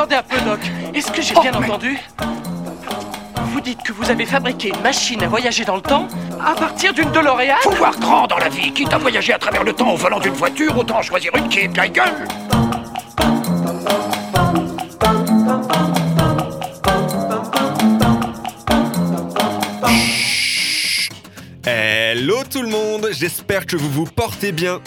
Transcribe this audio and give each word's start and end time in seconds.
attendez 0.00 0.16
un 0.16 0.22
peu, 0.22 0.40
Doc. 0.40 0.60
Est-ce 0.94 1.12
que 1.12 1.20
j'ai 1.20 1.34
Oh, 1.36 1.40
bien 1.42 1.52
mais- 1.52 1.66
entendu? 1.66 1.98
Vous 3.52 3.60
dites 3.60 3.82
que 3.82 3.92
vous 3.92 4.10
avez 4.10 4.24
fabriqué 4.24 4.68
une 4.68 4.80
machine 4.82 5.22
à 5.22 5.28
voyager 5.28 5.64
dans 5.64 5.76
le 5.76 5.82
temps 5.82 6.08
à 6.42 6.54
partir 6.54 6.94
d'une 6.94 7.10
DeLorean? 7.10 7.56
Faut 7.62 7.70
voir 7.72 7.98
grand 7.98 8.26
dans 8.26 8.38
la 8.38 8.48
vie. 8.48 8.72
Quitte 8.72 8.92
à 8.94 8.98
voyager 8.98 9.34
à 9.34 9.38
travers 9.38 9.62
le 9.64 9.72
temps 9.74 9.90
au 9.90 9.96
volant 9.96 10.18
d'une 10.20 10.32
voiture, 10.32 10.76
autant 10.78 11.02
choisir 11.02 11.32
une 11.36 11.48
qui 11.48 11.60
est 11.60 11.68
bien 11.68 11.88
gueule. 11.88 12.26
Hello 21.64 22.36
tout 22.50 22.62
le 22.62 22.68
monde, 22.68 23.08
j'espère 23.12 23.66
que 23.66 23.76
vous 23.76 23.90
vous 23.90 24.04
portez 24.06 24.52
bien. 24.52 24.80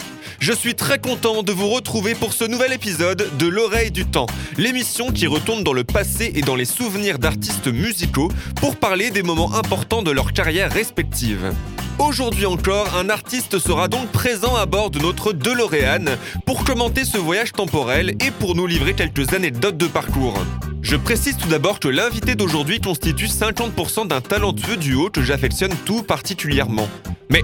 Je 0.46 0.52
suis 0.52 0.74
très 0.74 0.98
content 0.98 1.42
de 1.42 1.52
vous 1.52 1.70
retrouver 1.70 2.14
pour 2.14 2.34
ce 2.34 2.44
nouvel 2.44 2.74
épisode 2.74 3.30
de 3.38 3.46
L'oreille 3.46 3.90
du 3.90 4.04
temps, 4.04 4.26
l'émission 4.58 5.10
qui 5.10 5.26
retourne 5.26 5.64
dans 5.64 5.72
le 5.72 5.84
passé 5.84 6.32
et 6.34 6.42
dans 6.42 6.54
les 6.54 6.66
souvenirs 6.66 7.18
d'artistes 7.18 7.68
musicaux 7.68 8.30
pour 8.56 8.76
parler 8.76 9.10
des 9.10 9.22
moments 9.22 9.54
importants 9.54 10.02
de 10.02 10.10
leur 10.10 10.34
carrière 10.34 10.70
respective. 10.70 11.50
Aujourd'hui 11.98 12.44
encore, 12.44 12.94
un 12.94 13.08
artiste 13.08 13.58
sera 13.58 13.88
donc 13.88 14.12
présent 14.12 14.54
à 14.54 14.66
bord 14.66 14.90
de 14.90 14.98
notre 14.98 15.32
DeLorean 15.32 16.18
pour 16.44 16.64
commenter 16.64 17.06
ce 17.06 17.16
voyage 17.16 17.52
temporel 17.52 18.10
et 18.10 18.30
pour 18.30 18.54
nous 18.54 18.66
livrer 18.66 18.92
quelques 18.92 19.32
anecdotes 19.32 19.78
de 19.78 19.86
parcours. 19.86 20.36
Je 20.82 20.96
précise 20.96 21.38
tout 21.38 21.48
d'abord 21.48 21.80
que 21.80 21.88
l'invité 21.88 22.34
d'aujourd'hui 22.34 22.82
constitue 22.82 23.28
50% 23.28 24.08
d'un 24.08 24.20
talentueux 24.20 24.76
duo 24.76 25.08
que 25.08 25.22
j'affectionne 25.22 25.74
tout 25.86 26.02
particulièrement. 26.02 26.90
Mais 27.30 27.42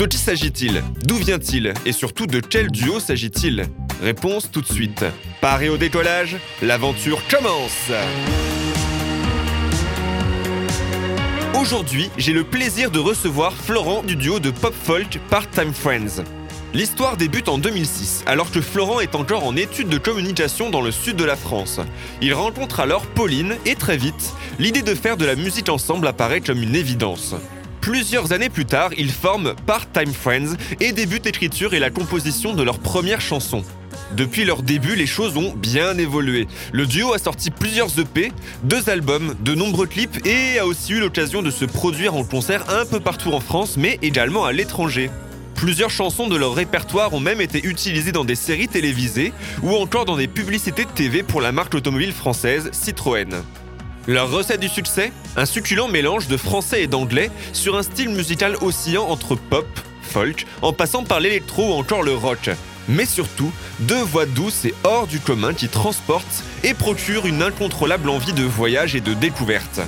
de 0.00 0.06
qui 0.06 0.16
s'agit-il? 0.16 0.82
D'où 1.04 1.16
vient-il? 1.16 1.74
Et 1.84 1.92
surtout 1.92 2.26
de 2.26 2.40
quel 2.40 2.70
duo 2.70 3.00
s'agit-il? 3.00 3.66
Réponse 4.02 4.50
tout 4.50 4.62
de 4.62 4.66
suite. 4.66 5.04
Paré 5.42 5.68
au 5.68 5.76
décollage, 5.76 6.38
l'aventure 6.62 7.20
commence 7.28 7.90
Aujourd'hui, 11.60 12.08
j'ai 12.16 12.32
le 12.32 12.44
plaisir 12.44 12.90
de 12.90 12.98
recevoir 12.98 13.52
Florent 13.52 14.02
du 14.02 14.16
duo 14.16 14.40
de 14.40 14.50
pop 14.50 14.72
folk 14.74 15.20
Part-Time 15.28 15.74
Friends. 15.74 16.24
L'histoire 16.72 17.18
débute 17.18 17.50
en 17.50 17.58
2006, 17.58 18.24
alors 18.24 18.50
que 18.50 18.62
Florent 18.62 19.00
est 19.00 19.14
encore 19.14 19.44
en 19.44 19.54
études 19.54 19.90
de 19.90 19.98
communication 19.98 20.70
dans 20.70 20.80
le 20.80 20.92
sud 20.92 21.16
de 21.16 21.24
la 21.24 21.36
France. 21.36 21.78
Il 22.22 22.32
rencontre 22.32 22.80
alors 22.80 23.04
Pauline 23.04 23.56
et 23.66 23.74
très 23.74 23.98
vite, 23.98 24.32
l'idée 24.58 24.82
de 24.82 24.94
faire 24.94 25.18
de 25.18 25.26
la 25.26 25.34
musique 25.34 25.68
ensemble 25.68 26.06
apparaît 26.06 26.40
comme 26.40 26.62
une 26.62 26.74
évidence. 26.74 27.34
Plusieurs 27.80 28.32
années 28.32 28.50
plus 28.50 28.66
tard, 28.66 28.90
ils 28.98 29.10
forment 29.10 29.54
Part-Time 29.66 30.12
Friends 30.12 30.54
et 30.80 30.92
débutent 30.92 31.24
l'écriture 31.24 31.72
et 31.72 31.78
la 31.78 31.90
composition 31.90 32.52
de 32.52 32.62
leur 32.62 32.78
première 32.78 33.20
chanson. 33.22 33.64
Depuis 34.16 34.44
leur 34.44 34.62
début, 34.62 34.96
les 34.96 35.06
choses 35.06 35.36
ont 35.36 35.54
bien 35.54 35.96
évolué. 35.96 36.46
Le 36.72 36.86
duo 36.86 37.14
a 37.14 37.18
sorti 37.18 37.50
plusieurs 37.50 37.98
EP, 37.98 38.32
deux 38.64 38.90
albums, 38.90 39.34
de 39.40 39.54
nombreux 39.54 39.86
clips 39.86 40.26
et 40.26 40.58
a 40.58 40.66
aussi 40.66 40.92
eu 40.92 41.00
l'occasion 41.00 41.42
de 41.42 41.50
se 41.50 41.64
produire 41.64 42.14
en 42.14 42.24
concert 42.24 42.68
un 42.70 42.84
peu 42.84 43.00
partout 43.00 43.32
en 43.32 43.40
France, 43.40 43.76
mais 43.78 43.98
également 44.02 44.44
à 44.44 44.52
l'étranger. 44.52 45.10
Plusieurs 45.54 45.90
chansons 45.90 46.28
de 46.28 46.36
leur 46.36 46.54
répertoire 46.54 47.12
ont 47.14 47.20
même 47.20 47.40
été 47.40 47.66
utilisées 47.66 48.12
dans 48.12 48.24
des 48.24 48.34
séries 48.34 48.68
télévisées 48.68 49.32
ou 49.62 49.74
encore 49.74 50.04
dans 50.04 50.16
des 50.16 50.28
publicités 50.28 50.84
de 50.84 50.90
TV 50.90 51.22
pour 51.22 51.40
la 51.40 51.52
marque 51.52 51.74
automobile 51.74 52.12
française 52.12 52.70
Citroën. 52.72 53.42
Leur 54.06 54.30
recette 54.30 54.60
du 54.60 54.68
succès? 54.68 55.12
Un 55.36 55.44
succulent 55.44 55.88
mélange 55.88 56.26
de 56.26 56.38
français 56.38 56.82
et 56.82 56.86
d'anglais 56.86 57.30
sur 57.52 57.76
un 57.76 57.82
style 57.82 58.08
musical 58.08 58.56
oscillant 58.62 59.06
entre 59.08 59.34
pop, 59.36 59.66
folk, 60.02 60.46
en 60.62 60.72
passant 60.72 61.04
par 61.04 61.20
l'électro 61.20 61.70
ou 61.70 61.78
encore 61.78 62.02
le 62.02 62.14
rock. 62.14 62.50
Mais 62.88 63.04
surtout, 63.04 63.52
deux 63.80 64.02
voix 64.02 64.24
douces 64.24 64.64
et 64.64 64.74
hors 64.84 65.06
du 65.06 65.20
commun 65.20 65.52
qui 65.52 65.68
transportent 65.68 66.44
et 66.64 66.72
procurent 66.72 67.26
une 67.26 67.42
incontrôlable 67.42 68.08
envie 68.08 68.32
de 68.32 68.42
voyage 68.42 68.96
et 68.96 69.00
de 69.00 69.12
découverte. 69.12 69.80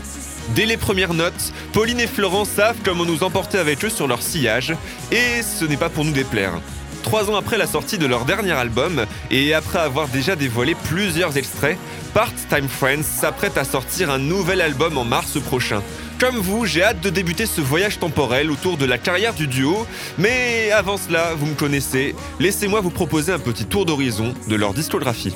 Dès 0.50 0.66
les 0.66 0.76
premières 0.76 1.14
notes, 1.14 1.53
Pauline 1.72 2.00
et 2.00 2.06
Florent 2.06 2.44
savent 2.44 2.76
comment 2.84 3.06
nous 3.06 3.25
emporter 3.25 3.58
avec 3.58 3.82
eux 3.84 3.91
sur 3.91 4.06
leur 4.06 4.20
sillage, 4.20 4.75
et 5.10 5.42
ce 5.42 5.64
n'est 5.64 5.76
pas 5.76 5.88
pour 5.88 6.04
nous 6.04 6.12
déplaire. 6.12 6.53
Trois 7.02 7.30
ans 7.30 7.36
après 7.36 7.58
la 7.58 7.66
sortie 7.66 7.98
de 7.98 8.06
leur 8.06 8.24
dernier 8.24 8.52
album, 8.52 9.04
et 9.30 9.54
après 9.54 9.80
avoir 9.80 10.08
déjà 10.08 10.36
dévoilé 10.36 10.74
plusieurs 10.74 11.36
extraits, 11.36 11.76
Part-Time 12.14 12.68
Friends 12.68 13.02
s'apprête 13.02 13.58
à 13.58 13.64
sortir 13.64 14.10
un 14.10 14.18
nouvel 14.18 14.60
album 14.60 14.96
en 14.96 15.04
mars 15.04 15.38
prochain. 15.40 15.82
Comme 16.18 16.36
vous, 16.36 16.64
j'ai 16.64 16.82
hâte 16.82 17.00
de 17.00 17.10
débuter 17.10 17.46
ce 17.46 17.60
voyage 17.60 17.98
temporel 17.98 18.50
autour 18.50 18.76
de 18.76 18.86
la 18.86 18.98
carrière 18.98 19.34
du 19.34 19.46
duo, 19.46 19.86
mais 20.18 20.70
avant 20.70 20.96
cela, 20.96 21.34
vous 21.34 21.46
me 21.46 21.54
connaissez, 21.54 22.14
laissez-moi 22.38 22.80
vous 22.80 22.90
proposer 22.90 23.32
un 23.32 23.38
petit 23.38 23.64
tour 23.64 23.84
d'horizon 23.84 24.32
de 24.48 24.54
leur 24.54 24.72
discographie. 24.72 25.34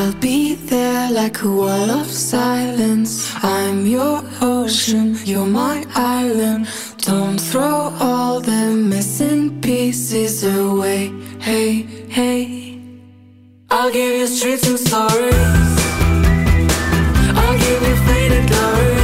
I'll 0.00 0.14
be 0.14 0.54
there 0.54 1.10
like 1.12 1.42
a 1.42 1.50
wall 1.50 1.90
of 1.90 2.06
silence. 2.06 3.30
I'm 3.42 3.86
your 3.86 4.22
ocean, 4.40 5.14
you're 5.26 5.44
my 5.44 5.84
island. 5.94 6.68
Don't 6.96 7.38
throw 7.38 7.94
all 8.00 8.40
the 8.40 8.70
missing 8.92 9.60
pieces 9.60 10.42
away. 10.42 11.12
Hey, 11.38 11.82
hey. 12.08 12.80
I'll 13.70 13.92
give 13.92 14.16
you 14.20 14.26
streets 14.26 14.66
and 14.66 14.78
stories. 14.78 15.70
I'll 17.40 17.58
give 17.58 17.82
you 17.88 17.96
faded 18.06 18.48
glory. 18.48 18.99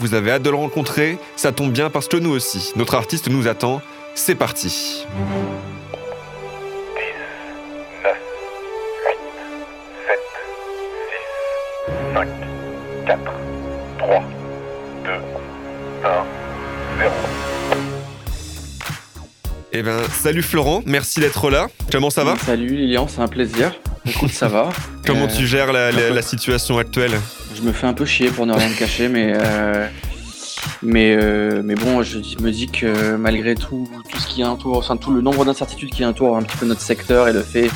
Vous 0.00 0.14
avez 0.14 0.32
hâte 0.32 0.42
de 0.42 0.50
le 0.50 0.56
rencontrer 0.56 1.18
Ça 1.36 1.52
tombe 1.52 1.70
bien 1.72 1.90
parce 1.90 2.08
que 2.08 2.16
nous 2.16 2.30
aussi. 2.30 2.72
Notre 2.76 2.94
artiste 2.96 3.28
nous 3.28 3.46
attend. 3.46 3.80
C'est 4.14 4.34
parti. 4.34 5.04
5, 12.14 12.28
4, 13.06 13.18
3, 13.98 14.22
2, 15.04 15.10
1, 16.04 16.24
0. 16.98 17.10
Eh 19.72 19.82
ben, 19.82 19.98
salut 20.20 20.42
Florent, 20.42 20.82
merci 20.84 21.20
d'être 21.20 21.48
là. 21.50 21.68
Comment 21.92 22.10
ça 22.10 22.24
va? 22.24 22.36
Salut 22.44 22.66
Lilian, 22.74 23.06
c'est 23.08 23.20
un 23.20 23.28
plaisir. 23.28 23.72
Écoute, 24.04 24.30
ça 24.32 24.48
va. 24.48 24.70
Comment 25.06 25.24
Euh, 25.26 25.36
tu 25.36 25.46
gères 25.46 25.72
la, 25.72 25.92
la- 25.92 26.10
la 26.10 26.22
situation 26.32 26.78
actuelle? 26.78 27.12
Je 27.60 27.66
me 27.66 27.72
fais 27.72 27.86
un 27.86 27.92
peu 27.92 28.06
chier 28.06 28.30
pour 28.30 28.46
ne 28.46 28.54
rien 28.54 28.70
cacher, 28.70 29.08
mais 29.08 29.34
euh, 29.34 29.86
euh, 30.84 31.62
mais 31.64 31.74
bon, 31.74 32.02
je 32.02 32.18
me 32.40 32.50
dis 32.50 32.68
que 32.68 33.16
malgré 33.16 33.54
tout, 33.54 33.88
tout 34.08 34.18
ce 34.18 34.26
qui 34.26 34.44
entoure, 34.44 34.78
enfin 34.78 34.96
tout 34.96 35.10
le 35.10 35.20
nombre 35.20 35.44
d'incertitudes 35.44 35.90
qui 35.90 36.04
entourent 36.04 36.36
un 36.36 36.42
petit 36.42 36.56
peu 36.56 36.66
notre 36.66 36.80
secteur 36.80 37.28
et 37.28 37.32
le 37.32 37.42
fait, 37.42 37.68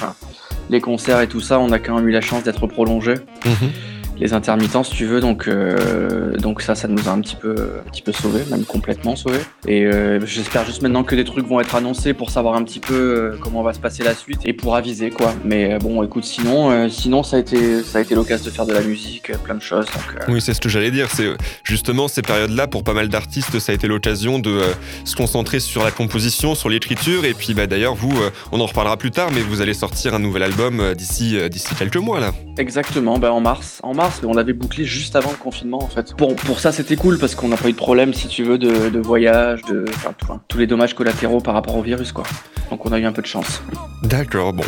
les 0.71 0.81
concerts 0.81 1.21
et 1.21 1.29
tout 1.29 1.41
ça, 1.41 1.59
on 1.59 1.71
a 1.73 1.79
quand 1.79 1.97
même 1.97 2.09
eu 2.09 2.13
la 2.13 2.23
chance 2.23 2.45
d'être 2.45 2.67
prolongé. 2.67 3.15
Mhm. 3.45 3.71
Les 4.19 4.33
intermittents, 4.33 4.85
si 4.85 4.95
tu 4.95 5.07
veux, 5.07 5.21
donc 5.21 5.49
euh, 5.49 6.37
donc 6.37 6.63
ça, 6.63 6.75
ça 6.75 6.89
nous 6.89 7.09
a 7.09 7.13
un 7.13 7.21
petit 7.21 7.37
peu 7.37 7.55
un 7.85 7.91
petit 7.91 8.03
peu 8.03 8.13
sauvé, 8.13 8.43
même 8.51 8.65
complètement 8.65 9.17
sauvé. 9.17 9.39
Et 9.67 9.85
euh, 9.85 10.25
j'espère 10.25 10.65
juste 10.65 10.83
maintenant 10.83 11.05
que 11.05 11.15
des 11.15 11.25
trucs 11.25 11.47
vont 11.47 11.61
être 11.61 11.75
annoncés 11.75 12.15
pour 12.15 12.31
savoir 12.31 12.55
un 12.55 12.63
petit 12.63 12.81
peu 12.81 12.95
euh, 12.95 13.37
comment 13.41 13.63
va 13.63 13.73
se 13.73 13.79
passer 13.79 14.05
la 14.05 14.15
suite 14.15 14.41
et 14.45 14.53
pour 14.53 14.77
aviser 14.77 15.11
quoi. 15.11 15.35
Mais 15.45 15.79
bon, 15.79 16.03
écoute, 16.03 16.25
sinon 16.25 16.71
euh, 16.71 16.89
sinon 16.89 17.23
ça 17.23 17.37
a 17.37 17.41
été 17.41 17.83
ça 17.83 17.99
a 17.99 18.01
été 18.03 18.15
l'occasion 18.15 18.45
de 18.45 18.51
faire 18.51 18.67
de 18.67 18.73
la 18.73 18.83
musique, 18.83 19.33
plein 19.43 19.55
de 19.55 19.63
choses. 19.63 19.87
Donc 19.87 20.29
Oui, 20.29 20.41
c'est 20.41 20.55
ce 20.55 20.61
que 20.61 20.69
j'allais 20.69 20.91
dire. 20.91 21.09
C'est 21.11 21.29
justement 21.65 22.09
ces 22.09 22.23
périodes-là, 22.23 22.67
pour 22.67 22.85
pas 22.85 22.95
mal 22.95 23.09
d'artistes, 23.09 23.59
ça 23.59 23.73
a 23.73 23.75
été 23.75 23.89
l'occasion 23.89 24.39
de 24.39 24.61
se 25.05 25.17
concentrer 25.17 25.61
sur 25.61 25.83
la 25.83 25.91
composition, 25.91 26.55
sur 26.55 26.69
l'écriture. 26.69 27.25
Et 27.25 27.35
puis, 27.35 27.55
bah, 27.55 27.67
d'ailleurs, 27.67 27.95
vous, 27.95 28.15
on 28.53 28.61
en 28.61 28.67
reparlera 28.67 28.97
plus 28.97 29.11
tard, 29.11 29.31
mais 29.33 29.41
vous 29.41 29.61
allez 29.61 29.75
sortir 29.75 30.15
un 30.15 30.19
nouvel 30.19 30.43
album 30.43 30.95
d'ici 30.95 31.37
d'ici 31.49 31.75
quelques 31.75 31.97
mois 31.97 32.21
là. 32.21 32.33
Exactement, 32.59 33.19
bah 33.19 33.33
en 33.33 33.41
mars. 33.41 33.81
En 33.83 33.95
mars, 33.95 34.04
on 34.25 34.35
l'avait 34.35 34.53
bouclé 34.53 34.85
juste 34.85 35.17
avant 35.17 35.31
le 35.31 35.37
confinement 35.37 35.83
en 35.83 35.89
fait. 35.89 36.15
Pour, 36.17 36.35
pour 36.37 36.61
ça, 36.61 36.73
c'était 36.73 36.97
cool 36.97 37.19
parce 37.19 37.35
qu'on 37.35 37.49
n'a 37.49 37.57
pas 37.57 37.69
eu 37.69 37.73
de 37.73 37.77
problème, 37.77 38.15
si 38.15 38.29
tu 38.29 38.43
veux, 38.45 38.59
de, 38.59 38.89
de 38.89 39.01
voyage, 39.01 39.61
de 39.69 39.85
enfin, 39.89 40.13
tout- 40.17 40.27
enfin, 40.27 40.41
tous 40.49 40.59
les 40.59 40.67
dommages 40.67 40.95
collatéraux 40.95 41.41
par 41.41 41.55
rapport 41.55 41.77
au 41.77 41.83
virus 41.83 42.13
quoi. 42.13 42.25
Donc 42.71 42.85
on 42.87 42.93
a 42.93 42.99
eu 42.99 43.05
un 43.05 43.13
peu 43.13 43.23
de 43.23 43.27
chance. 43.27 43.63
D'accord, 44.03 44.53
bon. 44.53 44.65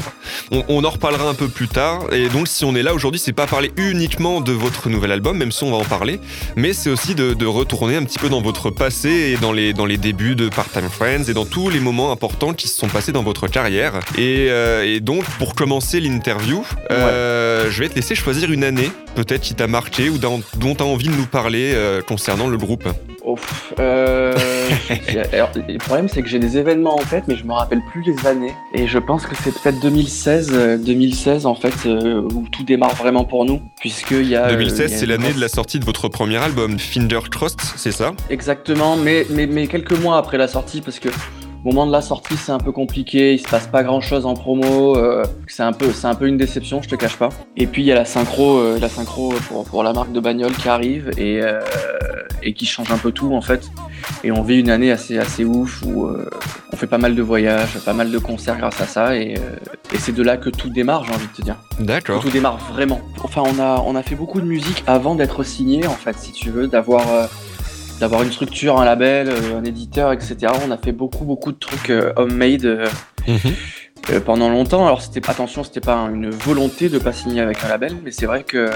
On, 0.50 0.62
on 0.68 0.84
en 0.84 0.90
reparlera 0.90 1.28
un 1.28 1.34
peu 1.34 1.48
plus 1.48 1.68
tard. 1.68 2.04
Et 2.12 2.28
donc, 2.28 2.46
si 2.46 2.64
on 2.64 2.74
est 2.74 2.82
là 2.82 2.94
aujourd'hui, 2.94 3.18
c'est 3.18 3.32
pas 3.32 3.46
parler 3.46 3.72
uniquement 3.76 4.40
de 4.40 4.52
votre 4.52 4.88
nouvel 4.88 5.12
album, 5.12 5.36
même 5.38 5.50
si 5.50 5.64
on 5.64 5.70
va 5.70 5.76
en 5.78 5.84
parler, 5.84 6.20
mais 6.56 6.72
c'est 6.72 6.88
aussi 6.90 7.14
de, 7.14 7.34
de 7.34 7.46
retourner 7.46 7.96
un 7.96 8.04
petit 8.04 8.18
peu 8.18 8.28
dans 8.28 8.40
votre 8.42 8.70
passé 8.70 9.08
et 9.08 9.36
dans 9.36 9.52
les, 9.52 9.72
dans 9.72 9.86
les 9.86 9.96
débuts 9.98 10.36
de 10.36 10.48
Part-Time 10.48 10.88
Friends 10.90 11.24
et 11.28 11.34
dans 11.34 11.44
tous 11.46 11.68
les 11.70 11.80
moments 11.80 12.12
importants 12.12 12.52
qui 12.54 12.68
se 12.68 12.76
sont 12.78 12.88
passés 12.88 13.12
dans 13.12 13.22
votre 13.22 13.46
carrière. 13.48 13.94
Et, 14.16 14.46
euh, 14.50 14.84
et 14.84 15.00
donc, 15.00 15.24
pour 15.38 15.54
commencer 15.54 16.00
l'interview, 16.00 16.62
euh, 16.90 17.70
je 17.70 17.82
vais 17.82 17.88
te 17.88 17.94
laisser 17.96 18.14
choisir 18.14 18.50
une 18.52 18.64
année, 18.64 18.90
peut-être 19.26 19.42
qui 19.42 19.54
t'a 19.54 19.66
marqué 19.66 20.08
ou 20.08 20.18
dont 20.18 20.40
tu 20.60 20.82
as 20.82 20.86
envie 20.86 21.08
de 21.08 21.14
nous 21.14 21.26
parler 21.26 21.72
euh, 21.74 22.00
concernant 22.02 22.48
le 22.48 22.56
groupe. 22.56 22.88
Ouf. 23.24 23.74
Euh, 23.80 24.32
alors, 25.32 25.50
le 25.56 25.78
problème, 25.78 26.08
c'est 26.08 26.22
que 26.22 26.28
j'ai 26.28 26.38
des 26.38 26.58
événements 26.58 26.94
en 26.94 27.04
tête, 27.04 27.24
mais 27.26 27.34
je 27.34 27.44
me 27.44 27.52
rappelle 27.52 27.80
plus 27.90 28.02
les 28.02 28.26
années. 28.26 28.54
Et 28.72 28.86
je 28.86 28.98
pense 28.98 29.26
que 29.26 29.34
c'est 29.34 29.52
peut-être 29.52 29.80
2016, 29.80 30.50
euh, 30.52 30.78
2016 30.78 31.44
en 31.46 31.56
fait, 31.56 31.74
euh, 31.86 32.22
où 32.22 32.46
tout 32.52 32.62
démarre 32.62 32.94
vraiment 32.94 33.24
pour 33.24 33.44
nous, 33.44 33.60
puisqu'il 33.80 34.28
y 34.28 34.36
a. 34.36 34.46
euh, 34.46 34.50
2016, 34.52 34.78
il 34.78 34.80
y 34.80 34.84
a 34.84 34.98
c'est 34.98 35.04
une 35.04 35.10
l'année 35.10 35.32
de 35.32 35.40
la 35.40 35.48
sortie 35.48 35.80
de 35.80 35.84
votre 35.84 36.08
premier 36.08 36.36
album, 36.36 36.78
Finger 36.78 37.20
Trust, 37.30 37.60
c'est 37.76 37.90
ça? 37.92 38.12
Exactement, 38.30 38.96
mais, 38.96 39.26
mais, 39.30 39.46
mais 39.46 39.66
quelques 39.66 39.98
mois 39.98 40.18
après 40.18 40.38
la 40.38 40.46
sortie, 40.46 40.80
parce 40.80 41.00
que 41.00 41.08
moment 41.66 41.86
de 41.86 41.92
la 41.92 42.00
sortie, 42.00 42.36
c'est 42.36 42.52
un 42.52 42.58
peu 42.58 42.70
compliqué, 42.70 43.34
il 43.34 43.38
se 43.40 43.48
passe 43.48 43.66
pas 43.66 43.82
grand 43.82 44.00
chose 44.00 44.24
en 44.24 44.34
promo, 44.34 44.96
euh, 44.96 45.24
c'est 45.48 45.64
un, 45.64 45.72
peu- 45.72 45.92
c'est 45.92 46.06
un 46.06 46.14
peu 46.14 46.28
une 46.28 46.36
déception, 46.36 46.80
je 46.80 46.88
te 46.88 46.94
cache 46.94 47.16
pas. 47.16 47.30
Et 47.56 47.66
puis 47.66 47.82
il 47.82 47.86
y 47.86 47.92
a 47.92 47.96
la 47.96 48.04
synchro, 48.04 48.58
euh, 48.58 48.78
la 48.78 48.88
synchro 48.88 49.34
pour, 49.48 49.64
pour 49.64 49.82
la 49.82 49.92
marque 49.92 50.12
de 50.12 50.20
bagnole 50.20 50.52
qui 50.52 50.68
arrive 50.68 51.10
et, 51.16 51.40
euh, 51.42 51.60
et 52.42 52.52
qui 52.52 52.66
change 52.66 52.90
un 52.92 52.98
peu 52.98 53.10
tout 53.10 53.34
en 53.34 53.40
fait. 53.40 53.68
Et 54.22 54.30
on 54.30 54.42
vit 54.42 54.60
une 54.60 54.70
année 54.70 54.92
assez, 54.92 55.18
assez 55.18 55.44
ouf 55.44 55.82
où 55.82 56.08
on 56.72 56.76
fait 56.76 56.86
pas 56.86 56.98
mal 56.98 57.14
de 57.16 57.22
voyages, 57.22 57.76
pas 57.84 57.94
mal 57.94 58.10
de 58.12 58.18
concerts 58.18 58.58
grâce 58.58 58.80
à 58.80 58.86
ça, 58.86 59.16
et, 59.16 59.34
et 59.92 59.98
c'est 59.98 60.12
de 60.12 60.22
là 60.22 60.36
que 60.36 60.50
tout 60.50 60.70
démarre, 60.70 61.04
j'ai 61.04 61.12
envie 61.14 61.26
de 61.26 61.32
te 61.32 61.42
dire. 61.42 61.56
D'accord. 61.80 62.22
Tout 62.22 62.30
démarre 62.30 62.58
vraiment. 62.72 63.00
Enfin, 63.24 63.42
on 63.44 63.58
a, 63.58 63.82
on 63.84 63.96
a 63.96 64.02
fait 64.02 64.14
beaucoup 64.14 64.40
de 64.40 64.46
musique 64.46 64.84
avant 64.86 65.16
d'être 65.16 65.42
signé, 65.42 65.86
en 65.86 65.94
fait, 65.94 66.16
si 66.18 66.30
tu 66.32 66.50
veux, 66.50 66.68
d'avoir 66.68 67.02
d'avoir 68.00 68.22
une 68.22 68.32
structure, 68.32 68.80
un 68.80 68.84
label, 68.84 69.28
euh, 69.28 69.58
un 69.58 69.64
éditeur, 69.64 70.12
etc. 70.12 70.36
On 70.66 70.70
a 70.70 70.76
fait 70.78 70.92
beaucoup, 70.92 71.24
beaucoup 71.24 71.52
de 71.52 71.58
trucs 71.58 71.90
euh, 71.90 72.12
homemade 72.16 72.64
euh, 72.64 72.86
Mhm. 73.28 74.20
pendant 74.24 74.48
longtemps. 74.50 74.86
Alors, 74.86 75.02
c'était 75.02 75.28
attention, 75.28 75.64
c'était 75.64 75.80
pas 75.80 75.96
une 76.12 76.30
volonté 76.30 76.88
de 76.88 76.98
pas 76.98 77.12
signer 77.12 77.40
avec 77.40 77.64
un 77.64 77.68
label, 77.68 77.94
mais 78.04 78.12
c'est 78.12 78.26
vrai 78.26 78.42
que 78.44 78.70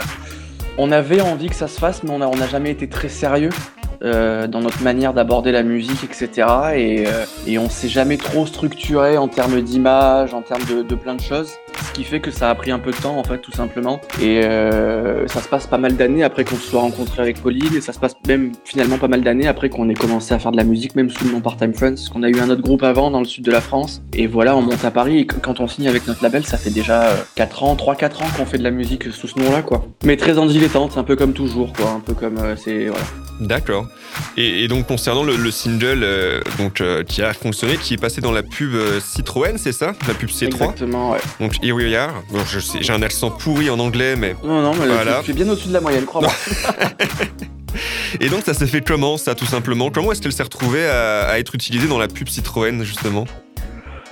on 0.79 0.91
avait 0.93 1.21
envie 1.21 1.49
que 1.49 1.55
ça 1.55 1.69
se 1.69 1.79
fasse, 1.79 2.03
mais 2.03 2.11
on 2.11 2.19
n'a 2.19 2.29
on 2.29 2.37
n'a 2.37 2.49
jamais 2.49 2.71
été 2.71 2.89
très 2.89 3.09
sérieux. 3.09 3.51
euh, 4.03 4.47
dans 4.47 4.61
notre 4.63 4.83
manière 4.83 5.13
d'aborder 5.13 5.53
la 5.53 5.63
musique, 5.63 6.03
etc. 6.05 6.49
Et, 6.75 7.07
euh, 7.07 7.27
et 7.47 7.59
on 7.59 7.69
s'est 7.69 7.91
jamais 7.91 8.17
trop 8.17 8.47
structuré 8.47 9.19
en 9.19 9.29
termes 9.29 9.61
d'image, 9.61 10.33
en 10.33 10.41
termes 10.41 10.65
de, 10.65 10.81
de 10.83 10.95
plein 10.95 11.15
de 11.15 11.21
choses. 11.21 11.51
Ce 11.87 11.93
qui 11.93 12.05
fait 12.05 12.21
que 12.21 12.31
ça 12.31 12.51
a 12.51 12.55
pris 12.55 12.71
un 12.71 12.79
peu 12.79 12.91
de 12.93 12.97
temps, 12.97 13.17
en 13.19 13.25
fait, 13.25 13.39
tout 13.39 13.53
simplement. 13.53 14.01
Et 14.21 14.43
euh, 14.45 15.27
ça 15.29 15.41
se 15.41 15.49
passe 15.49 15.67
pas 15.67 15.79
mal 15.79 15.97
d'années 15.97 16.23
après 16.23 16.45
qu'on 16.45 16.57
se 16.57 16.63
soit 16.71 16.81
rencontré 16.81 17.23
avec 17.23 17.41
Pauline, 17.43 17.75
et 17.77 17.81
ça 17.81 17.93
se 17.93 17.99
passe 17.99 18.15
même 18.29 18.53
finalement 18.65 18.99
pas 18.99 19.09
mal 19.09 19.23
d'années 19.23 19.47
après 19.49 19.69
qu'on 19.71 19.89
ait 19.89 19.95
commencé 19.95 20.33
à 20.35 20.39
faire 20.39 20.53
de 20.53 20.57
la 20.57 20.65
musique, 20.65 20.95
même 20.95 21.11
sous 21.11 21.25
le 21.25 21.33
nom 21.33 21.41
Part-Time 21.41 21.75
Friends, 21.75 22.09
qu'on 22.13 22.23
a 22.23 22.29
eu 22.29 22.39
un 22.41 22.51
autre 22.51 22.63
groupe 22.63 22.83
avant 22.83 23.11
dans 23.11 23.19
le 23.21 23.25
sud 23.25 23.45
de 23.45 23.51
la 23.51 23.61
France. 23.61 24.03
Et 24.13 24.27
voilà, 24.27 24.57
on 24.57 24.63
monte 24.63 24.85
à 24.85 24.91
Paris, 24.91 25.19
et 25.19 25.27
qu- 25.27 25.37
quand 25.43 25.61
on 25.61 25.67
signe 25.69 25.89
avec 25.89 26.07
notre 26.07 26.23
label, 26.23 26.45
ça 26.45 26.59
fait 26.59 26.71
déjà 26.71 27.03
euh, 27.09 27.17
4 27.35 27.63
ans, 27.65 27.75
3-4 27.77 28.23
ans 28.23 28.29
qu'on 28.37 28.47
fait 28.47 28.59
de 28.59 28.65
la 28.65 28.71
musique 28.71 29.13
sous 29.13 29.27
ce 29.29 29.39
nom-là, 29.39 29.63
quoi. 29.63 29.87
Mais 30.05 30.17
très 30.17 30.39
en 30.39 30.47
dilettante, 30.47 30.97
un 30.99 31.05
peu 31.05 31.17
comme 31.17 31.33
toujours, 31.33 31.73
quoi. 31.73 31.91
Un 31.91 32.01
peu 32.01 32.15
comme, 32.15 32.39
euh, 32.39 32.55
c'est, 32.57 32.87
voilà. 32.87 33.05
D'accord. 33.41 33.87
Et, 34.37 34.65
et 34.65 34.69
donc 34.69 34.87
concernant 34.87 35.23
le, 35.25 35.35
le 35.37 35.51
single 35.51 36.01
euh, 36.03 36.41
donc, 36.59 36.83
euh, 36.83 37.03
qui 37.05 37.23
a 37.23 37.33
fonctionné, 37.33 37.79
qui 37.79 37.95
est 37.95 37.97
passé 37.97 38.21
dans 38.21 38.33
la 38.33 38.43
pub 38.43 38.75
euh, 38.75 39.01
Citroën, 39.01 39.57
c'est 39.57 39.73
ça? 39.73 39.95
La 40.07 40.13
pub 40.13 40.29
C3 40.29 40.45
Exactement, 40.49 41.13
ouais. 41.13 41.19
Donc 41.41 41.55
Here 41.71 41.77
We 41.77 41.95
Are. 41.95 42.11
Bon, 42.31 42.41
je 42.45 42.59
sais, 42.59 42.79
j'ai 42.83 42.93
un 42.93 43.03
accent 43.03 43.31
pourri 43.31 43.71
en 43.71 43.79
anglais, 43.79 44.17
mais... 44.17 44.35
Non, 44.43 44.61
non, 44.61 44.73
mais 44.75 44.87
Voilà. 44.89 45.19
tu, 45.21 45.27
tu 45.27 45.31
es 45.31 45.35
bien 45.35 45.49
au-dessus 45.53 45.69
de 45.69 45.73
la 45.73 45.81
moyenne, 45.81 46.05
crois-moi. 46.05 46.33
Et 48.21 48.29
donc 48.29 48.43
ça 48.45 48.55
s'est 48.55 48.67
fait 48.67 48.81
comment, 48.81 49.17
ça, 49.17 49.35
tout 49.37 49.47
simplement? 49.47 49.91
Comment 49.91 50.11
est-ce 50.13 50.21
qu'elle 50.21 50.33
s'est 50.33 50.43
retrouvée 50.43 50.85
à, 50.87 51.29
à 51.29 51.39
être 51.39 51.55
utilisée 51.55 51.87
dans 51.87 51.99
la 51.99 52.09
pub 52.09 52.29
Citroën, 52.29 52.83
justement? 52.83 53.25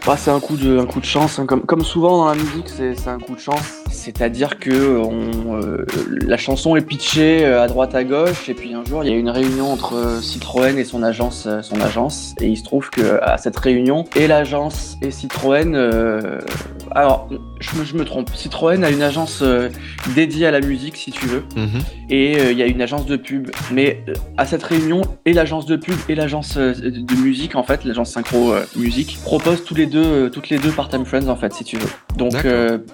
Bah, 0.07 0.17
c'est 0.17 0.31
un 0.31 0.39
coup 0.39 0.57
de, 0.57 0.79
un 0.79 0.87
coup 0.87 1.01
de 1.01 1.05
chance. 1.05 1.39
hein. 1.41 1.47
Comme, 1.47 1.63
comme 1.63 1.85
souvent 1.85 2.19
dans 2.19 2.29
la 2.29 2.37
musique, 2.37 2.69
c'est 2.69 3.09
un 3.09 3.19
coup 3.19 3.35
de 3.35 3.41
chance. 3.41 3.61
C'est-à-dire 3.91 4.59
que 4.61 4.97
on, 4.97 5.61
euh, 5.61 5.85
la 6.25 6.37
chanson 6.37 6.77
est 6.77 6.81
pitchée 6.83 7.45
euh, 7.45 7.61
à 7.61 7.67
droite 7.67 7.95
à 7.97 8.05
gauche, 8.05 8.49
et 8.49 8.55
puis 8.55 8.73
un 8.75 8.85
jour 8.85 9.03
il 9.03 9.11
y 9.11 9.13
a 9.13 9.17
une 9.17 9.29
réunion 9.29 9.73
entre 9.73 9.95
euh, 9.97 10.21
Citroën 10.23 10.79
et 10.79 10.85
son 10.85 11.03
agence, 11.03 11.49
son 11.63 11.81
agence, 11.81 12.35
et 12.41 12.47
il 12.47 12.57
se 12.57 12.63
trouve 12.63 12.89
que 12.91 13.21
à 13.23 13.37
cette 13.39 13.59
réunion, 13.59 14.05
et 14.15 14.29
l'agence 14.29 14.97
et 15.03 15.11
Citroën. 15.11 15.75
euh, 15.75 16.39
alors, 16.95 17.29
je 17.61 17.79
me, 17.79 17.85
je 17.85 17.95
me 17.97 18.05
trompe. 18.05 18.31
Citroën 18.35 18.83
a 18.85 18.91
une 18.91 19.03
agence 19.03 19.41
euh, 19.43 19.69
dédiée 20.15 20.47
à 20.47 20.51
la 20.51 20.61
musique, 20.61 20.97
si 20.97 21.11
tu 21.11 21.27
veux 21.27 21.43
Mhm. 21.57 21.81
et 22.11 22.39
euh, 22.41 22.53
il 22.53 22.59
y 22.59 22.63
a 22.63 22.67
une 22.67 22.81
agence 22.83 23.07
de 23.07 23.17
pub. 23.17 23.49
Mais 23.73 24.03
euh, 24.09 24.15
à 24.37 24.47
cette 24.47 24.63
réunion, 24.63 25.03
et 25.25 25.33
l'agence 25.33 25.67
de 25.67 25.77
pub 25.77 25.95
et 26.09 26.15
l'agence 26.15 26.57
de 26.57 27.15
musique, 27.23 27.55
en 27.57 27.63
fait, 27.63 27.85
l'agence 27.85 28.11
synchro 28.11 28.53
musique, 28.77 29.19
proposent 29.23 29.65
tous 29.65 29.75
les 29.75 29.87
deux, 29.87 30.31
toutes 30.31 30.49
les 30.49 30.59
deux 30.59 30.71
part-time 30.71 31.05
friends, 31.05 31.29
en 31.29 31.37
fait, 31.37 31.53
si 31.53 31.65
tu 31.65 31.77
veux. 31.77 31.89
Donc 32.17 32.35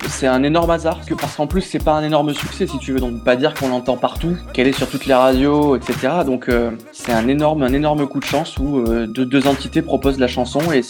c'est 0.08 0.26
un 0.26 0.42
énorme 0.42 0.70
hasard, 0.70 0.96
parce 0.96 1.08
que- 1.08 1.14
parce 1.14 1.36
qu'en 1.36 1.46
plus 1.46 1.60
c'est 1.62 1.82
pas 1.82 1.92
un 1.92 2.02
énorme 2.04 2.34
succès, 2.34 2.66
si 2.66 2.78
tu 2.78 2.92
veux. 2.92 3.00
Donc 3.00 3.24
pas 3.24 3.36
dire 3.36 3.54
qu'on 3.54 3.68
l'entend 3.68 3.96
partout, 3.96 4.36
qu'elle 4.52 4.66
est 4.66 4.72
sur 4.72 4.88
toutes 4.88 5.06
les 5.06 5.14
radios, 5.14 5.76
etc. 5.76 5.94
Donc 6.26 6.50
c'est 6.92 7.12
un 7.12 7.26
énorme, 7.28 7.62
un 7.62 7.72
énorme 7.72 8.06
coup 8.06 8.20
de 8.20 8.24
chance 8.24 8.56
où 8.58 8.82
deux, 9.06 9.24
deux 9.24 9.46
entités 9.46 9.82
proposent 9.82 10.18
la 10.18 10.28
chanson 10.28 10.60
et 10.72 10.82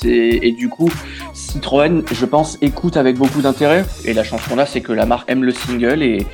et 0.46 0.52
du 0.52 0.68
coup 0.68 0.90
Citroën, 1.32 2.02
je 2.12 2.24
pense, 2.26 2.58
écoute 2.62 2.93
avec 2.96 3.16
beaucoup 3.16 3.42
d'intérêt. 3.42 3.84
Et 4.04 4.14
la 4.14 4.24
chanson 4.24 4.56
là, 4.56 4.66
c'est 4.66 4.80
que 4.80 4.92
la 4.92 5.06
marque 5.06 5.30
aime 5.30 5.44
le 5.44 5.52
single 5.52 6.02
et 6.02 6.26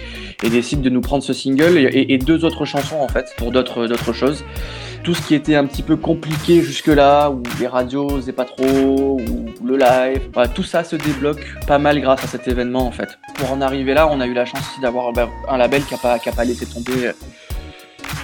décide 0.49 0.81
de 0.81 0.91
nous 0.91 1.01
prendre 1.01 1.23
ce 1.23 1.33
single 1.33 1.77
et, 1.77 2.19
deux 2.19 2.45
autres 2.45 2.65
chansons 2.65 3.01
en 3.01 3.09
fait 3.09 3.35
pour 3.37 3.53
d'autres 3.53 3.87
d'autres 3.87 4.13
choses. 4.13 4.45
Tout 5.03 5.15
ce 5.15 5.23
qui 5.23 5.35
était 5.35 5.55
un 5.55 5.65
petit 5.65 5.83
peu 5.83 5.97
compliqué 5.97 6.61
jusque-là, 6.61 7.31
où 7.31 7.43
les 7.59 7.67
radios 7.67 8.09
faisaient 8.11 8.33
pas 8.33 8.45
trop, 8.45 9.19
ou 9.19 9.47
le 9.65 9.79
live, 9.79 10.29
tout 10.55 10.63
ça 10.63 10.85
se 10.85 10.95
débloque 10.97 11.43
pas 11.67 11.79
mal 11.79 12.01
grâce 12.01 12.23
à 12.25 12.27
cet 12.27 12.49
événement 12.49 12.87
en 12.87 12.91
fait. 12.91 13.19
Pour 13.37 13.51
en 13.51 13.63
arriver 13.63 13.95
là, 13.95 14.09
on 14.11 14.21
a 14.21 14.27
eu 14.27 14.35
la 14.35 14.45
chance 14.45 14.63
d'avoir 14.83 15.13
bah, 15.13 15.29
un 15.49 15.57
label 15.57 15.85
qui 15.85 15.95
a 15.95 15.99
pas, 15.99 16.19
qui 16.19 16.29
a 16.29 16.33
pas 16.33 16.45
laissé 16.45 16.67
tomber. 16.67 17.13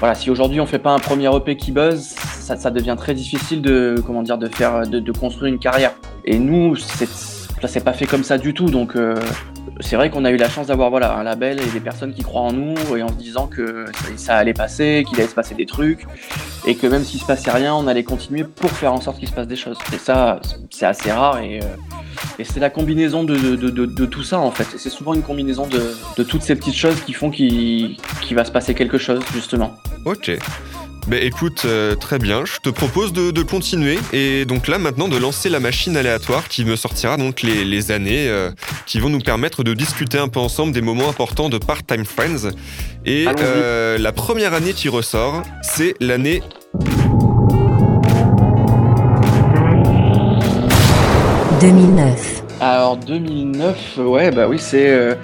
Voilà, 0.00 0.14
si 0.14 0.30
aujourd'hui 0.30 0.60
on 0.60 0.66
fait 0.66 0.78
pas 0.78 0.90
un 0.90 0.98
premier 0.98 1.34
EP 1.34 1.56
qui 1.56 1.72
buzz, 1.72 2.14
ça, 2.18 2.56
ça 2.56 2.70
devient 2.70 2.96
très 2.98 3.14
difficile 3.14 3.62
de 3.62 3.94
comment 4.04 4.22
dire 4.22 4.36
de 4.36 4.48
faire 4.48 4.86
de, 4.86 5.00
de 5.00 5.12
construire 5.12 5.50
une 5.50 5.58
carrière. 5.58 5.94
Et 6.26 6.38
nous, 6.38 6.76
c'est 6.76 7.08
ça 7.60 7.68
s'est 7.68 7.80
pas 7.80 7.92
fait 7.92 8.06
comme 8.06 8.24
ça 8.24 8.38
du 8.38 8.54
tout. 8.54 8.70
Donc 8.70 8.96
euh, 8.96 9.16
c'est 9.80 9.96
vrai 9.96 10.10
qu'on 10.10 10.24
a 10.24 10.30
eu 10.30 10.36
la 10.36 10.48
chance 10.48 10.68
d'avoir 10.68 10.90
voilà 10.90 11.16
un 11.16 11.22
label 11.22 11.60
et 11.60 11.66
des 11.66 11.80
personnes 11.80 12.14
qui 12.14 12.22
croient 12.22 12.42
en 12.42 12.52
nous 12.52 12.74
et 12.96 13.02
en 13.02 13.08
se 13.08 13.14
disant 13.14 13.46
que 13.46 13.86
ça, 14.16 14.36
allait 14.36 14.54
passer, 14.54 15.04
qu'il 15.08 15.18
allait 15.18 15.28
se 15.28 15.34
passer 15.34 15.54
des 15.54 15.66
trucs 15.66 16.06
et 16.66 16.74
que 16.74 16.86
même 16.86 17.04
s'il 17.04 17.20
se 17.20 17.26
passait 17.26 17.50
rien, 17.50 17.74
on 17.74 17.86
allait 17.86 18.04
continuer 18.04 18.44
pour 18.44 18.70
faire 18.70 18.92
en 18.92 19.00
sorte 19.00 19.18
qu'il 19.18 19.28
se 19.28 19.34
passe 19.34 19.46
des 19.46 19.56
choses. 19.56 19.78
Et 19.92 19.98
ça, 19.98 20.40
c'est 20.70 20.86
assez 20.86 21.10
rare 21.12 21.38
et, 21.38 21.60
euh, 21.62 22.44
c'est 22.44 22.60
la 22.60 22.70
combinaison 22.70 23.24
de, 23.24 24.06
tout 24.06 24.22
ça 24.22 24.38
en 24.38 24.50
fait. 24.50 24.66
C'est 24.76 24.90
souvent 24.90 25.14
une 25.14 25.22
combinaison 25.22 25.66
de, 25.66 26.22
toutes 26.22 26.42
ces 26.42 26.54
petites 26.54 26.76
choses 26.76 27.00
qui 27.02 27.12
font 27.12 27.30
qu'il 27.30 27.96
va 28.32 28.44
se 28.44 28.52
passer 28.52 28.74
quelque 28.74 28.98
chose 28.98 29.20
justement. 29.34 29.74
Ok. 30.04 30.38
Bah 31.08 31.18
écoute, 31.20 31.62
euh, 31.66 31.94
très 31.94 32.18
bien, 32.18 32.44
je 32.44 32.56
te 32.60 32.68
propose 32.68 33.12
de, 33.12 33.30
de 33.30 33.42
continuer 33.42 33.96
et 34.12 34.44
donc 34.44 34.66
là 34.66 34.76
maintenant 34.78 35.06
de 35.06 35.16
lancer 35.16 35.48
la 35.48 35.60
machine 35.60 35.96
aléatoire 35.96 36.48
qui 36.48 36.64
me 36.64 36.74
sortira 36.74 37.16
donc 37.16 37.42
les, 37.42 37.64
les 37.64 37.92
années 37.92 38.26
euh, 38.28 38.50
qui 38.86 38.98
vont 38.98 39.08
nous 39.08 39.20
permettre 39.20 39.62
de 39.62 39.72
discuter 39.72 40.18
un 40.18 40.26
peu 40.26 40.40
ensemble 40.40 40.72
des 40.72 40.80
moments 40.80 41.08
importants 41.08 41.48
de 41.48 41.58
Part-Time 41.58 42.04
Friends. 42.04 42.50
Et 43.04 43.26
euh, 43.38 43.98
la 43.98 44.10
première 44.10 44.52
année 44.52 44.72
qui 44.72 44.88
ressort, 44.88 45.44
c'est 45.62 45.94
l'année 46.00 46.42
2009. 51.60 52.42
Alors 52.60 52.96
2009, 52.96 53.98
ouais 53.98 54.32
bah 54.32 54.48
oui 54.48 54.58
c'est, 54.58 54.90
euh, 54.90 55.14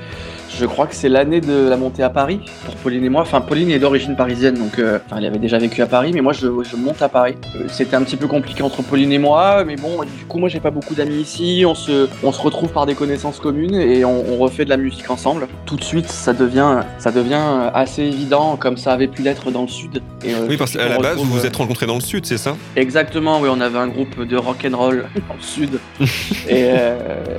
je 0.59 0.67
crois 0.67 0.87
que 0.87 0.95
c'est 0.95 1.09
l'année 1.09 1.41
de 1.41 1.69
la 1.69 1.77
montée 1.77 2.03
à 2.03 2.11
Paris 2.11 2.41
pour 2.65 2.75
Pauline 2.77 3.05
et 3.05 3.09
moi. 3.09 3.23
Enfin 3.23 3.41
Pauline 3.41 3.71
est 3.71 3.79
d'origine 3.79 4.17
parisienne 4.17 4.55
donc 4.55 4.79
euh, 4.79 4.99
enfin, 5.07 5.17
elle 5.19 5.27
avait 5.27 5.39
déjà 5.39 5.59
vécu 5.59 5.81
à 5.83 5.87
Paris 5.87 6.11
mais 6.15 6.21
moi 6.21 6.33
je, 6.33 6.47
je 6.63 6.77
monte 6.77 7.01
à 7.03 7.09
Paris. 7.09 7.37
Euh, 7.57 7.65
C'était 7.69 7.97
un 7.97 8.03
petit 8.03 8.17
peu 8.17 8.27
compliqué 8.27 8.63
entre 8.63 8.83
Pauline 8.83 9.13
et 9.13 9.19
moi 9.19 9.65
mais 9.65 9.77
bon 9.77 10.03
du 10.03 10.25
coup 10.27 10.39
moi 10.39 10.49
j'ai 10.49 10.61
pas 10.61 10.71
beaucoup 10.71 10.95
d'amis 10.95 11.17
ici. 11.21 11.65
On 11.67 11.75
se, 11.75 12.09
on 12.23 12.33
se 12.33 12.41
retrouve 12.41 12.71
par 12.73 12.87
des 12.87 12.95
connaissances 12.95 13.41
communes 13.41 13.75
et 13.75 14.05
on, 14.05 14.25
on 14.33 14.37
refait 14.39 14.65
de 14.65 14.71
la 14.71 14.77
musique 14.77 15.11
ensemble. 15.11 15.49
Tout 15.67 15.77
de 15.77 15.85
suite 15.85 16.09
ça 16.09 16.33
devient, 16.33 16.81
ça 16.99 17.11
devient 17.13 17.41
assez 17.75 18.03
évident 18.03 18.57
comme 18.57 18.77
ça 18.77 18.93
avait 18.93 19.09
pu 19.09 19.23
l'être 19.23 19.51
dans 19.51 19.63
le 19.63 19.69
sud. 19.69 20.03
Et, 20.25 20.35
euh, 20.35 20.47
Oui, 20.49 20.57
parce 20.57 20.73
qu'à 20.73 20.89
la 20.89 20.99
base, 20.99 21.17
vous 21.19 21.25
vous 21.25 21.47
êtes 21.47 21.57
rencontrés 21.57 21.87
dans 21.87 21.95
le 21.97 22.01
sud, 22.01 22.27
c'est 22.27 22.39
ça? 22.39 22.57
Exactement, 22.77 23.41
oui, 23.41 23.49
on 23.51 23.61
avait 23.61 23.79
un 23.79 23.89
groupe 23.89 24.23
de 24.27 24.37
rock 24.37 24.67
and 24.71 24.77
roll 24.77 25.07
dans 25.29 25.35
le 25.35 25.43
sud 25.43 25.79
et 26.49 26.71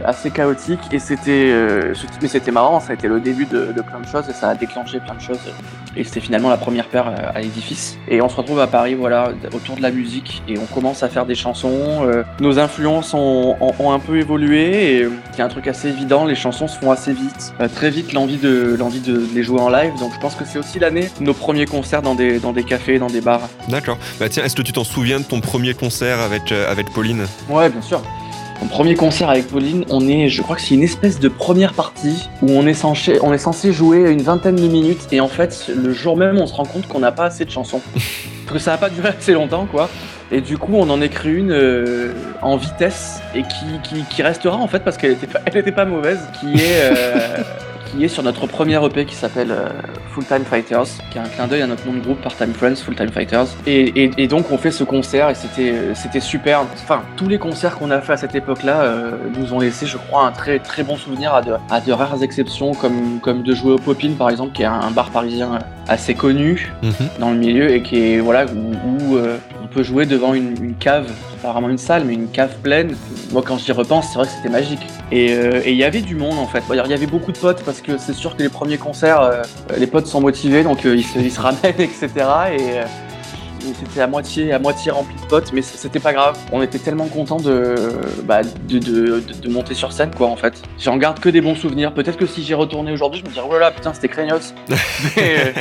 assez 0.06 0.32
chaotique 0.32 0.80
et 0.92 1.00
c'était, 1.00 1.54
c'était- 1.96 2.14
mais 2.22 2.28
c'était 2.28 2.52
marrant, 2.52 2.80
ça 2.80 2.92
a 2.92 2.94
été 2.94 3.08
le 3.14 3.22
début 3.22 3.46
de, 3.46 3.72
de 3.76 3.82
plein 3.82 4.00
de 4.00 4.08
choses 4.08 4.30
et 4.30 4.34
ça 4.34 4.50
a 4.50 4.56
déclenché 4.56 5.00
plein 5.00 5.14
de 5.16 5.22
choses 5.22 5.40
et 5.96 6.04
c'était 6.04 6.20
finalement 6.20 6.50
la 6.50 6.58
première 6.58 6.88
paire 6.88 7.08
euh, 7.08 7.32
à 7.36 7.42
l'édifice 7.42 7.98
et 8.08 8.22
on 8.22 8.30
se 8.30 8.36
retrouve 8.36 8.60
à 8.60 8.68
Paris, 8.68 8.96
voilà, 8.96 9.32
autour 9.54 9.76
de 9.76 9.82
la 9.82 9.92
musique 9.92 10.42
et 10.48 10.58
on 10.58 10.66
commence 10.66 11.04
à 11.04 11.10
faire 11.10 11.26
des 11.26 11.36
chansons. 11.36 12.06
euh, 12.08 12.24
nos 12.40 12.60
influences 12.60 13.14
ont, 13.14 13.56
ont- 13.60 13.74
ont 13.80 13.92
un 13.92 14.00
peu 14.00 14.18
évolué 14.18 14.96
et 14.98 15.04
euh, 15.04 15.12
il 15.34 15.40
y 15.40 15.42
a 15.42 15.46
un 15.46 15.50
truc 15.50 15.68
assez 15.68 15.90
évident, 15.90 16.26
les 16.26 16.36
chansons 16.36 16.68
se 16.68 16.78
font 16.78 16.92
assez 16.92 17.14
vite, 17.14 17.54
très 17.76 17.90
vite 17.90 18.14
l'envie 18.14 18.38
de 18.38 18.76
l'envie 18.78 19.00
de 19.02 19.24
les 19.34 19.44
jouer 19.44 19.60
en 19.60 19.70
live, 19.70 19.94
donc 20.00 20.12
je 20.14 20.20
pense 20.20 20.36
que 20.36 20.46
c'est 20.46 20.58
aussi 20.60 20.80
l'année 20.80 21.10
nos 21.20 21.34
premiers 21.34 21.66
concerts 21.66 22.02
dans 22.02 22.16
des 22.16 22.40
dans 22.40 22.52
des 22.54 22.64
cafés, 22.64 23.00
dans 23.00 23.08
des 23.08 23.22
bars. 23.22 23.42
D'accord. 23.70 23.98
Bah 24.20 24.30
tiens, 24.30 24.44
est-ce 24.44 24.56
que 24.56 24.62
tu 24.62 24.74
t'en 24.74 24.84
souviens 24.84 25.20
de 25.20 25.26
ton 25.26 25.40
premier 25.42 25.74
concert 25.74 26.20
avec, 26.20 26.52
euh, 26.52 26.72
avec 26.72 26.92
Pauline? 26.92 27.26
Ouais, 27.50 27.70
bien 27.70 27.82
sûr. 27.82 28.02
Mon 28.62 28.68
premier 28.68 28.96
concert 28.96 29.30
avec 29.30 29.48
Pauline, 29.48 29.86
on 29.90 30.08
est, 30.08 30.30
je 30.30 30.42
crois 30.42 30.56
que 30.56 30.62
c'est 30.62 30.76
une 30.76 30.84
espèce 30.84 31.20
de 31.20 31.28
première 31.28 31.74
partie 31.74 32.30
où 32.42 32.52
on 32.52 32.66
est 32.66 32.74
censé, 32.74 33.20
on 33.22 33.34
est 33.34 33.38
censé 33.38 33.74
jouer 33.74 34.10
une 34.12 34.22
vingtaine 34.22 34.56
de 34.56 34.68
minutes 34.68 35.08
et 35.12 35.20
en 35.20 35.28
fait, 35.28 35.70
le 35.76 35.92
jour 35.92 36.16
même, 36.18 36.38
on 36.38 36.48
se 36.48 36.54
rend 36.54 36.66
compte 36.66 36.88
qu'on 36.88 37.00
n'a 37.00 37.12
pas 37.12 37.26
assez 37.26 37.46
de 37.46 37.52
chansons. 37.52 37.82
Parce 38.46 38.58
que 38.58 38.60
ça 38.60 38.72
n'a 38.72 38.78
pas 38.78 38.90
duré 38.90 39.10
assez 39.10 39.34
longtemps, 39.34 39.66
quoi. 39.66 39.90
Et 40.32 40.42
du 40.42 40.58
coup, 40.58 40.74
on 40.76 40.90
en 40.90 41.02
écrit 41.02 41.34
une 41.34 41.52
euh, 41.52 42.14
en 42.42 42.58
vitesse 42.58 43.22
et 43.36 43.44
qui, 43.44 43.80
qui, 43.84 44.04
qui 44.04 44.24
restera 44.24 44.58
en 44.58 44.68
fait 44.68 44.80
parce 44.80 44.98
qu'elle 44.98 45.12
était 45.12 45.28
pas, 45.28 45.40
elle 45.46 45.58
était 45.58 45.72
pas 45.72 45.86
mauvaise, 45.86 46.20
qui 46.40 46.54
est, 46.56 46.92
euh, 46.92 47.44
qui 47.94 48.04
est 48.04 48.08
sur 48.08 48.24
notre 48.24 48.48
premier 48.48 48.84
EP 48.86 49.06
qui 49.06 49.16
s'appelle 49.16 49.52
euh, 49.52 49.70
Full 50.12 50.26
Time 50.26 50.44
Fighters, 50.44 50.86
qui 51.12 51.18
est 51.18 51.22
un 51.22 51.26
clin 51.26 51.48
d'œil 51.48 51.62
à 51.62 51.68
notre 51.68 51.86
nom 51.86 51.94
de 51.94 52.00
groupe 52.00 52.22
Part-Time 52.22 52.54
Friends, 52.54 52.76
Full 52.78 52.96
Time 52.96 53.10
Fighters. 53.10 53.46
Et, 53.68 54.04
et, 54.04 54.12
et 54.18 54.28
donc, 54.28 54.52
on 54.52 54.58
fait 54.58 54.72
ce 54.72 54.84
concert 54.84 55.30
et 55.30 55.36
c'était, 55.36 55.72
euh, 55.72 55.94
c'était 55.94 56.20
super. 56.20 56.62
Enfin, 56.84 57.02
tous 57.18 57.28
les 57.28 57.38
concerts 57.38 57.78
qu'on 57.78 57.92
a 57.92 58.02
fait 58.02 58.14
à 58.14 58.18
cette 58.18 58.36
époque-là 58.36 58.82
euh, 58.82 59.12
nous 59.38 59.54
ont 59.54 59.60
laissé, 59.60 59.86
je 59.86 59.98
crois, 59.98 60.26
un 60.26 60.32
très 60.32 60.60
très 60.60 60.84
bon 60.84 60.98
souvenir 60.98 61.34
à 61.34 61.42
de, 61.42 61.54
à 61.70 61.82
de 61.82 61.92
rares 61.92 62.24
exceptions, 62.24 62.74
comme, 62.74 63.20
comme 63.22 63.44
de 63.44 63.54
jouer 63.54 63.74
au 63.74 63.78
Popin 63.80 64.12
par 64.18 64.30
exemple, 64.30 64.54
qui 64.54 64.64
est 64.64 64.66
un, 64.66 64.74
un 64.82 64.92
bar 64.92 65.10
parisien 65.12 65.60
assez 65.88 66.14
connu 66.16 66.72
Mhm. 66.82 66.92
dans 67.20 67.32
le 67.32 67.38
milieu 67.38 67.72
et 67.72 67.82
qui 67.82 67.98
est 68.14 68.20
voilà 68.20 68.46
où, 68.46 69.18
peut 69.74 69.84
jouer 69.84 70.06
devant 70.06 70.34
une, 70.34 70.76
cave, 70.76 71.12
pas 71.42 71.52
vraiment 71.52 71.70
une 71.70 71.78
salle, 71.78 72.06
mais 72.06 72.14
une 72.14 72.30
cave 72.30 72.56
pleine. 72.62 72.96
Moi, 73.32 73.44
quand 73.46 73.58
j'y 73.58 73.72
repense, 73.72 74.08
c'est 74.10 74.16
vrai 74.16 74.28
que 74.28 74.34
c'était 74.34 74.50
magique. 74.50 74.82
Et 75.12 75.34
euh, 75.34 75.62
il 75.66 75.76
y 75.76 75.84
avait 75.84 76.02
du 76.02 76.16
monde 76.16 76.40
en 76.40 76.48
fait. 76.48 76.64
Il 76.70 76.76
y 76.76 76.94
avait 76.94 77.08
beaucoup 77.08 77.32
de 77.32 77.38
potes 77.38 77.64
parce 77.64 77.82
que 77.82 77.98
c'est 77.98 78.14
sûr 78.14 78.36
que 78.36 78.44
les 78.44 78.50
premiers 78.50 78.78
concerts, 78.78 79.22
euh, 79.22 79.42
les 79.78 79.88
potes 79.88 80.08
sont 80.08 80.22
motivés, 80.22 80.64
donc 80.64 80.86
euh, 80.86 80.96
ils, 80.96 81.32
se, 81.32 81.40
ramènent, 81.40 81.80
etc. 81.80 82.10
Et 82.58 82.82
et 83.13 83.13
c'était 83.80 84.02
à 84.02 84.08
moitié, 84.08 84.52
à 84.54 84.60
moitié 84.60 84.92
rempli 84.92 85.16
de 85.16 85.26
potes, 85.28 85.52
mais 85.54 85.62
c'était 85.62 86.00
pas 86.00 86.14
grave. 86.14 86.38
On 86.52 86.62
était 86.62 86.80
tellement 86.80 87.08
contents 87.08 87.38
de, 87.40 87.76
bah, 88.26 88.42
de, 88.44 88.80
de, 88.80 89.24
de- 89.42 89.50
monter 89.50 89.74
sur 89.76 89.92
scène, 89.92 90.12
quoi, 90.16 90.28
en 90.28 90.36
fait. 90.36 90.54
J'en 90.80 90.98
garde 90.98 91.20
que 91.20 91.30
des 91.30 91.42
bons 91.42 91.56
souvenirs. 91.56 91.94
Peut-être 91.94 92.18
que 92.18 92.26
si 92.26 92.44
j'y 92.44 92.54
retournais 92.54 92.92
aujourd'hui, 92.92 93.22
je 93.24 93.30
me 93.30 93.34
dirais, 93.34 93.46
oh 93.50 93.54
là 93.54 93.60
là, 93.60 93.72
putain, 93.72 93.94
c'était 93.94 94.08
craignos. 94.10 94.54
mais, 95.18 95.54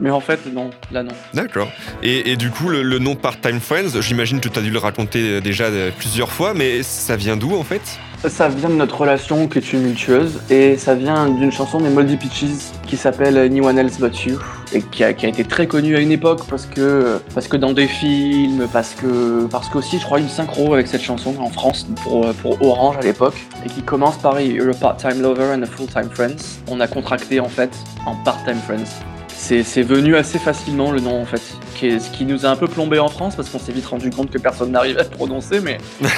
mais 0.00 0.10
en 0.10 0.20
fait, 0.20 0.40
non, 0.52 0.70
là, 0.90 1.02
non. 1.02 1.12
D'accord. 1.34 1.68
Et, 2.02 2.30
et 2.32 2.36
du 2.36 2.50
coup, 2.50 2.68
le, 2.68 2.82
le 2.82 2.98
nom 2.98 3.14
Part-Time 3.14 3.60
Friends, 3.60 4.00
j'imagine 4.00 4.40
que 4.40 4.48
tu 4.48 4.58
as 4.58 4.62
dû 4.62 4.70
le 4.70 4.78
raconter 4.78 5.20
euh, 5.36 5.40
déjà 5.40 5.64
euh, 5.64 5.90
plusieurs 5.96 6.30
fois, 6.30 6.54
mais 6.54 6.82
ça 6.82 7.16
vient 7.16 7.36
d'où 7.36 7.54
en 7.56 7.62
fait? 7.64 7.98
Ça 8.28 8.48
vient 8.48 8.68
de 8.68 8.74
notre 8.74 9.00
relation 9.00 9.46
qui 9.46 9.58
est 9.58 9.62
tumultueuse 9.62 10.40
et 10.50 10.76
ça 10.76 10.94
vient 10.94 11.28
d'une 11.28 11.52
chanson 11.52 11.78
des 11.78 11.88
Moldy 11.88 12.16
Peaches 12.16 12.72
qui 12.86 12.96
s'appelle 12.96 13.38
Anyone 13.38 13.78
Else 13.78 14.00
But 14.00 14.24
You 14.24 14.38
et 14.72 14.82
qui 14.82 15.04
a, 15.04 15.10
été 15.10 15.44
très 15.44 15.66
connue 15.66 15.96
à 15.96 16.00
une 16.00 16.10
époque 16.10 16.40
parce 16.48 16.66
que 16.66 17.20
parce 17.34 17.46
que 17.46 17.56
dans 17.56 17.72
des 17.72 17.86
films, 17.86 18.66
parce 18.72 18.94
que 18.94 19.46
parce 19.46 19.68
je 19.68 20.04
crois 20.04 20.18
une 20.18 20.28
synchro 20.28 20.74
avec 20.74 20.88
cette 20.88 21.02
chanson 21.02 21.34
en 21.38 21.50
France 21.50 21.86
pour, 22.02 22.26
pour 22.34 22.60
Orange 22.62 22.96
à 22.98 23.02
l'époque 23.02 23.36
et 23.64 23.68
qui 23.68 23.82
commence 23.82 24.16
par 24.16 24.40
You're 24.40 24.74
a 24.74 24.78
part-time 24.78 25.22
lover 25.22 25.54
and 25.54 25.62
a 25.62 25.66
full-time 25.66 26.10
friends. 26.10 26.60
On 26.68 26.80
a 26.80 26.88
contracté 26.88 27.38
en 27.38 27.48
fait 27.48 27.70
en 28.06 28.16
part-time 28.24 28.58
friends. 28.66 29.02
C'est 29.28 29.82
venu 29.82 30.16
assez 30.16 30.38
facilement 30.40 30.90
le 30.90 31.00
nom 31.00 31.22
en 31.22 31.24
fait, 31.24 31.42
qui 31.76 31.86
est- 31.88 31.98
ce 32.00 32.10
qui 32.10 32.24
nous 32.24 32.44
a 32.46 32.48
un 32.48 32.56
peu 32.56 32.66
plombé 32.68 32.98
en 32.98 33.08
France 33.08 33.34
parce 33.36 33.48
qu'on 33.48 33.58
s'est 33.58 33.72
vite 33.72 33.86
rendu 33.86 34.10
compte 34.10 34.30
que 34.30 34.38
personne 34.38 34.72
n'arrivait 34.72 35.00
à 35.00 35.04
le 35.04 35.08
prononcer, 35.10 35.60
mais, 35.60 35.78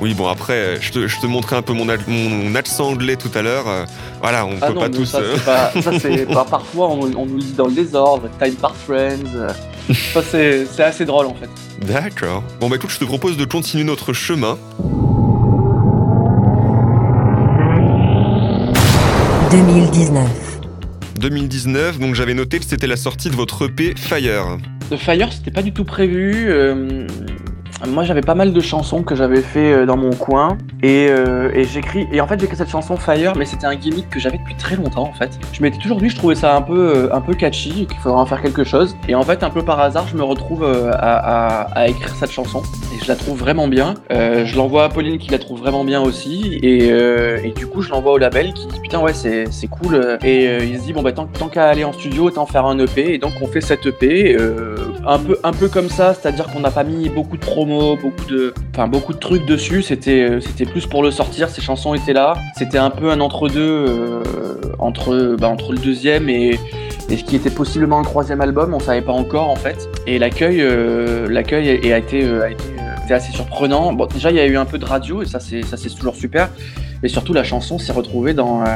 Oui, 0.00 0.14
bon, 0.14 0.26
après, 0.28 0.78
je 0.80 0.90
te, 0.92 1.06
je 1.06 1.20
te 1.20 1.26
montrais 1.26 1.56
un 1.56 1.62
peu 1.62 1.72
mon, 1.72 1.86
ac- 1.86 2.00
mon, 2.08 2.28
mon 2.30 2.54
accent 2.54 2.88
anglais 2.88 3.16
tout 3.16 3.30
à 3.34 3.42
l'heure. 3.42 3.68
euh, 3.68 3.84
voilà, 4.20 4.44
on 4.46 4.52
Ah 4.60 4.66
peut 4.68 4.72
non, 4.74 4.80
pas 4.80 4.88
tous. 4.88 5.04
ça, 5.06 5.18
euh, 5.18 5.34
c'est 5.36 5.44
pas, 5.44 5.72
ça 5.82 5.98
c'est 6.00 6.26
pas- 6.32 6.44
parfois 6.44 6.88
on, 6.88 7.02
on 7.16 7.26
nous 7.26 7.38
dit 7.38 7.52
dans 7.52 7.66
le 7.66 7.72
désordre, 7.72 8.28
time 8.40 8.54
part 8.54 8.74
friends. 8.74 9.18
euh, 9.34 9.48
Ça 10.12 10.22
c'est 10.28 10.66
c'est 10.66 10.82
assez 10.84 11.04
drôle 11.04 11.26
en 11.26 11.34
fait. 11.34 11.50
D'accord. 11.86 12.42
Bon, 12.60 12.68
bah 12.68 12.76
écoute, 12.76 12.90
je 12.90 12.98
te 12.98 13.04
propose 13.04 13.36
de 13.36 13.44
continuer 13.44 13.84
notre 13.84 14.12
chemin. 14.12 14.56
2019. 19.50 20.51
2019, 21.22 22.00
donc 22.00 22.16
j'avais 22.16 22.34
noté 22.34 22.58
que 22.58 22.64
c'était 22.64 22.88
la 22.88 22.96
sortie 22.96 23.30
de 23.30 23.36
votre 23.36 23.66
EP 23.68 23.94
Fire. 23.96 24.58
The 24.90 24.96
Fire 24.96 25.32
c'était 25.32 25.52
pas 25.52 25.62
du 25.62 25.72
tout 25.72 25.84
prévu. 25.84 26.46
euh, 26.48 27.06
moi 27.88 28.04
j'avais 28.04 28.20
pas 28.20 28.34
mal 28.34 28.52
de 28.52 28.60
chansons 28.60 29.02
que 29.02 29.14
j'avais 29.14 29.40
fait 29.40 29.72
euh, 29.72 29.86
dans 29.86 29.96
mon 29.96 30.10
coin. 30.10 30.58
Et, 30.82 31.08
euh, 31.10 31.50
et 31.54 31.64
j'écris 31.64 32.08
et 32.12 32.20
en 32.20 32.26
fait 32.26 32.40
j'écris 32.40 32.56
cette 32.56 32.70
chanson 32.70 32.96
Fire 32.96 33.34
mais 33.36 33.44
c'était 33.44 33.66
un 33.66 33.76
gimmick 33.76 34.10
que 34.10 34.18
j'avais 34.18 34.38
depuis 34.38 34.56
très 34.56 34.76
longtemps 34.76 35.08
en 35.08 35.12
fait. 35.12 35.38
Je 35.52 35.62
m'étais 35.62 35.78
toujours 35.78 35.98
dit 35.98 36.08
je 36.08 36.16
trouvais 36.16 36.34
ça 36.34 36.56
un 36.56 36.62
peu 36.62 36.96
euh, 36.96 37.14
un 37.14 37.20
peu 37.20 37.34
catchy 37.34 37.86
qu'il 37.86 37.98
faudrait 37.98 38.20
en 38.20 38.26
faire 38.26 38.42
quelque 38.42 38.64
chose. 38.64 38.96
Et 39.08 39.14
en 39.14 39.22
fait 39.22 39.42
un 39.42 39.50
peu 39.50 39.62
par 39.62 39.80
hasard 39.80 40.06
je 40.08 40.16
me 40.16 40.22
retrouve 40.22 40.64
à, 40.64 41.88
écrire 41.88 42.14
cette 42.14 42.30
chanson. 42.30 42.62
Et 42.94 43.02
je 43.02 43.08
la 43.08 43.16
trouve 43.16 43.38
vraiment 43.38 43.68
bien. 43.68 43.94
Je 44.10 44.56
l'envoie 44.56 44.84
à 44.84 44.88
Pauline 44.88 45.18
qui 45.18 45.30
la 45.30 45.38
trouve 45.38 45.60
vraiment 45.60 45.84
bien 45.84 46.00
aussi. 46.00 46.58
Et, 46.62 46.90
euh, 46.90 47.38
et 47.42 47.50
du 47.50 47.66
coup 47.66 47.82
je 47.82 47.90
l'envoie 47.90 48.12
au 48.12 48.18
label 48.18 48.52
qui 48.52 48.66
dit 48.66 48.80
putain 48.80 49.00
ouais 49.00 49.14
c'est 49.14 49.46
c'est 49.50 49.68
cool. 49.68 50.18
Et 50.24 50.64
il 50.64 50.78
se 50.78 50.84
dit 50.84 50.92
bon 50.92 51.02
bah 51.02 51.12
tant, 51.12 51.26
tant 51.26 51.48
qu'à 51.48 51.68
aller 51.68 51.84
en 51.84 51.92
studio 51.92 52.24
autant 52.24 52.46
faire 52.46 52.66
un 52.66 52.78
EP 52.78 53.14
et 53.14 53.18
donc 53.18 53.32
on 53.40 53.46
fait 53.46 53.60
cet 53.60 53.86
EP 53.86 54.36
un 55.06 55.18
peu 55.18 55.38
un 55.42 55.52
peu 55.52 55.68
comme 55.68 55.88
ça. 55.88 56.14
C'est 56.14 56.28
à 56.28 56.32
dire 56.32 56.46
qu'on 56.46 56.60
n'a 56.60 56.70
pas 56.70 56.84
mis 56.84 57.08
beaucoup 57.08 57.36
de 57.36 57.42
promos 57.44 57.71
beaucoup 58.88 59.12
de 59.12 59.18
trucs 59.18 59.46
dessus 59.46 59.82
c'était 59.82 60.22
euh, 60.22 60.40
c'était 60.40 60.66
plus 60.66 60.86
pour 60.86 61.02
le 61.02 61.10
sortir 61.10 61.48
ces 61.48 61.60
chansons 61.60 61.94
étaient 61.94 62.12
là 62.12 62.34
c'était 62.56 62.78
un 62.78 62.90
peu 62.90 63.10
un 63.10 63.20
entre 63.20 63.48
deux 63.48 64.22
entre 64.78 65.36
bah, 65.38 65.48
entre 65.48 65.72
le 65.72 65.78
deuxième 65.78 66.28
et 66.28 66.58
ce 67.16 67.24
qui 67.24 67.36
était 67.36 67.50
possiblement 67.50 67.98
un 67.98 68.04
troisième 68.04 68.40
album, 68.40 68.74
on 68.74 68.80
savait 68.80 69.02
pas 69.02 69.12
encore 69.12 69.48
en 69.48 69.56
fait. 69.56 69.88
Et 70.06 70.18
l'accueil, 70.18 70.60
euh, 70.60 71.28
l'accueil 71.28 71.68
a, 71.68 71.94
a 71.94 71.98
été, 71.98 72.24
euh, 72.24 72.42
a 72.42 72.46
euh, 72.46 73.04
était 73.04 73.14
assez 73.14 73.32
surprenant. 73.32 73.92
Bon, 73.92 74.06
déjà 74.06 74.30
il 74.30 74.36
y 74.36 74.40
a 74.40 74.46
eu 74.46 74.56
un 74.56 74.64
peu 74.64 74.78
de 74.78 74.84
radio 74.84 75.22
et 75.22 75.26
ça 75.26 75.40
c'est, 75.40 75.62
ça 75.62 75.76
c'est 75.76 75.90
toujours 75.90 76.16
super. 76.16 76.48
Mais 77.02 77.08
surtout 77.08 77.32
la 77.32 77.42
chanson 77.42 77.78
s'est 77.78 77.92
retrouvée 77.92 78.32
dans, 78.32 78.62
euh, 78.62 78.66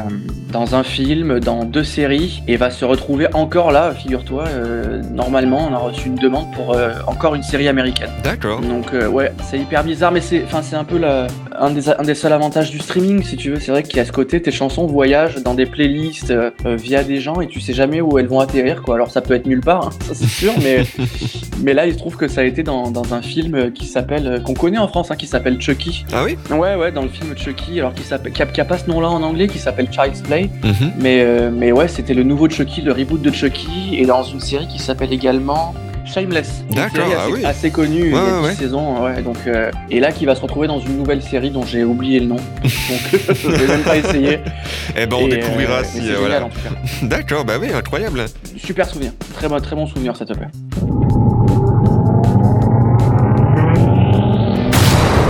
dans 0.51 0.75
un 0.75 0.83
film, 0.83 1.39
dans 1.39 1.63
deux 1.63 1.85
séries 1.85 2.43
et 2.47 2.57
va 2.57 2.71
se 2.71 2.83
retrouver 2.83 3.27
encore 3.33 3.71
là, 3.71 3.93
figure-toi. 3.93 4.43
euh, 4.49 5.01
normalement, 5.13 5.65
on 5.69 5.73
a 5.73 5.77
reçu 5.77 6.07
une 6.07 6.15
demande 6.15 6.51
pour 6.53 6.73
euh, 6.73 6.91
encore 7.07 7.35
une 7.35 7.43
série 7.43 7.69
américaine. 7.69 8.09
D'accord. 8.23 8.59
Donc 8.59 8.87
ouais, 9.11 9.31
c'est 9.49 9.57
hyper 9.57 9.83
bizarre, 9.85 10.11
mais 10.11 10.19
c'est, 10.19 10.43
un 10.73 10.83
peu 10.83 10.97
la, 10.97 11.27
un 11.57 11.69
des, 11.69 11.89
un 11.89 12.03
des 12.03 12.15
seuls 12.15 12.33
avantages 12.33 12.69
du 12.69 12.79
streaming, 12.79 13.23
si 13.23 13.37
tu 13.37 13.51
veux. 13.51 13.59
C'est 13.61 13.71
vrai 13.71 13.83
qu'il 13.83 13.95
y 13.95 13.99
a 14.01 14.05
ce 14.05 14.11
côté, 14.11 14.41
tes 14.41 14.51
chansons 14.51 14.87
voyagent 14.87 15.41
dans 15.41 15.53
des 15.53 15.65
playlists 15.65 16.33
via 16.65 17.03
des 17.03 17.21
gens 17.21 17.39
et 17.39 17.47
tu 17.47 17.61
sais 17.61 17.73
jamais 17.73 18.01
où 18.01 18.19
elles 18.19 18.27
vont 18.27 18.41
atterrir, 18.41 18.81
quoi. 18.81 18.95
Alors 18.95 19.09
ça 19.09 19.21
peut 19.21 19.35
être 19.35 19.45
nulle 19.45 19.61
part, 19.61 19.87
hein, 19.87 19.89
ça 20.05 20.13
c'est 20.13 20.27
sûr, 20.27 20.51
mais, 20.61 20.83
mais 21.63 21.73
là 21.73 21.87
il 21.87 21.93
se 21.93 21.97
trouve 21.97 22.17
que 22.17 22.27
ça 22.27 22.41
a 22.41 22.43
été 22.43 22.63
dans, 22.63 22.91
dans 22.91 23.13
un 23.13 23.21
film 23.21 23.71
qui 23.71 23.85
s'appelle, 23.85 24.41
qu'on 24.43 24.53
connaît 24.53 24.77
en 24.77 24.89
France, 24.89 25.11
hein, 25.11 25.15
qui 25.15 25.27
s'appelle 25.27 25.61
Chucky. 25.61 26.05
Ah 26.11 26.23
oui? 26.25 26.37
Ouais, 26.51 26.75
ouais, 26.75 26.91
dans 26.91 27.03
le 27.03 27.09
film 27.09 27.37
Chucky, 27.37 27.79
alors 27.79 27.93
qui 27.93 28.03
s'appelle, 28.03 28.16
qui 28.33 28.41
a, 28.41 28.45
qui 28.45 28.61
a 28.61 28.65
pas 28.65 28.77
ce 28.77 28.87
nom-là 28.89 29.09
en 29.09 29.21
anglais, 29.23 29.47
qui 29.47 29.59
s'appelle 29.59 29.87
Child's 29.91 30.21
Play. 30.21 30.49
Mhm. 30.63 30.91
Mais, 30.99 31.21
euh, 31.21 31.49
mais 31.53 31.71
ouais, 31.71 31.87
c'était 31.87 32.13
le 32.13 32.23
nouveau 32.23 32.49
Chucky, 32.49 32.81
le 32.81 32.91
reboot 32.93 33.21
de 33.21 33.31
Chucky, 33.31 33.95
et 33.97 34.05
dans 34.05 34.23
une 34.23 34.39
série 34.39 34.67
qui 34.67 34.79
s'appelle 34.79 35.11
également 35.13 35.73
Shameless. 36.05 36.63
Une 36.69 36.75
D'accord, 36.75 36.95
série 37.05 37.11
ah 37.17 37.21
assez, 37.23 37.33
oui. 37.33 37.45
assez 37.45 37.69
connue, 37.71 37.99
il 38.05 38.11
y 38.11 38.13
Ouais, 38.13 38.19
a 38.19 38.41
ouais, 38.41 38.51
10 38.51 38.55
saisons, 38.57 39.03
ouais, 39.03 39.21
donc, 39.21 39.35
euh, 39.45 39.71
et 39.91 39.99
là 39.99 40.13
qui 40.13 40.25
va 40.25 40.35
se 40.35 40.41
retrouver 40.41 40.67
dans 40.67 40.79
une 40.79 40.95
nouvelle 40.97 41.21
série 41.21 41.51
dont 41.51 41.65
j'ai 41.65 41.83
oublié 41.83 42.21
le 42.21 42.27
nom, 42.27 42.37
donc 42.63 42.71
je 43.43 43.49
vais 43.49 43.67
même 43.67 43.81
pas 43.81 43.97
essayer. 43.97 44.39
Eh 44.95 45.05
ben, 45.05 45.17
on 45.19 45.27
Et, 45.27 45.31
découvrira 45.31 45.79
euh, 45.79 45.83
si. 45.83 46.09
euh, 46.09 46.15
voilà. 46.19 46.47
D'accord, 47.01 47.43
bah 47.43 47.55
oui, 47.59 47.67
incroyable. 47.73 48.23
Super 48.57 48.87
souvenir, 48.87 49.11
très 49.35 49.49
bon, 49.49 49.59
très 49.59 49.75
bon 49.75 49.85
souvenir 49.85 50.15
s'il 50.15 50.27
te 50.27 50.33
plaît. 50.33 50.47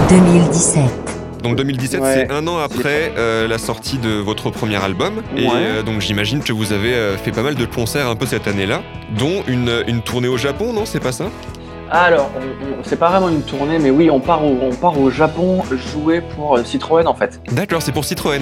2017. 0.10 1.17
Donc 1.50 1.58
2017, 1.58 2.02
Ouais. 2.02 2.14
c'est 2.14 2.32
un 2.34 2.46
an 2.48 2.58
après 2.58 3.12
euh, 3.18 3.48
la 3.48 3.58
sortie 3.58 3.98
de 3.98 4.10
votre 4.10 4.50
premier 4.50 4.76
album. 4.84 5.22
Et 5.36 5.48
euh, 5.50 5.84
donc 5.84 6.02
j'imagine 6.02 6.44
que 6.44 6.54
vous 6.54 6.74
avez 6.74 6.94
euh, 6.94 7.18
fait 7.18 7.32
pas 7.32 7.42
mal 7.44 7.56
de 7.56 7.66
concerts 7.66 8.08
un 8.08 8.16
peu 8.16 8.26
cette 8.26 8.48
année-là, 8.48 8.82
dont 9.18 9.44
une, 9.48 9.84
une 9.88 10.02
tournée 10.02 10.28
au 10.28 10.38
Japon, 10.38 10.74
non? 10.74 10.86
C'est 10.86 11.00
pas 11.00 11.12
ça? 11.12 11.26
Alors, 11.90 12.30
c'est 12.84 12.98
pas 13.00 13.10
vraiment 13.10 13.30
une 13.30 13.44
tournée, 13.44 13.80
mais 13.80 13.92
oui, 13.92 14.10
on 14.12 14.20
part 14.20 14.44
au, 14.46 14.58
on 14.62 14.76
part 14.76 15.00
au 15.00 15.10
Japon 15.10 15.64
jouer 15.94 16.20
pour 16.22 16.60
Citroën 16.66 17.08
en 17.08 17.14
fait. 17.16 17.40
D'accord, 17.52 17.82
c'est 17.82 17.94
pour 17.94 18.04
Citroën. 18.04 18.42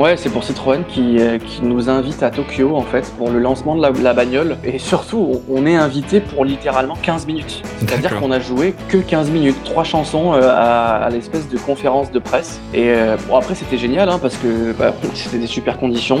Ouais, 0.00 0.16
c'est 0.16 0.30
pour 0.30 0.44
Citroën 0.44 0.82
qui, 0.88 1.18
euh, 1.18 1.36
qui 1.36 1.62
nous 1.62 1.90
invite 1.90 2.22
à 2.22 2.30
Tokyo 2.30 2.74
en 2.74 2.80
fait 2.80 3.12
pour 3.18 3.28
le 3.28 3.38
lancement 3.38 3.74
de 3.76 3.82
la, 3.82 3.90
la 3.90 4.14
bagnole. 4.14 4.56
Et 4.64 4.78
surtout, 4.78 5.42
on, 5.50 5.66
est 5.66 5.76
invité 5.76 6.20
pour 6.20 6.46
littéralement 6.46 6.96
15 7.02 7.26
minutes. 7.26 7.60
C'est-à-dire 7.80 8.18
qu'on 8.18 8.30
a 8.30 8.40
joué 8.40 8.74
que 8.88 8.96
15 8.96 9.30
minutes, 9.30 9.56
trois 9.62 9.84
chansons 9.84 10.32
euh, 10.32 10.48
à, 10.48 11.04
à 11.04 11.10
l'espèce 11.10 11.50
de 11.50 11.58
conférence 11.58 12.10
de 12.10 12.18
presse. 12.18 12.62
Et 12.72 12.88
euh, 12.88 13.18
bon, 13.28 13.36
après, 13.36 13.54
c'était 13.54 13.76
génial 13.76 14.08
hein, 14.08 14.18
parce 14.18 14.38
que 14.38 14.72
bah, 14.72 14.94
c'était 15.14 15.36
des 15.36 15.46
super 15.46 15.76
conditions. 15.76 16.18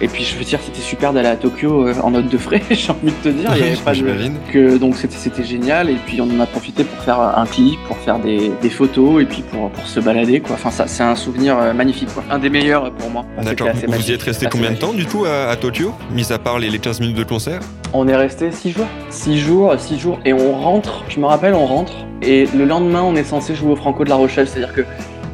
Et 0.00 0.08
puis, 0.08 0.24
je 0.24 0.38
veux 0.38 0.44
dire, 0.44 0.60
c'était 0.64 0.80
super 0.80 1.12
d'aller 1.12 1.28
à 1.28 1.36
Tokyo 1.36 1.92
en 2.02 2.12
note 2.12 2.30
de 2.30 2.38
frais, 2.38 2.62
j'ai 2.70 2.90
envie 2.90 3.12
de 3.12 3.22
te 3.22 3.28
dire. 3.28 3.50
Il 3.54 3.60
y 3.60 3.64
avait 3.64 3.76
pas 3.84 3.92
de, 3.92 4.50
que 4.50 4.78
donc 4.78 4.96
c'était 4.96 5.44
génial 5.44 5.90
et 5.90 5.96
puis 6.06 6.22
on 6.22 6.30
en 6.34 6.40
a 6.40 6.46
profité 6.46 6.84
pour 6.84 7.04
faire 7.04 7.20
un 7.20 7.44
clip, 7.44 7.78
pour 7.86 7.98
faire 7.98 8.18
des, 8.18 8.50
des 8.62 8.70
photos 8.70 9.20
et 9.20 9.26
puis 9.26 9.42
pour, 9.42 9.68
pour 9.68 9.86
se 9.86 10.00
balader 10.00 10.40
quoi. 10.40 10.54
Enfin 10.54 10.70
ça 10.70 10.86
c'est 10.86 11.02
un 11.02 11.16
souvenir 11.16 11.74
magnifique 11.74 12.08
quoi. 12.14 12.24
Un 12.30 12.38
des 12.38 12.48
meilleurs 12.48 12.90
pour 12.92 13.09
moi. 13.10 13.24
D'accord. 13.42 13.68
Vous 13.86 14.10
y 14.10 14.12
êtes 14.12 14.22
resté 14.22 14.46
combien 14.50 14.70
de 14.70 14.76
temps 14.76 14.92
du 14.92 15.06
coup 15.06 15.24
à, 15.24 15.50
à 15.50 15.56
Tokyo, 15.56 15.92
mis 16.12 16.32
à 16.32 16.38
part 16.38 16.58
les, 16.58 16.70
les 16.70 16.78
15 16.78 17.00
minutes 17.00 17.16
de 17.16 17.24
concert? 17.24 17.60
On 17.92 18.06
est 18.08 18.16
resté 18.16 18.52
6 18.52 18.72
jours. 18.72 18.86
6 19.10 19.38
jours, 19.38 19.74
6 19.76 19.98
jours 19.98 20.18
et 20.24 20.32
on 20.32 20.52
rentre, 20.52 21.04
je 21.08 21.18
me 21.20 21.26
rappelle 21.26 21.54
on 21.54 21.66
rentre 21.66 21.92
et 22.22 22.46
le 22.54 22.64
lendemain 22.64 23.02
on 23.02 23.16
est 23.16 23.24
censé 23.24 23.54
jouer 23.54 23.72
au 23.72 23.76
Franco 23.76 24.04
de 24.04 24.08
la 24.10 24.16
Rochelle, 24.16 24.46
c'est-à-dire 24.46 24.74
que 24.74 24.82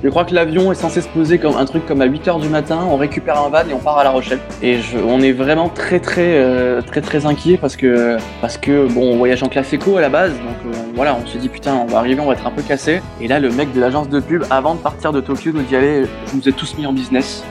je 0.02 0.08
crois 0.08 0.24
que 0.24 0.34
l'avion 0.34 0.70
est 0.72 0.76
censé 0.76 1.00
se 1.00 1.08
poser 1.08 1.38
comme 1.38 1.56
un 1.56 1.64
truc 1.64 1.86
comme 1.86 2.02
à 2.02 2.06
8h 2.06 2.40
du 2.40 2.48
matin, 2.48 2.80
on 2.88 2.96
récupère 2.96 3.40
un 3.40 3.48
van 3.48 3.66
et 3.68 3.72
on 3.72 3.78
part 3.78 3.98
à 3.98 4.04
La 4.04 4.10
Rochelle. 4.10 4.38
Et 4.62 4.78
on 5.06 5.20
est 5.20 5.32
vraiment 5.32 5.68
très 5.68 6.00
très 6.00 6.36
euh, 6.36 6.82
très 6.82 7.00
très 7.00 7.26
inquiet 7.26 7.56
parce 7.56 7.76
que 7.76 8.16
parce 8.40 8.58
que 8.58 8.86
bon 8.86 9.14
on 9.14 9.16
voyage 9.16 9.42
en 9.42 9.48
classe 9.48 9.72
éco 9.72 9.96
à 9.96 10.00
la 10.00 10.08
base, 10.08 10.32
donc 10.32 10.74
euh, 10.74 10.78
voilà 10.94 11.16
on 11.22 11.26
se 11.26 11.38
dit 11.38 11.48
putain 11.48 11.74
on 11.74 11.86
va 11.86 11.98
arriver, 11.98 12.20
on 12.20 12.26
va 12.26 12.34
être 12.34 12.46
un 12.46 12.50
peu 12.50 12.62
cassé. 12.62 13.00
Et 13.20 13.28
là 13.28 13.40
le 13.40 13.50
mec 13.50 13.72
de 13.72 13.80
l'agence 13.80 14.08
de 14.08 14.20
pub 14.20 14.44
avant 14.50 14.74
de 14.74 14.80
partir 14.80 15.12
de 15.12 15.20
Tokyo 15.20 15.52
nous 15.52 15.62
dit 15.62 15.76
allez 15.76 16.04
je 16.26 16.32
vous 16.32 16.48
ai 16.48 16.52
tous 16.52 16.76
mis 16.76 16.86
en 16.86 16.92
business. 16.92 17.44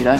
Et 0.00 0.04
là 0.04 0.16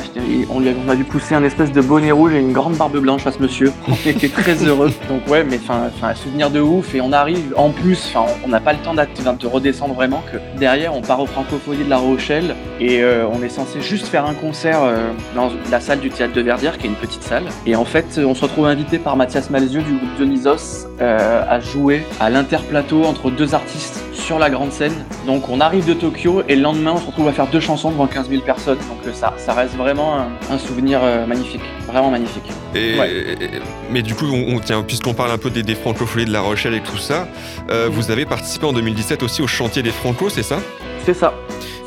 on, 0.51 0.61
lui 0.61 0.69
a, 0.69 0.73
on 0.87 0.91
a 0.91 0.95
dû 0.95 1.05
pousser 1.05 1.35
un 1.35 1.43
espèce 1.43 1.73
de 1.73 1.81
bonnet 1.81 2.13
rouge 2.13 2.35
et 2.35 2.39
une 2.39 2.53
grande 2.53 2.75
barbe 2.75 2.99
blanche 2.99 3.27
à 3.27 3.33
ce 3.33 3.41
monsieur. 3.41 3.73
On 3.89 3.95
était 4.09 4.29
très 4.29 4.55
heureux. 4.67 4.91
Donc 5.09 5.27
ouais 5.29 5.43
mais 5.43 5.57
enfin 5.57 5.91
un 6.03 6.15
souvenir 6.15 6.51
de 6.51 6.61
ouf 6.61 6.95
et 6.95 7.01
on 7.01 7.13
arrive 7.13 7.55
en 7.57 7.71
plus 7.71 8.15
on 8.45 8.49
n'a 8.49 8.61
pas 8.61 8.73
le 8.73 8.79
temps 8.81 8.95
de 8.95 9.47
redescendre 9.47 9.95
vraiment 9.95 10.23
que 10.31 10.39
derrière 10.59 10.95
on 10.95 11.01
part 11.01 11.21
au 11.21 11.27
Francophonie 11.27 11.85
de 11.85 11.91
La 11.91 11.99
Rochelle 11.99 12.55
et 12.81 13.03
euh, 13.03 13.27
on 13.33 13.43
est 13.43 13.49
censé 13.49 13.81
juste 13.81 14.07
faire 14.07 14.27
un 14.27 14.35
concert 14.35 14.83
euh, 14.83 15.13
dans 15.35 15.51
la 15.71 15.81
salle 15.81 16.01
du 16.01 16.11
théâtre 16.11 16.35
de 16.35 16.41
Verdière 16.43 16.79
qui 16.79 16.87
est 16.87 16.91
une 16.91 16.97
petite 16.97 17.23
salle 17.23 17.45
et 17.67 17.77
en 17.77 17.85
fait 17.85 18.21
on 18.23 18.35
se 18.35 18.43
retrouve 18.43 18.67
invité 18.67 18.99
par 18.99 19.17
Mathias 19.17 19.51
Malzieu 19.51 19.83
du 19.83 19.95
groupe 19.95 20.15
Dionysos 20.17 20.89
euh, 21.01 21.43
à 21.49 21.61
jouer 21.61 22.05
à 22.19 22.31
l'interplateau 22.31 23.05
entre 23.05 23.31
deux 23.31 23.55
artistes 23.55 24.05
sur 24.31 24.39
la 24.39 24.49
grande 24.49 24.71
scène. 24.71 24.93
Donc 25.27 25.49
on 25.49 25.61
arrive 25.61 25.85
de 25.87 25.93
Tokyo 25.93 26.43
et 26.49 26.55
le 26.55 26.63
lendemain 26.63 26.93
on 26.95 27.01
se 27.01 27.07
retrouve 27.07 27.27
à 27.27 27.33
faire 27.33 27.49
deux 27.49 27.59
chansons 27.59 27.91
devant 27.91 28.07
15 28.07 28.29
000 28.31 28.43
personnes. 28.43 28.79
Donc 28.79 28.99
euh, 29.05 29.13
ça, 29.13 29.35
ça 29.39 29.55
reste 29.55 29.75
vraiment 29.75 30.19
un, 30.21 30.29
un 30.55 30.57
souvenir 30.57 31.01
euh, 31.03 31.27
magnifique. 31.27 31.63
Vraiment 31.89 32.13
magnifique. 32.13 32.45
Et, 32.77 32.97
Ouais. 32.97 33.11
et- 33.11 33.49
mais 33.91 34.03
du 34.03 34.15
coup, 34.15 34.27
on, 34.33 34.55
on- 34.55 34.61
tiens, 34.61 34.85
puisqu'on 34.85 35.15
parle 35.15 35.33
un 35.33 35.39
peu 35.39 35.51
des, 35.51 35.65
des 35.65 35.75
francophonies 35.75 36.27
de 36.27 36.33
La 36.33 36.43
Rochelle 36.43 36.75
et 36.75 36.81
tout 36.81 36.97
ça, 36.97 37.27
euh, 37.71 37.89
Mhm. 37.89 37.93
vous 37.93 38.11
avez 38.13 38.25
participé 38.25 38.67
en 38.67 38.73
2017 38.73 39.25
aussi 39.25 39.43
au 39.43 39.49
chantier 39.49 39.83
des 39.83 39.91
Franco, 39.91 40.29
c'est 40.29 40.45
ça? 40.45 40.59
C'est 41.05 41.15
ça 41.15 41.35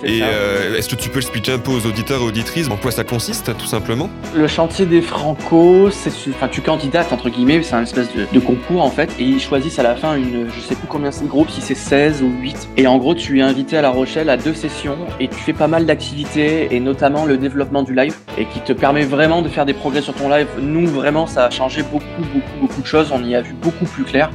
Et 0.03 0.21
euh, 0.21 0.75
est-ce 0.77 0.89
que 0.89 0.95
tu 0.95 1.09
peux 1.09 1.19
expliquer 1.19 1.53
un 1.53 1.59
peu 1.59 1.71
aux 1.71 1.85
auditeurs 1.85 2.21
et 2.21 2.25
auditrices 2.25 2.69
en 2.69 2.75
quoi 2.75 2.91
ça 2.91 3.03
consiste, 3.03 3.55
tout 3.57 3.65
simplement? 3.65 4.09
Le 4.35 4.47
chantier 4.47 4.85
des 4.85 5.01
Franco, 5.01 5.89
c'est 5.91 6.11
enfin 6.29 6.49
tu 6.49 6.61
candidates 6.61 7.13
entre 7.13 7.29
guillemets, 7.29 7.63
c'est 7.63 7.75
un 7.75 7.83
espèce 7.83 8.13
de, 8.13 8.27
de 8.31 8.39
concours 8.39 8.81
en 8.81 8.89
fait, 8.89 9.11
et 9.19 9.23
ils 9.23 9.39
choisissent 9.39 9.79
à 9.79 9.83
la 9.83 9.95
fin 9.95 10.15
une, 10.15 10.47
je 10.53 10.59
sais 10.59 10.75
plus 10.75 10.87
combien 10.87 11.11
c'est 11.11 11.23
le 11.23 11.29
groupe, 11.29 11.49
si 11.49 11.61
c'est 11.61 11.75
16 11.75 12.21
ou 12.21 12.31
8. 12.41 12.69
Et 12.77 12.87
en 12.87 12.97
gros, 12.97 13.15
tu 13.15 13.39
es 13.39 13.41
invité 13.41 13.77
à 13.77 13.81
La 13.81 13.91
Rochelle 13.91 14.29
à 14.29 14.37
deux 14.37 14.53
sessions 14.53 14.97
et 15.19 15.27
tu 15.27 15.35
fais 15.35 15.53
pas 15.53 15.67
mal 15.67 15.85
d'activités 15.85 16.75
et 16.75 16.79
notamment 16.79 17.25
le 17.25 17.37
développement 17.37 17.83
du 17.83 17.95
live 17.95 18.15
et 18.37 18.45
qui 18.45 18.59
te 18.59 18.73
permet 18.73 19.05
vraiment 19.05 19.41
de 19.41 19.49
faire 19.49 19.65
des 19.65 19.73
progrès 19.73 20.01
sur 20.01 20.13
ton 20.13 20.29
live. 20.29 20.47
Nous 20.59 20.87
vraiment, 20.87 21.27
ça 21.27 21.45
a 21.45 21.49
changé 21.49 21.81
beaucoup, 21.83 22.03
beaucoup, 22.33 22.59
beaucoup 22.59 22.81
de 22.81 22.87
choses. 22.87 23.11
On 23.13 23.23
y 23.23 23.35
a 23.35 23.41
vu 23.41 23.53
beaucoup 23.53 23.85
plus 23.85 24.03
clair. 24.03 24.29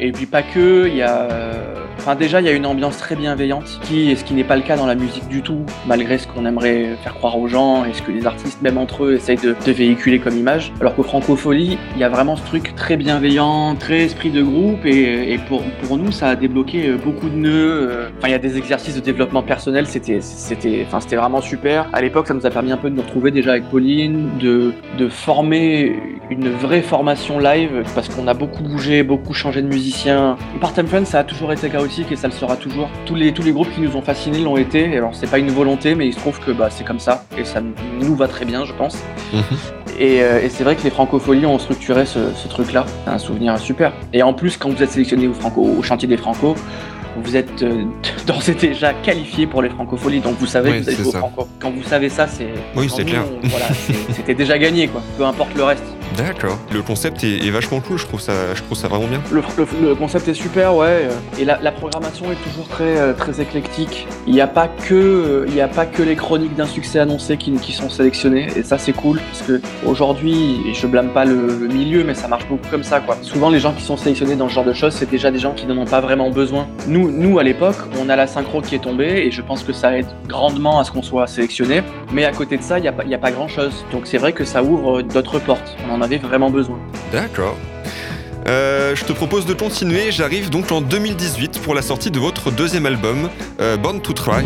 Et 0.00 0.12
puis 0.12 0.26
pas 0.26 0.42
que, 0.42 0.88
il 0.88 0.96
y 0.96 1.02
a... 1.02 1.28
Enfin 2.00 2.14
déjà, 2.14 2.40
il 2.40 2.46
y 2.46 2.48
a 2.48 2.52
une 2.52 2.64
ambiance 2.64 2.96
très 2.96 3.14
bienveillante, 3.14 3.78
qui, 3.82 4.16
ce 4.16 4.24
qui 4.24 4.32
n'est 4.32 4.42
pas 4.42 4.56
le 4.56 4.62
cas 4.62 4.74
dans 4.74 4.86
la 4.86 4.94
musique 4.94 5.28
du 5.28 5.42
tout, 5.42 5.66
malgré 5.86 6.16
ce 6.16 6.26
qu'on 6.26 6.46
aimerait 6.46 6.96
faire 7.02 7.12
croire 7.12 7.38
aux 7.38 7.46
gens 7.46 7.84
et 7.84 7.92
ce 7.92 8.00
que 8.00 8.10
les 8.10 8.26
artistes, 8.26 8.62
même 8.62 8.78
entre 8.78 9.04
eux, 9.04 9.14
essayent 9.16 9.36
de, 9.36 9.54
véhiculer 9.70 10.18
comme 10.18 10.34
image. 10.34 10.72
Alors 10.80 10.96
qu'au 10.96 11.02
Francophonie, 11.02 11.76
il 11.94 12.00
y 12.00 12.04
a 12.04 12.08
vraiment 12.08 12.36
ce 12.36 12.44
truc 12.46 12.74
très 12.74 12.96
bienveillant, 12.96 13.76
très 13.76 14.04
esprit 14.04 14.30
de 14.30 14.42
groupe, 14.42 14.86
et, 14.86 15.38
pour, 15.46 15.62
nous, 15.98 16.10
ça 16.10 16.28
a 16.28 16.36
débloqué 16.36 16.88
euh, 16.88 16.96
beaucoup 16.96 17.28
de 17.28 17.36
nœuds. 17.36 17.88
euh. 17.90 18.08
Enfin, 18.16 18.28
il 18.28 18.30
y 18.30 18.34
a 18.34 18.38
des 18.38 18.56
exercices 18.56 18.94
de 18.94 19.00
développement 19.00 19.42
personnel, 19.42 19.86
c'était 19.86 20.20
enfin, 20.86 21.16
vraiment 21.16 21.42
super. 21.42 21.86
À 21.92 22.00
l'époque, 22.00 22.28
ça 22.28 22.34
nous 22.34 22.46
a 22.46 22.50
permis 22.50 22.72
un 22.72 22.78
peu 22.78 22.88
de 22.88 22.94
nous 22.94 23.02
retrouver 23.02 23.30
déjà 23.30 23.50
avec 23.50 23.68
Pauline, 23.68 24.30
de, 24.40 24.72
former 25.10 25.96
une 26.30 26.48
vraie 26.48 26.82
formation 26.82 27.38
live, 27.38 27.84
parce 27.94 28.08
qu'on 28.08 28.26
a 28.26 28.32
beaucoup 28.32 28.62
bougé, 28.62 29.02
beaucoup 29.02 29.34
changé 29.34 29.60
de 29.60 29.68
musiciens. 29.94 30.36
Part-Time 30.60 30.86
Fun, 30.86 31.04
ça 31.04 31.20
a 31.20 31.24
toujours 31.24 31.52
été 31.52 31.68
chaotique 31.68 32.12
et 32.12 32.16
ça 32.16 32.28
le 32.28 32.32
sera 32.32 32.56
toujours. 32.56 32.88
Tous 33.06 33.14
les, 33.16 33.32
tous 33.32 33.42
les 33.42 33.52
groupes 33.52 33.70
qui 33.74 33.80
nous 33.80 33.96
ont 33.96 34.02
fascinés 34.02 34.38
l'ont 34.38 34.56
été. 34.56 34.96
Alors, 34.96 35.14
c'est 35.14 35.28
pas 35.28 35.38
une 35.38 35.50
volonté, 35.50 35.94
mais 35.94 36.06
il 36.06 36.14
se 36.14 36.18
trouve 36.18 36.38
que 36.38 36.52
bah, 36.52 36.68
c'est 36.70 36.84
comme 36.84 37.00
ça. 37.00 37.24
Et 37.36 37.44
ça 37.44 37.60
nous 38.00 38.14
va 38.14 38.28
très 38.28 38.44
bien, 38.44 38.64
je 38.64 38.72
pense. 38.72 38.96
Mhm. 39.32 39.42
Et, 39.98 40.22
euh, 40.22 40.40
et 40.42 40.48
c'est 40.48 40.64
vrai 40.64 40.76
que 40.76 40.82
les 40.84 40.90
francopholies 40.90 41.44
ont 41.46 41.58
structuré 41.58 42.06
ce, 42.06 42.32
ce 42.34 42.48
truc-là. 42.48 42.86
C'est 43.04 43.10
un 43.10 43.18
souvenir 43.18 43.58
super. 43.58 43.92
Et 44.12 44.22
en 44.22 44.32
plus, 44.32 44.56
quand 44.56 44.70
vous 44.70 44.82
êtes 44.82 44.90
sélectionné 44.92 45.26
au, 45.28 45.34
franco, 45.34 45.60
au 45.62 45.82
chantier 45.82 46.08
des 46.08 46.16
Franco, 46.16 46.54
vous 47.22 47.36
êtes 47.36 47.62
euh, 47.62 47.84
d'ores 48.26 48.48
et 48.48 48.54
déjà 48.54 48.92
qualifié 48.94 49.46
pour 49.48 49.60
les 49.62 49.68
francopholies. 49.70 50.20
Donc 50.20 50.36
vous 50.38 50.46
savez 50.46 50.70
Oui, 50.70 50.78
que 50.78 50.82
vous 50.84 50.88
allez 50.88 50.96
jouer 50.98 51.06
au 51.08 51.12
ça. 51.12 51.18
franco. 51.18 51.48
Quand 51.58 51.70
vous 51.70 51.82
savez 51.82 52.08
ça, 52.08 52.26
c'est. 52.28 52.48
Oui, 52.76 52.88
c'est 52.94 53.04
clair. 53.04 53.22
on- 53.42 53.46
Voilà, 53.48 53.66
c'est- 53.74 54.12
c'était 54.12 54.34
déjà 54.34 54.56
gagné, 54.56 54.86
quoi. 54.88 55.02
Peu 55.18 55.24
importe 55.24 55.54
le 55.56 55.64
reste. 55.64 55.84
D'accord. 56.16 56.58
Le 56.72 56.82
concept 56.82 57.24
est, 57.24 57.50
vachement 57.50 57.80
cool, 57.80 57.98
je 57.98 58.06
trouve 58.06 58.20
ça, 58.20 58.88
vraiment 58.88 59.06
bien. 59.06 59.20
Le, 59.30 59.94
concept 59.94 60.28
est 60.28 60.34
super, 60.34 60.74
ouais. 60.74 61.08
euh, 61.08 61.10
Et 61.38 61.44
la, 61.44 61.72
programmation 61.72 62.30
est 62.32 62.48
toujours 62.48 62.68
très, 62.68 62.98
euh, 62.98 63.12
très 63.12 63.40
éclectique. 63.40 64.06
Il 64.26 64.34
n'y 64.34 64.40
a 64.40 64.46
pas 64.46 64.68
que, 64.68 64.94
euh, 64.94 65.62
a 65.62 65.68
pas 65.68 65.86
que 65.86 66.02
les 66.02 66.16
chroniques 66.16 66.56
d'un 66.56 66.66
succès 66.66 66.98
annoncé 66.98 67.36
qui, 67.36 67.72
sont 67.72 67.88
sélectionnées. 67.88 68.48
Et 68.56 68.62
ça, 68.62 68.78
c'est 68.78 68.92
cool 68.92 69.20
parce 69.30 69.42
que 69.42 69.60
aujourd'hui, 69.86 70.60
et 70.66 70.74
je 70.74 70.86
blâme 70.86 71.10
pas 71.10 71.24
le, 71.24 71.68
milieu, 71.68 72.02
mais 72.04 72.14
ça 72.14 72.26
marche 72.26 72.46
beaucoup 72.48 72.68
comme 72.70 72.82
ça, 72.82 73.00
quoi. 73.00 73.16
Souvent, 73.22 73.50
les 73.50 73.60
gens 73.60 73.72
qui 73.72 73.82
sont 73.82 73.96
sélectionnés 73.96 74.36
dans 74.36 74.48
ce 74.48 74.54
genre 74.54 74.64
de 74.64 74.72
choses, 74.72 74.94
c'est 74.94 75.08
déjà 75.08 75.30
des 75.30 75.38
gens 75.38 75.52
qui 75.52 75.66
n'en 75.66 75.76
ont 75.78 75.86
pas 75.86 76.00
vraiment 76.00 76.30
besoin. 76.30 76.66
Nous, 76.88 77.10
nous, 77.10 77.38
à 77.38 77.42
l'époque, 77.42 77.76
on 78.00 78.08
a 78.08 78.16
la 78.16 78.26
synchro 78.26 78.60
qui 78.60 78.74
est 78.74 78.80
tombée 78.80 79.26
et 79.26 79.30
je 79.30 79.42
pense 79.42 79.62
que 79.62 79.72
ça 79.72 79.96
aide 79.96 80.06
grandement 80.26 80.80
à 80.80 80.84
ce 80.84 80.90
qu'on 80.90 81.02
soit 81.02 81.26
sélectionné. 81.26 81.82
Mais 82.12 82.24
à 82.24 82.32
côté 82.32 82.56
de 82.56 82.62
ça, 82.62 82.78
il 82.78 82.82
n'y 82.82 82.88
a, 82.88 83.16
a 83.16 83.18
pas 83.18 83.30
grand 83.30 83.48
chose. 83.48 83.84
Donc 83.92 84.06
c'est 84.06 84.18
vrai 84.18 84.32
que 84.32 84.44
ça 84.44 84.62
ouvre 84.62 85.02
d'autres 85.02 85.38
portes. 85.38 85.76
Avait 86.02 86.18
vraiment 86.18 86.50
besoin. 86.50 86.78
D'accord. 87.12 87.56
Euh, 88.46 88.96
je 88.96 89.04
te 89.04 89.12
propose 89.12 89.46
de 89.46 89.54
continuer. 89.54 90.10
J'arrive 90.10 90.50
donc 90.50 90.72
en 90.72 90.80
2018 90.80 91.60
pour 91.60 91.74
la 91.74 91.82
sortie 91.82 92.10
de 92.10 92.18
votre 92.18 92.50
deuxième 92.50 92.86
album, 92.86 93.28
euh, 93.60 93.76
Born 93.76 94.00
to 94.00 94.12
Try. 94.12 94.42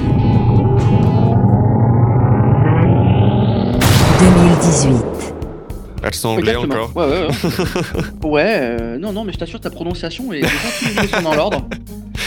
2018. 4.19 4.97
Accent 6.03 6.33
anglais 6.33 6.53
Exactement. 6.53 6.85
encore. 6.85 6.97
Ouais, 6.97 7.07
ouais, 7.07 7.29
ouais. 7.29 8.29
ouais, 8.29 8.59
euh, 8.61 8.99
non, 8.99 9.13
non, 9.13 9.25
mais 9.25 9.33
je 9.33 9.39
t'assure, 9.39 9.61
ta 9.61 9.71
prononciation 9.71 10.33
est 10.33 10.43
déjà 10.43 10.53
tous 10.79 10.89
les 10.89 10.95
mots 10.95 11.09
sont 11.09 11.23
dans 11.23 11.35
l'ordre. 11.35 11.67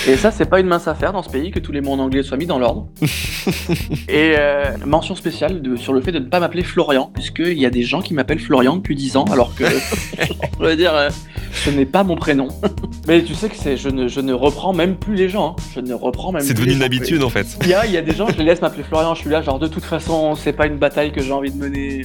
Et 0.08 0.16
ça, 0.16 0.32
c'est 0.32 0.46
pas 0.46 0.60
une 0.62 0.68
mince 0.68 0.88
affaire 0.88 1.12
dans 1.12 1.22
ce 1.22 1.30
pays 1.30 1.52
que 1.52 1.60
tous 1.60 1.72
les 1.74 1.82
mots 1.82 1.92
en 1.92 2.00
anglais 2.00 2.24
soient 2.24 2.38
mis 2.38 2.46
dans 2.46 2.60
l'ordre. 2.60 2.88
Et 4.08 4.36
euh, 4.38 4.64
mention 4.86 5.16
spéciale 5.16 5.62
de- 5.62 5.76
sur 5.76 5.92
le 5.94 6.02
fait 6.02 6.12
de 6.14 6.20
ne 6.20 6.26
pas 6.26 6.40
m'appeler 6.40 6.64
Florian, 6.64 7.12
puisqu'il 7.14 7.58
y 7.60 7.66
a 7.66 7.70
des 7.70 7.84
gens 7.84 8.02
qui 8.02 8.14
m'appellent 8.14 8.40
Florian 8.40 8.78
depuis 8.78 8.96
10 8.96 9.18
ans, 9.18 9.26
alors 9.32 9.54
que, 9.56 9.66
je 10.60 10.64
veux 10.66 10.76
dire, 10.78 10.94
euh, 10.96 11.10
ce 11.54 11.70
n'est 11.70 11.86
pas 11.86 12.04
mon 12.04 12.16
prénom. 12.16 12.48
Mais 13.08 13.22
tu 13.24 13.34
sais 13.36 13.50
que 13.50 13.56
c'est, 13.58 13.76
je 13.78 13.90
ne, 13.90 14.08
je 14.08 14.20
ne 14.22 14.34
reprends 14.34 14.74
même 14.74 14.96
plus 14.96 15.16
les 15.16 15.28
gens. 15.30 15.56
hein. 15.58 15.62
Je 15.76 15.80
ne 15.82 15.94
reprends 15.94 16.32
même 16.32 16.42
C'est 16.42 16.54
devenu 16.54 16.74
une 16.74 16.84
habitude 16.84 17.24
en 17.24 17.30
fait. 17.30 17.46
Il 17.64 17.68
y 17.70 17.74
a, 17.74 17.86
il 17.86 17.92
y 17.92 17.98
a 17.98 18.02
des 18.02 18.14
gens, 18.14 18.28
je 18.30 18.38
les 18.38 18.44
laisse 18.46 18.62
m'appeler 18.62 18.84
Florian, 18.84 19.14
je 19.14 19.22
suis 19.22 19.30
là, 19.30 19.42
genre 19.42 19.60
de 19.60 19.68
toute 19.68 19.84
façon, 19.84 20.36
c'est 20.36 20.54
pas 20.54 20.68
une 20.68 20.78
bataille 20.78 21.12
que 21.12 21.22
j'ai 21.22 21.32
envie 21.34 21.52
de 21.52 21.58
mener. 21.58 22.04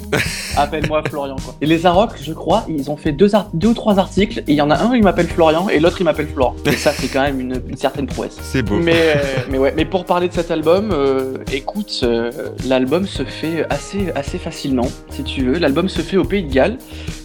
Appelle-moi 0.57 1.03
Florian, 1.09 1.37
quoi. 1.45 1.55
Et 1.61 1.67
les 1.67 1.87
Arocs, 1.87 2.15
je 2.21 2.33
crois, 2.33 2.65
ils 2.69 2.91
ont 2.91 2.97
fait 2.97 3.13
deux, 3.13 3.31
ou 3.65 3.75
trois 3.75 3.99
articles, 3.99 4.41
et 4.41 4.45
il 4.53 4.55
y 4.57 4.61
en 4.61 4.71
a 4.71 4.77
un, 4.77 4.95
il 4.97 5.03
m'appelle 5.05 5.29
Florian, 5.29 5.69
et 5.69 5.79
l'autre, 5.79 5.97
il 6.01 6.05
m'appelle 6.05 6.29
Florent. 6.29 6.57
Et 6.67 6.73
ça, 6.73 6.93
c'est 6.93 7.09
quand 7.09 7.23
même 7.23 7.41
une, 7.41 7.61
une 7.69 7.77
certaine 7.77 7.92
prouesse. 8.07 8.39
C'est 8.43 8.63
beau. 8.63 8.77
Mais, 8.77 8.95
euh, 8.97 9.17
mais 9.51 9.59
ouais, 9.59 9.73
mais 9.77 9.85
pour 9.85 10.05
parler 10.05 10.29
de 10.29 10.33
cet 10.33 10.51
album, 10.51 10.91
euh, 10.93 11.35
écoute, 11.53 12.01
euh, 12.03 12.31
l'album 12.67 13.07
se 13.07 13.25
fait 13.25 13.67
assez, 13.71 14.11
assez 14.15 14.39
facilement, 14.39 14.89
si 15.11 15.23
tu 15.23 15.45
veux. 15.45 15.59
L'album 15.59 15.89
se 15.89 16.03
fait 16.03 16.17
au 16.17 16.25
Pays 16.25 16.45
de 16.45 16.53
Galles. 16.53 16.79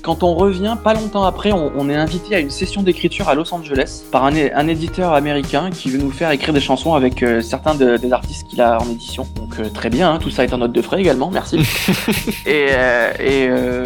Quand 0.07 0.23
on 0.23 0.35
revient, 0.35 0.77
pas 0.81 0.93
longtemps 0.93 1.25
après, 1.25 1.51
on, 1.51 1.69
on 1.77 1.89
est 1.89 1.95
invité 1.95 2.33
à 2.33 2.39
une 2.39 2.49
session 2.49 2.81
d'écriture 2.81 3.27
à 3.27 3.35
Los 3.35 3.53
Angeles 3.53 4.03
par 4.09 4.23
un, 4.23 4.33
éditeur 4.69 5.11
américain 5.11 5.69
qui 5.69 5.89
veut 5.89 5.97
nous 5.97 6.11
faire 6.11 6.31
écrire 6.31 6.53
des 6.53 6.61
chansons 6.61 6.93
avec 6.93 7.21
euh, 7.23 7.41
certains 7.41 7.75
de- 7.75 7.97
des 7.97 8.13
artistes 8.13 8.47
qu'il 8.47 8.61
a 8.61 8.81
en 8.81 8.89
édition. 8.89 9.27
Donc 9.35 9.59
euh, 9.59 9.67
très 9.67 9.89
bien, 9.89 10.13
hein, 10.13 10.17
tout 10.17 10.29
ça 10.29 10.45
est 10.45 10.53
en 10.53 10.59
note 10.59 10.71
de 10.71 10.81
frais 10.81 11.01
également, 11.01 11.29
merci. 11.29 11.57
et, 12.45 12.67
euh, 12.69 13.11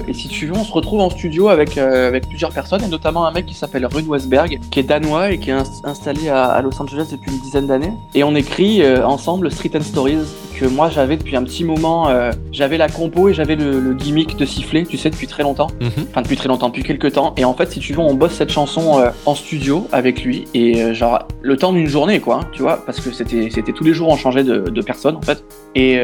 et, 0.05 0.11
et 0.11 0.13
si 0.13 0.27
tu 0.27 0.45
veux, 0.45 0.53
on 0.55 0.63
se 0.63 0.71
retrouve 0.71 0.99
en 1.01 1.09
studio 1.09 1.49
avec, 1.49 1.79
avec 1.79 2.27
plusieurs 2.29 2.51
personnes, 2.51 2.83
et 2.83 2.87
notamment 2.87 3.25
un 3.25 3.31
mec 3.31 3.47
qui 3.47 3.55
s'appelle 3.55 3.87
Rune 3.91 4.05
Westberg, 4.07 4.59
qui 4.69 4.79
est 4.79 4.83
danois 4.83 5.31
et 5.31 5.39
qui 5.39 5.49
est 5.49 5.53
ins- 5.53 5.63
installé 5.85 6.29
à, 6.29 6.43
à 6.45 6.61
Los 6.61 6.79
Angeles 6.79 7.07
depuis 7.11 7.31
une 7.31 7.39
dizaine 7.39 7.65
d'années. 7.65 7.93
Et 8.13 8.23
on 8.23 8.35
écrit 8.35 8.83
ensemble 9.03 9.49
Street 9.49 9.71
and 9.75 9.81
Stories, 9.81 10.17
que 10.61 10.65
moi 10.67 10.89
j'avais 10.89 11.17
depuis 11.17 11.35
un 11.35 11.43
petit 11.43 11.63
moment. 11.63 12.07
euh, 12.09 12.31
j'avais 12.51 12.77
la 12.77 12.87
compo 12.87 13.29
et 13.29 13.33
j'avais 13.33 13.55
le, 13.55 13.79
le 13.79 13.93
gimmick 13.95 14.37
de 14.37 14.45
siffler, 14.45 14.85
tu 14.85 14.97
sais, 14.97 15.09
depuis 15.09 15.25
très 15.27 15.41
longtemps. 15.43 15.67
Mhm. 15.81 15.89
Enfin, 16.11 16.21
depuis 16.21 16.35
très 16.35 16.47
longtemps, 16.47 16.69
depuis 16.69 16.83
quelques 16.83 17.13
temps. 17.13 17.33
Et 17.37 17.45
en 17.45 17.53
fait, 17.55 17.71
si 17.71 17.79
tu 17.79 17.93
veux, 17.93 17.99
on 17.99 18.13
bosse 18.13 18.33
cette 18.33 18.51
chanson 18.51 18.99
euh, 18.99 19.09
en 19.25 19.33
studio 19.33 19.87
avec 19.91 20.23
lui. 20.23 20.45
Et 20.53 20.81
euh, 20.83 20.93
genre, 20.93 21.19
le 21.41 21.57
temps 21.57 21.73
d'une 21.73 21.87
journée, 21.87 22.19
quoi, 22.19 22.41
hein, 22.43 22.47
tu 22.51 22.61
vois, 22.61 22.85
parce 22.85 22.99
que 22.99 23.11
c'était 23.11 23.49
c'était 23.49 23.71
tous 23.73 23.83
les 23.83 23.93
jours, 23.93 24.09
on 24.09 24.17
changeait 24.17 24.43
de, 24.43 24.59
de 24.69 24.81
personne, 24.81 25.15
en 25.15 25.21
fait. 25.21 25.43
Et, 25.73 25.99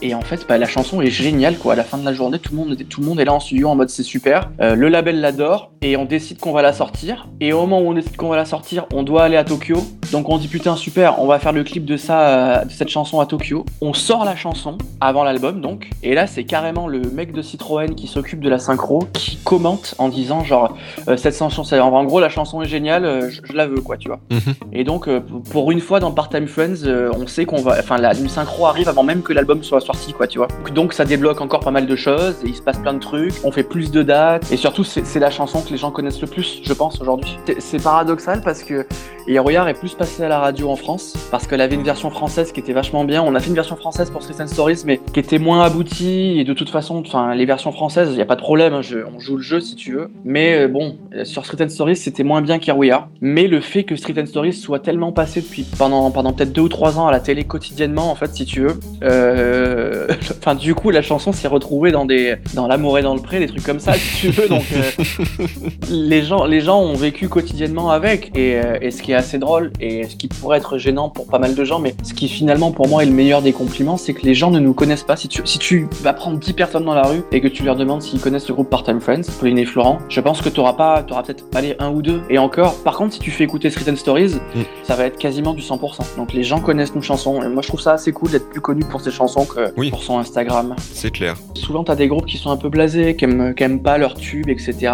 et 0.00 0.14
en 0.14 0.20
fait, 0.20 0.46
bah, 0.48 0.56
la 0.58 0.66
chanson 0.66 1.00
est 1.02 1.10
géniale, 1.10 1.56
quoi. 1.58 1.72
À 1.74 1.76
la 1.76 1.84
fin 1.84 1.98
de 1.98 2.04
la 2.04 2.12
journée, 2.14 2.38
tout 2.38 2.52
le 2.52 2.58
monde, 2.58 2.72
était- 2.72 2.84
tout 2.84 3.00
le 3.00 3.06
monde 3.06 3.20
est 3.20 3.24
là 3.24 3.34
en 3.34 3.40
studio 3.40 3.68
en 3.68 3.74
mode 3.74 3.88
c'est 3.90 4.02
super. 4.04 4.50
Le 4.60 4.88
label 4.88 5.20
l'adore 5.20 5.72
et 5.82 5.96
on 5.96 6.04
décide 6.04 6.38
qu'on 6.38 6.52
va 6.52 6.62
la 6.62 6.72
sortir. 6.72 7.26
Et 7.40 7.52
au 7.52 7.60
moment 7.62 7.80
où 7.80 7.90
on 7.90 7.94
décide 7.94 8.16
qu'on 8.16 8.28
va 8.28 8.36
la 8.36 8.44
sortir, 8.44 8.86
on 8.94 9.02
doit 9.02 9.24
aller 9.24 9.36
à 9.36 9.44
Tokyo. 9.44 9.76
Donc 10.12 10.28
on 10.28 10.38
dit 10.38 10.46
putain, 10.48 10.76
super, 10.76 11.20
on 11.20 11.26
va 11.26 11.38
faire 11.40 11.52
le 11.52 11.64
clip 11.64 11.84
de 11.84 11.96
ça, 11.96 12.64
de 12.64 12.70
cette 12.70 12.88
chanson 12.88 13.18
à 13.20 13.26
Tokyo. 13.26 13.64
On 13.84 13.94
sort 13.94 14.24
la 14.24 14.36
chanson 14.36 14.78
avant 15.00 15.24
l'album, 15.24 15.60
donc. 15.60 15.90
Et 16.04 16.14
là, 16.14 16.28
c'est 16.28 16.44
carrément 16.44 16.86
le 16.86 17.00
mec 17.00 17.32
de 17.32 17.42
Citroën 17.42 17.96
qui 17.96 18.06
s'occupe 18.06 18.38
de 18.38 18.48
la 18.48 18.60
synchro 18.60 19.08
qui 19.12 19.38
commente 19.38 19.96
en 19.98 20.08
disant 20.08 20.44
genre 20.44 20.76
euh, 21.08 21.16
cette 21.16 21.36
chanson, 21.36 21.64
c'est 21.64 21.80
en 21.80 22.04
gros 22.04 22.20
la 22.20 22.28
chanson 22.28 22.62
est 22.62 22.68
géniale, 22.68 23.04
euh, 23.04 23.28
je, 23.28 23.40
je 23.42 23.52
la 23.54 23.66
veux 23.66 23.80
quoi, 23.80 23.96
tu 23.96 24.06
vois. 24.06 24.20
Mhm. 24.30 24.54
Et 24.72 24.84
donc 24.84 25.08
euh, 25.08 25.18
pour 25.50 25.72
une 25.72 25.80
fois 25.80 25.98
dans 25.98 26.12
Part-Time 26.12 26.46
Friends, 26.46 26.84
euh, 26.84 27.10
on 27.18 27.26
sait 27.26 27.44
qu'on 27.44 27.60
va, 27.60 27.74
enfin 27.80 27.96
la 27.98 28.14
une 28.16 28.28
synchro 28.28 28.66
arrive 28.66 28.88
avant 28.88 29.02
même 29.02 29.22
que 29.22 29.32
l'album 29.32 29.64
soit 29.64 29.80
sorti 29.80 30.12
quoi, 30.12 30.28
tu 30.28 30.38
vois. 30.38 30.46
Donc, 30.72 30.92
ça 30.92 31.04
débloque 31.04 31.40
encore 31.40 31.60
pas 31.60 31.72
mal 31.72 31.86
de 31.88 31.96
choses 31.96 32.36
et 32.44 32.48
il 32.50 32.54
se 32.54 32.62
passe 32.62 32.78
plein 32.78 32.94
de 32.94 33.00
trucs. 33.00 33.34
On 33.42 33.50
fait 33.50 33.64
plus 33.64 33.90
de 33.90 34.04
dates 34.04 34.52
et 34.52 34.56
surtout 34.56 34.84
c'est 34.84 35.04
c'est 35.04 35.18
la 35.18 35.30
chanson 35.30 35.60
que 35.60 35.70
les 35.70 35.76
gens 35.76 35.90
connaissent 35.90 36.20
le 36.20 36.28
plus, 36.28 36.60
je 36.62 36.72
pense 36.72 37.00
aujourd'hui. 37.00 37.36
C'est- 37.46 37.60
C'est 37.60 37.82
paradoxal 37.82 38.42
parce 38.42 38.62
que 38.62 38.86
Héroyard 39.28 39.68
est 39.68 39.74
plus 39.74 39.94
passé 39.94 40.22
à 40.24 40.28
la 40.28 40.40
radio 40.40 40.68
en 40.70 40.76
France 40.76 41.14
parce 41.30 41.46
qu'elle 41.46 41.60
avait 41.60 41.76
une 41.76 41.82
version 41.84 42.10
française 42.10 42.50
qui 42.52 42.60
était 42.60 42.72
vachement 42.72 43.04
bien. 43.04 43.22
On 43.22 43.34
a 43.34 43.40
fait 43.40 43.48
une 43.48 43.54
version 43.54 43.76
française 43.76 44.10
pour 44.10 44.22
Street 44.22 44.42
and 44.42 44.48
Stories 44.48 44.82
mais 44.84 45.00
qui 45.12 45.20
était 45.20 45.38
moins 45.38 45.62
aboutie 45.64 46.38
et 46.40 46.44
de 46.44 46.52
toute 46.52 46.70
façon, 46.70 47.02
enfin 47.06 47.34
les 47.34 47.46
versions 47.46 47.72
françaises, 47.72 48.08
il 48.12 48.18
y 48.18 48.20
a 48.22 48.24
pas 48.26 48.34
de 48.36 48.40
problème, 48.40 48.82
je- 48.82 48.98
on 49.14 49.18
joue 49.20 49.36
le 49.36 49.42
jeu 49.42 49.60
si 49.60 49.76
tu 49.76 49.92
veux. 49.92 50.10
Mais 50.24 50.54
euh, 50.62 50.68
bon, 50.68 50.96
euh, 51.14 51.24
sur 51.24 51.44
Street 51.46 51.64
and 51.64 51.68
Stories 51.68 51.96
c'était 51.96 52.24
moins 52.24 52.42
bien 52.42 52.58
Are. 52.90 53.08
Mais 53.20 53.46
le 53.46 53.60
fait 53.60 53.84
que 53.84 53.94
Street 53.96 54.14
and 54.20 54.26
Stories 54.26 54.54
soit 54.54 54.80
tellement 54.80 55.12
passé 55.12 55.40
depuis 55.40 55.64
pendant 55.78 56.10
pendant 56.10 56.32
peut-être 56.32 56.52
deux 56.52 56.62
ou 56.62 56.68
trois 56.68 56.98
ans 56.98 57.06
à 57.06 57.12
la 57.12 57.20
télé 57.20 57.44
quotidiennement 57.44 58.10
en 58.10 58.14
fait 58.16 58.34
si 58.34 58.44
tu 58.44 58.60
veux, 58.62 58.80
euh, 59.04 60.08
enfin 60.38 60.54
du 60.56 60.74
coup 60.74 60.90
la 60.90 61.02
chanson 61.02 61.32
s'est 61.32 61.48
retrouvée 61.48 61.92
dans 61.92 62.04
des 62.06 62.34
dans 62.54 62.66
l'amour 62.66 62.98
et 62.98 63.02
dans 63.02 63.14
le 63.14 63.20
pré, 63.22 63.38
des 63.38 63.46
trucs 63.46 63.62
comme 63.64 63.80
ça 63.80 63.94
si 63.94 64.20
tu 64.20 64.28
veux 64.30 64.48
donc. 64.48 64.64
euh, 64.74 65.04
les 65.90 66.22
gens, 66.22 66.44
les 66.44 66.60
gens 66.60 66.80
ont 66.80 66.94
vécu 66.94 67.28
quotidiennement 67.28 67.90
avec, 67.90 68.36
et, 68.36 68.60
et 68.80 68.90
ce 68.90 69.02
qui 69.02 69.11
est 69.12 69.16
assez 69.16 69.38
drôle, 69.38 69.72
et 69.80 70.04
ce 70.08 70.16
qui 70.16 70.28
pourrait 70.28 70.58
être 70.58 70.78
gênant 70.78 71.08
pour 71.08 71.26
pas 71.26 71.38
mal 71.38 71.54
de 71.54 71.64
gens, 71.64 71.78
mais 71.78 71.94
ce 72.02 72.14
qui 72.14 72.28
finalement 72.28 72.70
pour 72.72 72.88
moi 72.88 73.02
est 73.02 73.06
le 73.06 73.12
meilleur 73.12 73.42
des 73.42 73.52
compliments, 73.52 73.96
c'est 73.96 74.14
que 74.14 74.22
les 74.26 74.34
gens 74.34 74.50
ne 74.50 74.58
nous 74.58 74.74
connaissent 74.74 75.02
pas. 75.04 75.16
Si 75.16 75.28
tu, 75.28 75.42
si 75.44 75.58
tu 75.58 75.86
vas 76.02 76.12
prendre 76.12 76.38
10 76.38 76.52
personnes 76.54 76.84
dans 76.84 76.94
la 76.94 77.02
rue 77.04 77.22
et 77.32 77.40
que 77.40 77.48
tu 77.48 77.62
leur 77.62 77.76
demandes 77.76 78.02
s'ils 78.02 78.20
connaissent 78.20 78.48
le 78.48 78.54
groupe 78.54 78.70
Part-Time 78.70 79.00
Friends, 79.00 79.22
Pauline 79.38 79.58
et 79.58 79.64
Florent, 79.64 79.98
je 80.08 80.20
pense 80.20 80.40
que 80.42 80.48
tu 80.48 80.60
auras 80.60 80.72
pas, 80.74 81.02
tu 81.02 81.12
auras 81.12 81.22
peut-être 81.22 81.44
allez, 81.54 81.74
un 81.78 81.90
ou 81.90 82.02
deux. 82.02 82.22
Et 82.30 82.38
encore, 82.38 82.74
par 82.82 82.96
contre, 82.96 83.14
si 83.14 83.20
tu 83.20 83.30
fais 83.30 83.44
écouter 83.44 83.70
Street 83.70 83.90
and 83.90 83.96
Stories, 83.96 84.34
Mm. 84.54 84.60
ça 84.84 84.94
va 84.96 85.04
être 85.06 85.18
quasiment 85.18 85.52
du 85.54 85.62
100%. 85.62 86.02
Donc 86.16 86.32
les 86.32 86.42
gens 86.44 86.60
connaissent 86.60 86.94
nos 86.94 87.02
chansons, 87.02 87.42
et 87.42 87.48
moi 87.48 87.62
je 87.62 87.68
trouve 87.68 87.80
ça 87.80 87.92
assez 87.92 88.12
cool 88.12 88.30
d'être 88.30 88.48
plus 88.50 88.60
connu 88.60 88.82
pour 88.84 89.00
ses 89.00 89.10
chansons 89.10 89.44
que 89.44 89.72
Oui. 89.76 89.90
pour 89.90 90.02
son 90.02 90.18
Instagram. 90.18 90.74
C'est 90.78 91.10
clair. 91.10 91.36
Souvent, 91.54 91.84
t'as 91.84 91.94
des 91.96 92.08
groupes 92.08 92.26
qui 92.26 92.38
sont 92.38 92.50
un 92.50 92.56
peu 92.56 92.68
blasés, 92.68 93.16
qui 93.16 93.24
aiment, 93.24 93.54
qui 93.54 93.62
aiment 93.62 93.80
pas 93.82 93.98
leur 93.98 94.14
tube, 94.14 94.48
etc. 94.48 94.92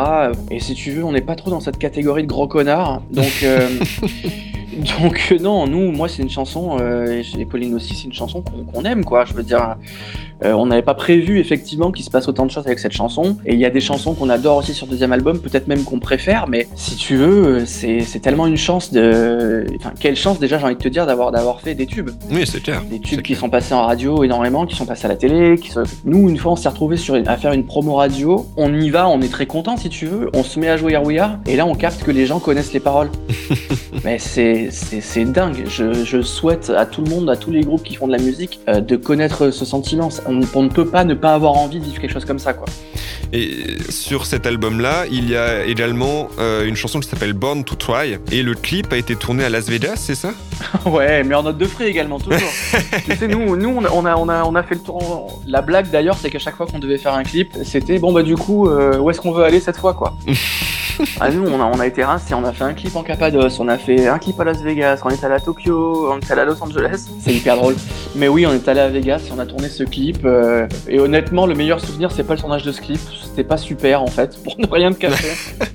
Et 0.50 0.60
si 0.60 0.74
tu 0.74 0.90
veux, 0.92 1.04
on 1.04 1.12
n'est 1.12 1.20
pas 1.20 1.34
trop 1.36 1.50
dans 1.50 1.60
cette 1.60 1.78
catégorie 1.78 2.22
de 2.22 2.28
gros 2.28 2.46
connards. 2.48 3.02
Donc, 3.10 3.26
euh, 3.42 3.68
donc 5.00 5.28
euh, 5.32 5.38
non, 5.38 5.66
nous, 5.66 5.90
moi, 5.92 6.08
c'est 6.08 6.22
une 6.22 6.30
chanson, 6.30 6.78
euh, 6.80 7.22
et 7.38 7.44
Pauline 7.44 7.74
aussi, 7.74 7.94
c'est 7.94 8.04
une 8.04 8.12
chanson 8.12 8.42
qu'on 8.42 8.64
qu'on 8.64 8.84
aime, 8.84 9.04
quoi. 9.04 9.24
Je 9.24 9.34
veux 9.34 9.42
dire, 9.42 9.76
euh, 10.44 10.52
on 10.52 10.66
n'avait 10.66 10.82
pas 10.82 10.94
prévu, 10.94 11.38
effectivement, 11.40 11.90
qu'il 11.92 12.04
se 12.04 12.10
passe 12.10 12.28
autant 12.28 12.46
de 12.46 12.50
choses 12.50 12.66
avec 12.66 12.78
cette 12.78 12.92
chanson. 12.92 13.36
Et 13.46 13.54
il 13.54 13.58
y 13.60 13.64
a 13.64 13.70
des 13.70 13.80
chansons 13.80 14.14
qu'on 14.14 14.28
adore 14.30 14.58
aussi 14.58 14.74
sur 14.74 14.86
le 14.86 14.90
deuxième 14.92 15.12
album, 15.12 15.38
peut-être 15.40 15.66
même 15.68 15.82
qu'on 15.84 15.98
préfère, 15.98 16.46
mais 16.48 16.68
si 16.76 16.96
tu 16.96 17.16
veux, 17.16 17.46
euh, 17.46 17.62
c'est 17.66 18.00
c'est 18.00 18.20
tellement 18.20 18.46
une 18.46 18.56
chance 18.56 18.92
de. 18.92 19.66
Enfin, 19.76 19.92
quelle 19.98 20.16
chance, 20.16 20.38
déjà, 20.38 20.58
j'ai 20.58 20.64
envie 20.64 20.74
de 20.76 20.80
te 20.80 20.88
dire, 20.88 21.06
d'avoir 21.06 21.32
d'avoir 21.32 21.60
fait 21.60 21.74
des 21.74 21.86
tubes 21.86 22.10
Oui, 22.30 22.44
c'est 22.46 22.62
clair. 22.62 22.82
des 22.82 22.96
C'est 22.96 23.00
tubes 23.02 23.18
qui 23.18 23.32
clair. 23.32 23.38
sont 23.40 23.50
passés 23.50 23.74
en 23.74 23.82
radio 23.86 24.22
énormément, 24.24 24.66
qui 24.66 24.76
sont 24.76 24.86
passés 24.86 25.06
à 25.06 25.08
la 25.08 25.16
télé. 25.16 25.56
Qui 25.58 25.70
se... 25.70 25.80
Nous, 26.04 26.28
une 26.28 26.36
fois, 26.38 26.52
on 26.52 26.56
s'est 26.56 26.68
retrouvé 26.68 26.96
sur 26.96 27.14
une- 27.16 27.26
à 27.28 27.36
faire 27.36 27.52
une 27.52 27.64
promo 27.64 27.94
radio. 27.94 28.46
On 28.56 28.72
y 28.74 28.90
va, 28.90 29.08
on 29.08 29.20
est 29.20 29.32
très 29.32 29.46
content 29.46 29.76
si 29.76 29.88
tu 29.88 30.06
veux. 30.06 30.30
On 30.34 30.42
se 30.44 30.58
met 30.60 30.68
à 30.68 30.76
jouer 30.76 30.92
Here 30.92 31.04
We 31.04 31.18
Are, 31.18 31.38
et 31.46 31.56
là, 31.56 31.66
on 31.66 31.74
capte 31.74 32.02
que 32.02 32.10
les 32.10 32.26
gens 32.26 32.38
connaissent 32.38 32.72
les 32.72 32.80
paroles. 32.80 33.10
Mais 34.04 34.18
c'est 34.18 34.68
c'est- 34.70 35.00
c'est 35.00 35.24
dingue. 35.24 35.64
Je, 35.66 35.92
je 36.04 36.22
souhaite 36.22 36.70
à 36.70 36.86
tout 36.86 37.02
le 37.02 37.10
monde, 37.10 37.28
à 37.30 37.36
tous 37.36 37.50
les 37.50 37.60
groupes 37.62 37.82
qui 37.82 37.94
font 37.96 38.06
de 38.06 38.12
la 38.12 38.18
musique, 38.22 38.60
euh, 38.68 38.80
de 38.80 38.96
connaître 38.96 39.50
ce 39.50 39.64
sentiment. 39.64 40.08
On, 40.28 40.40
on 40.54 40.62
ne 40.62 40.68
peut 40.68 40.86
pas 40.86 41.04
ne 41.04 41.14
pas 41.14 41.34
avoir 41.34 41.54
envie 41.54 41.80
de 41.80 41.84
vivre 41.84 42.00
quelque 42.00 42.12
chose 42.12 42.24
comme 42.24 42.38
ça, 42.38 42.52
quoi. 42.54 42.66
Et 43.32 43.76
sur 43.90 44.24
cet 44.24 44.46
album-là, 44.46 45.04
il 45.10 45.28
y 45.28 45.36
a 45.36 45.64
également 45.64 46.28
euh, 46.38 46.66
une 46.66 46.76
chanson 46.76 46.98
qui 46.98 47.08
s'appelle 47.08 47.34
Born 47.34 47.62
to 47.62 47.74
Try. 47.74 48.16
Et 48.32 48.42
le 48.42 48.54
clip 48.54 48.92
a 48.92 48.96
été 48.96 49.16
tourné 49.16 49.44
à 49.44 49.50
Las 49.50 49.68
Vegas, 49.68 49.96
c'est 49.96 50.14
ça? 50.14 50.30
Ouais, 50.86 51.22
mais 51.24 51.34
en 51.34 51.42
note 51.42 51.58
de 51.58 51.66
frais 51.66 51.88
également, 51.88 52.18
toujours. 52.18 52.38
tu 53.04 53.16
sais, 53.16 53.28
nous, 53.28 53.56
nous 53.56 53.68
on, 53.68 53.84
a, 53.84 53.90
on, 53.90 54.04
a, 54.04 54.16
on, 54.16 54.28
a, 54.28 54.44
on 54.44 54.54
a 54.54 54.62
fait 54.62 54.74
le 54.74 54.80
tour. 54.80 55.42
La 55.46 55.62
blague 55.62 55.90
d'ailleurs, 55.90 56.16
c'est 56.20 56.30
qu'à 56.30 56.38
chaque 56.38 56.56
fois 56.56 56.66
qu'on 56.66 56.78
devait 56.78 56.98
faire 56.98 57.14
un 57.14 57.22
clip, 57.22 57.52
c'était 57.64 57.98
bon, 57.98 58.12
bah 58.12 58.22
du 58.22 58.36
coup, 58.36 58.68
euh, 58.68 58.98
où 58.98 59.10
est-ce 59.10 59.20
qu'on 59.20 59.32
veut 59.32 59.44
aller 59.44 59.60
cette 59.60 59.76
fois, 59.76 59.94
quoi? 59.94 60.16
Ah, 61.20 61.30
nous, 61.30 61.44
on 61.46 61.60
a, 61.60 61.64
on 61.64 61.78
a 61.78 61.86
été 61.86 62.02
rincés, 62.02 62.34
on 62.34 62.44
a 62.44 62.52
fait 62.52 62.64
un 62.64 62.74
clip 62.74 62.96
en 62.96 63.02
Cappadoce, 63.02 63.60
on 63.60 63.68
a 63.68 63.78
fait 63.78 64.08
un 64.08 64.18
clip 64.18 64.38
à 64.40 64.44
Las 64.44 64.60
Vegas, 64.62 65.00
on 65.04 65.10
est 65.10 65.22
allé 65.22 65.34
à 65.34 65.40
Tokyo, 65.40 66.10
on 66.10 66.18
est 66.18 66.30
allé 66.30 66.40
à 66.40 66.44
Los 66.44 66.60
Angeles. 66.60 67.06
C'est 67.20 67.32
hyper 67.32 67.56
drôle. 67.56 67.76
Mais 68.16 68.26
oui, 68.26 68.46
on 68.46 68.52
est 68.52 68.66
allé 68.66 68.80
à 68.80 68.88
Vegas 68.88 69.22
et 69.28 69.32
on 69.32 69.38
a 69.38 69.46
tourné 69.46 69.68
ce 69.68 69.84
clip. 69.84 70.17
Euh, 70.24 70.66
et 70.88 70.98
honnêtement, 71.00 71.46
le 71.46 71.54
meilleur 71.54 71.80
souvenir, 71.80 72.10
c'est 72.12 72.24
pas 72.24 72.34
le 72.34 72.40
tournage 72.40 72.62
de 72.64 72.72
ce 72.72 72.80
clip, 72.80 73.00
c'était 73.24 73.44
pas 73.44 73.56
super 73.56 74.02
en 74.02 74.06
fait, 74.08 74.36
pour 74.44 74.58
ne 74.58 74.66
rien 74.66 74.92
te 74.92 74.98
cacher. 74.98 75.28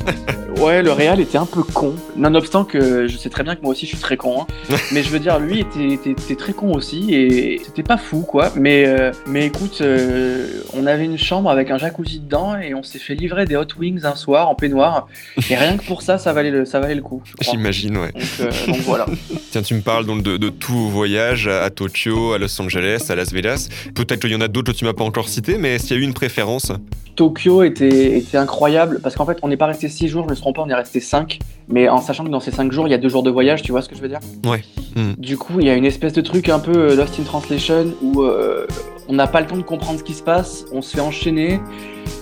Ouais, 0.59 0.83
le 0.83 0.91
réal 0.91 1.19
était 1.19 1.39
un 1.39 1.47
peu 1.47 1.63
con. 1.63 1.95
Nonobstant 2.15 2.63
que 2.63 3.07
je 3.07 3.17
sais 3.17 3.29
très 3.29 3.43
bien 3.43 3.55
que 3.55 3.61
moi 3.63 3.71
aussi 3.71 3.85
je 3.85 3.95
suis 3.95 3.97
très 4.01 4.17
con. 4.17 4.41
hein. 4.43 4.75
mais 4.93 5.01
je 5.03 5.09
veux 5.09 5.19
dire, 5.19 5.39
lui 5.39 5.59
était, 5.59 5.87
était- 5.89 6.11
était 6.11 6.35
très 6.35 6.53
con 6.53 6.73
aussi 6.73 7.13
et 7.13 7.59
c'était 7.65 7.81
pas 7.83 7.97
fou 7.97 8.21
quoi. 8.21 8.51
Mais, 8.55 8.85
euh, 8.87 9.11
mais 9.27 9.47
écoute, 9.47 9.79
euh, 9.81 10.61
on 10.73 10.85
avait 10.85 11.05
une 11.05 11.17
chambre 11.17 11.49
avec 11.49 11.71
un 11.71 11.77
jacuzzi 11.79 12.19
dedans 12.19 12.55
et 12.55 12.75
on 12.75 12.83
s'est 12.83 12.99
fait 12.99 13.15
livrer 13.15 13.45
des 13.45 13.55
hot 13.57 13.65
wings 13.79 14.05
un 14.05 14.15
soir 14.15 14.47
en 14.47 14.53
peignoir. 14.55 15.07
Et 15.49 15.55
rien 15.55 15.75
que 15.75 15.83
pour 15.83 16.03
ça, 16.03 16.19
ça 16.19 16.31
valait 16.33 16.51
le, 16.51 16.65
ça 16.65 16.79
valait 16.79 16.95
le 16.95 17.01
coup. 17.01 17.23
J'imagine, 17.41 17.97
ouais. 17.97 18.11
Donc, 18.39 18.67
donc 18.67 18.77
voilà. 18.81 19.07
Tiens, 19.51 19.63
tu 19.63 19.73
me 19.73 19.81
parles 19.81 20.05
donc 20.05 20.21
de, 20.21 20.37
de 20.37 20.49
tous 20.49 20.71
vos 20.73 20.89
voyages 20.89 21.47
à 21.47 21.69
Tokyo, 21.71 22.33
à 22.33 22.37
Los 22.37 22.61
Angeles, 22.61 23.07
à 23.09 23.15
Las 23.15 23.33
Vegas. 23.33 23.69
Peut-être 23.95 24.23
y 24.33 24.37
en 24.37 24.41
a 24.41 24.47
d'autres 24.47 24.71
que 24.73 24.77
tu 24.77 24.85
m'as 24.85 24.93
pas 24.93 25.03
encore 25.03 25.27
cité, 25.29 25.57
mais 25.57 25.75
est-ce 25.75 25.87
qu'il 25.87 25.95
y 25.97 25.99
a 25.99 26.01
eu 26.01 26.05
une 26.05 26.13
préférence 26.13 26.71
Tokyo 27.15 27.61
était, 27.61 28.17
était 28.17 28.37
incroyable 28.37 28.99
parce 29.03 29.15
qu'en 29.15 29.25
fait, 29.27 29.37
on 29.43 29.47
n'est 29.47 29.57
pas 29.57 29.67
resté 29.67 29.87
6 29.87 30.07
jours, 30.07 30.25
je 30.25 30.31
me 30.31 30.35
trompe 30.35 30.55
pas, 30.55 30.63
on 30.63 30.69
est 30.69 30.73
resté 30.73 30.99
5. 30.99 31.37
Mais 31.67 31.87
en 31.87 32.01
sachant 32.01 32.23
que 32.23 32.29
dans 32.29 32.39
ces 32.39 32.49
5 32.49 32.71
jours, 32.71 32.87
il 32.87 32.91
y 32.91 32.95
a 32.95 32.97
2 32.97 33.07
jours 33.07 33.21
de 33.21 33.29
voyage, 33.29 33.61
tu 33.61 33.71
vois 33.71 33.83
ce 33.83 33.89
que 33.89 33.95
je 33.95 34.01
veux 34.01 34.07
dire? 34.09 34.19
Ouais. 34.47 34.63
Hmm. 34.95 35.13
Du 35.19 35.37
coup, 35.37 35.59
il 35.59 35.67
y 35.67 35.69
a 35.69 35.75
une 35.75 35.85
espèce 35.85 36.13
de 36.13 36.21
truc 36.21 36.49
un 36.49 36.57
peu 36.57 36.75
euh, 36.75 36.95
Lost 36.95 37.19
in 37.19 37.23
Translation 37.23 37.85
où 38.01 38.23
euh, 38.23 38.65
on 39.07 39.13
n'a 39.13 39.27
pas 39.27 39.41
le 39.41 39.47
temps 39.47 39.57
de 39.57 39.61
comprendre 39.61 39.99
ce 39.99 40.03
qui 40.03 40.13
se 40.13 40.23
passe, 40.23 40.65
on 40.73 40.81
se 40.81 40.95
fait 40.95 41.01
enchaîner 41.01 41.59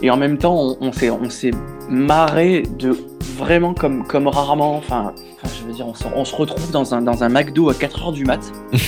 et 0.03 0.09
en 0.11 0.17
même 0.17 0.37
temps, 0.37 0.75
on, 0.81 0.89
on 0.89 1.29
s'est 1.29 1.51
marré 1.89 2.63
de 2.77 2.93
vraiment 3.37 3.73
comme, 3.73 4.05
comme 4.05 4.27
rarement. 4.27 4.75
Enfin, 4.75 5.13
enfin, 5.41 5.53
je 5.57 5.65
veux 5.65 5.73
dire, 5.73 5.87
on, 5.87 5.93
se- 5.93 6.03
on 6.13 6.25
se 6.25 6.35
retrouve 6.35 6.69
dans 6.71 6.93
un, 6.93 7.01
dans 7.01 7.23
un 7.23 7.29
McDo 7.29 7.69
à 7.69 7.73
4h 7.73 8.11
du 8.13 8.25
mat. 8.25 8.41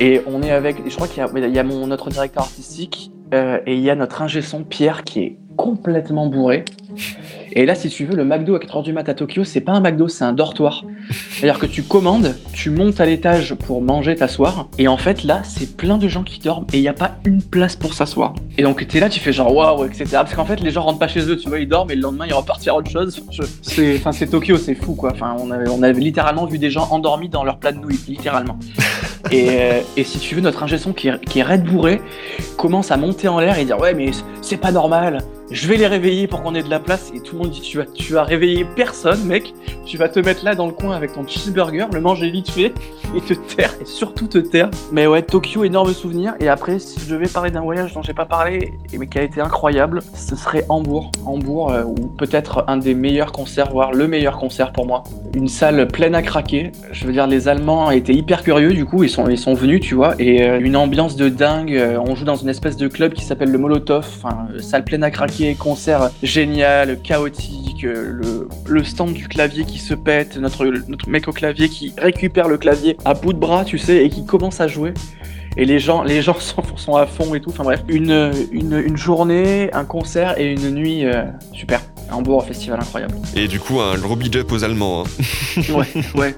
et 0.00 0.20
on 0.26 0.42
est 0.42 0.50
avec, 0.50 0.76
je 0.88 0.94
crois 0.94 1.08
qu'il 1.08 1.22
y 1.22 1.58
a, 1.58 1.62
mon, 1.62 1.86
notre 1.86 2.10
directeur 2.10 2.44
artistique 2.44 3.10
euh, 3.32 3.60
et 3.66 3.74
il 3.74 3.80
y 3.80 3.90
a 3.90 3.94
notre 3.94 4.22
ingé 4.22 4.42
son 4.42 4.64
Pierre 4.64 5.04
qui 5.04 5.20
est 5.20 5.38
complètement 5.56 6.26
bourré. 6.26 6.64
Et 7.56 7.66
là, 7.66 7.76
si 7.76 7.88
tu 7.88 8.04
veux, 8.04 8.16
le 8.16 8.24
McDo 8.24 8.56
à 8.56 8.58
4h 8.58 8.82
du 8.82 8.92
mat 8.92 9.08
à 9.08 9.14
Tokyo, 9.14 9.44
c'est 9.44 9.60
pas 9.60 9.70
un 9.70 9.80
McDo, 9.80 10.08
c'est 10.08 10.24
un 10.24 10.32
dortoir. 10.32 10.84
C'est-à-dire 11.30 11.60
que 11.60 11.66
tu 11.66 11.84
commandes, 11.84 12.34
tu 12.52 12.68
montes 12.70 13.00
à 13.00 13.06
l'étage 13.06 13.54
pour 13.54 13.80
manger, 13.80 14.16
t'asseoir, 14.16 14.66
et 14.76 14.88
en 14.88 14.96
fait 14.96 15.22
là, 15.22 15.42
c'est 15.44 15.76
plein 15.76 15.96
de 15.96 16.08
gens 16.08 16.24
qui 16.24 16.40
dorment 16.40 16.66
et 16.72 16.78
il 16.78 16.80
n'y 16.80 16.88
a 16.88 16.94
pas 16.94 17.12
une 17.24 17.42
place 17.42 17.76
pour 17.76 17.94
s'asseoir. 17.94 18.34
Et 18.58 18.64
donc 18.64 18.84
t'es 18.88 18.98
là, 18.98 19.08
tu 19.08 19.20
fais 19.20 19.32
genre 19.32 19.54
waouh, 19.54 19.84
etc. 19.84 20.04
Parce 20.12 20.34
qu'en 20.34 20.44
fait, 20.44 20.60
les 20.60 20.72
gens 20.72 20.82
rentrent 20.82 20.98
pas 20.98 21.06
chez 21.06 21.20
eux, 21.30 21.36
tu 21.36 21.48
vois, 21.48 21.60
ils 21.60 21.68
dorment 21.68 21.92
et 21.92 21.94
le 21.94 22.02
lendemain 22.02 22.26
ils 22.26 22.34
repartent 22.34 22.64
faire 22.64 22.74
autre 22.74 22.90
chose. 22.90 23.24
C'est, 23.62 23.98
enfin, 23.98 24.10
c'est 24.10 24.26
Tokyo, 24.26 24.56
c'est 24.56 24.74
fou 24.74 24.94
quoi. 24.96 25.12
Enfin, 25.12 25.36
on 25.38 25.52
avait, 25.52 25.68
on 25.68 25.82
avait 25.84 26.00
littéralement 26.00 26.46
vu 26.46 26.58
des 26.58 26.70
gens 26.70 26.88
endormis 26.90 27.28
dans 27.28 27.44
leur 27.44 27.58
plat 27.58 27.70
de 27.70 27.78
nouilles, 27.78 28.00
littéralement. 28.08 28.58
Et, 29.30 29.48
euh, 29.50 29.80
et 29.96 30.04
si 30.04 30.18
tu 30.18 30.34
veux, 30.34 30.42
notre 30.42 30.62
ingé 30.62 30.76
son 30.76 30.92
qui 30.92 31.08
est, 31.08 31.24
qui 31.24 31.38
est 31.38 31.42
raide 31.42 31.64
bourré 31.64 32.02
commence 32.58 32.90
à 32.90 32.98
monter 32.98 33.26
en 33.26 33.40
l'air 33.40 33.58
et 33.58 33.64
dire 33.64 33.80
ouais 33.80 33.94
mais 33.94 34.10
c'est 34.42 34.58
pas 34.58 34.70
normal. 34.70 35.22
Je 35.50 35.68
vais 35.68 35.76
les 35.76 35.86
réveiller 35.86 36.26
pour 36.26 36.42
qu'on 36.42 36.54
ait 36.54 36.62
de 36.62 36.70
la 36.70 36.80
place 36.80 37.12
et 37.14 37.20
tout 37.20 37.36
le 37.36 37.42
monde 37.42 37.50
dit 37.50 37.60
tu 37.60 37.76
vas 37.76 37.84
tu 37.84 38.14
vas 38.14 38.24
réveiller 38.24 38.64
personne 38.76 39.24
mec. 39.24 39.52
Tu 39.84 39.98
vas 39.98 40.08
te 40.08 40.18
mettre 40.18 40.42
là 40.42 40.54
dans 40.54 40.66
le 40.66 40.72
coin 40.72 40.96
avec 40.96 41.12
ton 41.12 41.26
cheeseburger, 41.26 41.86
le 41.92 42.00
manger 42.00 42.30
vite 42.30 42.50
fait 42.50 42.72
et 43.14 43.20
te 43.20 43.34
taire 43.34 43.70
et 43.78 43.84
surtout 43.84 44.26
te 44.26 44.38
taire. 44.38 44.70
Mais 44.90 45.06
ouais 45.06 45.20
Tokyo 45.20 45.62
énorme 45.64 45.92
souvenir 45.92 46.34
et 46.40 46.48
après 46.48 46.78
si 46.78 46.98
je 46.98 47.12
devais 47.12 47.28
parler 47.28 47.50
d'un 47.50 47.60
voyage 47.60 47.92
dont 47.92 48.00
j'ai 48.00 48.14
pas 48.14 48.24
parlé 48.24 48.72
mais 48.98 49.06
qui 49.06 49.18
a 49.18 49.22
été 49.22 49.42
incroyable, 49.42 50.00
ce 50.14 50.34
serait 50.34 50.64
Hambourg. 50.70 51.10
Hambourg 51.26 51.72
euh, 51.72 51.84
ou 51.84 52.06
peut-être 52.06 52.64
un 52.66 52.78
des 52.78 52.94
meilleurs 52.94 53.30
concerts 53.30 53.70
voire 53.70 53.92
le 53.92 54.08
meilleur 54.08 54.38
concert 54.38 54.72
pour 54.72 54.86
moi. 54.86 55.04
Une 55.34 55.48
salle 55.48 55.86
pleine 55.88 56.14
à 56.14 56.22
craquer. 56.22 56.72
Je 56.90 57.06
veux 57.06 57.12
dire 57.12 57.26
les 57.26 57.48
Allemands 57.48 57.90
étaient 57.90 58.14
hyper 58.14 58.42
curieux 58.42 58.72
du 58.72 58.86
coup 58.86 59.04
ils 59.04 59.10
sont 59.10 59.28
ils 59.28 59.38
sont 59.38 59.52
venus 59.52 59.82
tu 59.82 59.94
vois 59.94 60.14
et 60.18 60.42
euh, 60.42 60.58
une 60.58 60.76
ambiance 60.76 61.16
de 61.16 61.28
dingue. 61.28 61.76
Euh, 61.76 62.00
On 62.00 62.14
joue 62.14 62.24
dans 62.24 62.36
une 62.36 62.48
espèce 62.48 62.78
de 62.78 62.88
club 62.88 63.12
qui 63.12 63.24
s'appelle 63.26 63.50
le 63.50 63.58
Molotov. 63.58 64.06
Enfin 64.16 64.48
salle 64.60 64.84
pleine 64.84 65.02
à 65.04 65.10
craquer, 65.10 65.33
concert 65.58 66.10
génial, 66.22 67.00
chaotique, 67.02 67.84
euh, 67.84 68.10
le, 68.12 68.48
le 68.66 68.84
stand 68.84 69.12
du 69.12 69.28
clavier 69.28 69.64
qui 69.64 69.78
se 69.78 69.94
pète, 69.94 70.36
notre, 70.36 70.64
notre 70.88 71.08
mec 71.08 71.28
au 71.28 71.32
clavier 71.32 71.68
qui 71.68 71.92
récupère 71.98 72.48
le 72.48 72.56
clavier 72.58 72.96
à 73.04 73.14
bout 73.14 73.32
de 73.32 73.38
bras, 73.38 73.64
tu 73.64 73.78
sais, 73.78 74.04
et 74.04 74.08
qui 74.10 74.24
commence 74.24 74.60
à 74.60 74.68
jouer. 74.68 74.94
Et 75.56 75.64
les 75.64 75.78
gens, 75.78 76.02
les 76.02 76.20
gens 76.22 76.36
sont, 76.76 76.96
à 76.96 77.06
fond 77.06 77.34
et 77.34 77.40
tout. 77.40 77.50
Enfin 77.50 77.62
bref, 77.64 77.80
une, 77.88 78.32
une, 78.52 78.82
une 78.84 78.96
journée, 78.96 79.70
un 79.72 79.84
concert 79.84 80.38
et 80.38 80.52
une 80.52 80.70
nuit 80.70 81.04
euh, 81.04 81.24
super. 81.52 81.80
Hambourg, 82.10 82.44
festival 82.44 82.78
incroyable. 82.80 83.14
Et 83.36 83.48
du 83.48 83.58
coup, 83.60 83.80
un 83.80 83.96
gros 83.98 84.16
big 84.16 84.36
up 84.36 84.50
aux 84.52 84.62
Allemands. 84.64 85.04
hein. 85.04 85.60
Ouais, 85.72 85.86
ouais. 86.14 86.34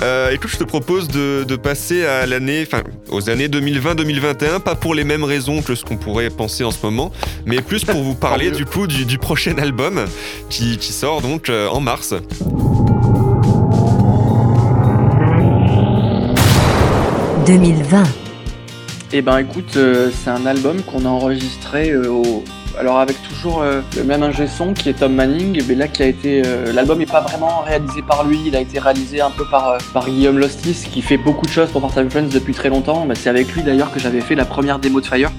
Euh, 0.00 0.30
écoute, 0.30 0.50
je 0.50 0.58
te 0.58 0.64
propose 0.64 1.08
de, 1.08 1.44
de 1.44 1.56
passer 1.56 2.04
à 2.04 2.26
l'année, 2.26 2.64
enfin, 2.66 2.82
aux 3.10 3.30
années 3.30 3.48
2020-2021, 3.48 4.60
pas 4.60 4.74
pour 4.74 4.94
les 4.94 5.04
mêmes 5.04 5.24
raisons 5.24 5.62
que 5.62 5.74
ce 5.74 5.84
qu'on 5.84 5.96
pourrait 5.96 6.30
penser 6.30 6.64
en 6.64 6.70
ce 6.70 6.78
moment, 6.82 7.12
mais 7.46 7.60
plus 7.60 7.84
pour 7.84 8.02
vous 8.02 8.14
parler 8.14 8.50
du 8.50 8.64
coup 8.64 8.86
du, 8.86 9.04
du 9.04 9.18
prochain 9.18 9.58
album 9.58 10.04
qui, 10.50 10.78
qui 10.78 10.92
sort 10.92 11.22
donc 11.22 11.48
euh, 11.48 11.68
en 11.68 11.80
mars. 11.80 12.14
2020, 17.46 18.04
Eh 19.12 19.20
ben 19.20 19.38
écoute, 19.38 19.76
euh, 19.76 20.10
c'est 20.22 20.30
un 20.30 20.46
album 20.46 20.80
qu'on 20.82 21.04
a 21.04 21.08
enregistré 21.08 21.90
euh, 21.90 22.08
au... 22.08 22.44
Alors 22.78 22.98
avec 22.98 23.22
toujours 23.22 23.62
euh, 23.62 23.80
le 23.96 24.04
même 24.04 24.22
ingé 24.22 24.46
son 24.46 24.72
qui 24.72 24.88
est 24.88 24.94
Tom 24.94 25.14
Manning, 25.14 25.62
mais 25.68 25.74
là 25.74 25.88
qui 25.88 26.02
a 26.02 26.06
été... 26.06 26.42
euh, 26.44 26.72
L'album 26.72 26.98
n'est 26.98 27.06
pas 27.06 27.20
vraiment 27.20 27.60
réalisé 27.60 28.02
par 28.02 28.24
lui, 28.24 28.40
il 28.46 28.56
a 28.56 28.60
été 28.60 28.78
réalisé 28.78 29.20
un 29.20 29.30
peu 29.30 29.44
par, 29.44 29.68
euh, 29.68 29.78
par 29.92 30.06
Guillaume 30.08 30.38
Lostis 30.38 30.86
qui 30.90 31.02
fait 31.02 31.18
beaucoup 31.18 31.46
de 31.46 31.50
choses 31.50 31.70
pour 31.70 31.80
Part-Time 31.82 32.10
Friends 32.10 32.28
depuis 32.32 32.54
très 32.54 32.70
longtemps. 32.70 33.04
Bah, 33.06 33.14
c'est 33.14 33.28
avec 33.28 33.52
lui 33.52 33.62
d'ailleurs 33.62 33.92
que 33.92 34.00
j'avais 34.00 34.20
fait 34.20 34.34
la 34.34 34.44
première 34.46 34.78
démo 34.78 35.00
de 35.00 35.06
Fire. 35.06 35.30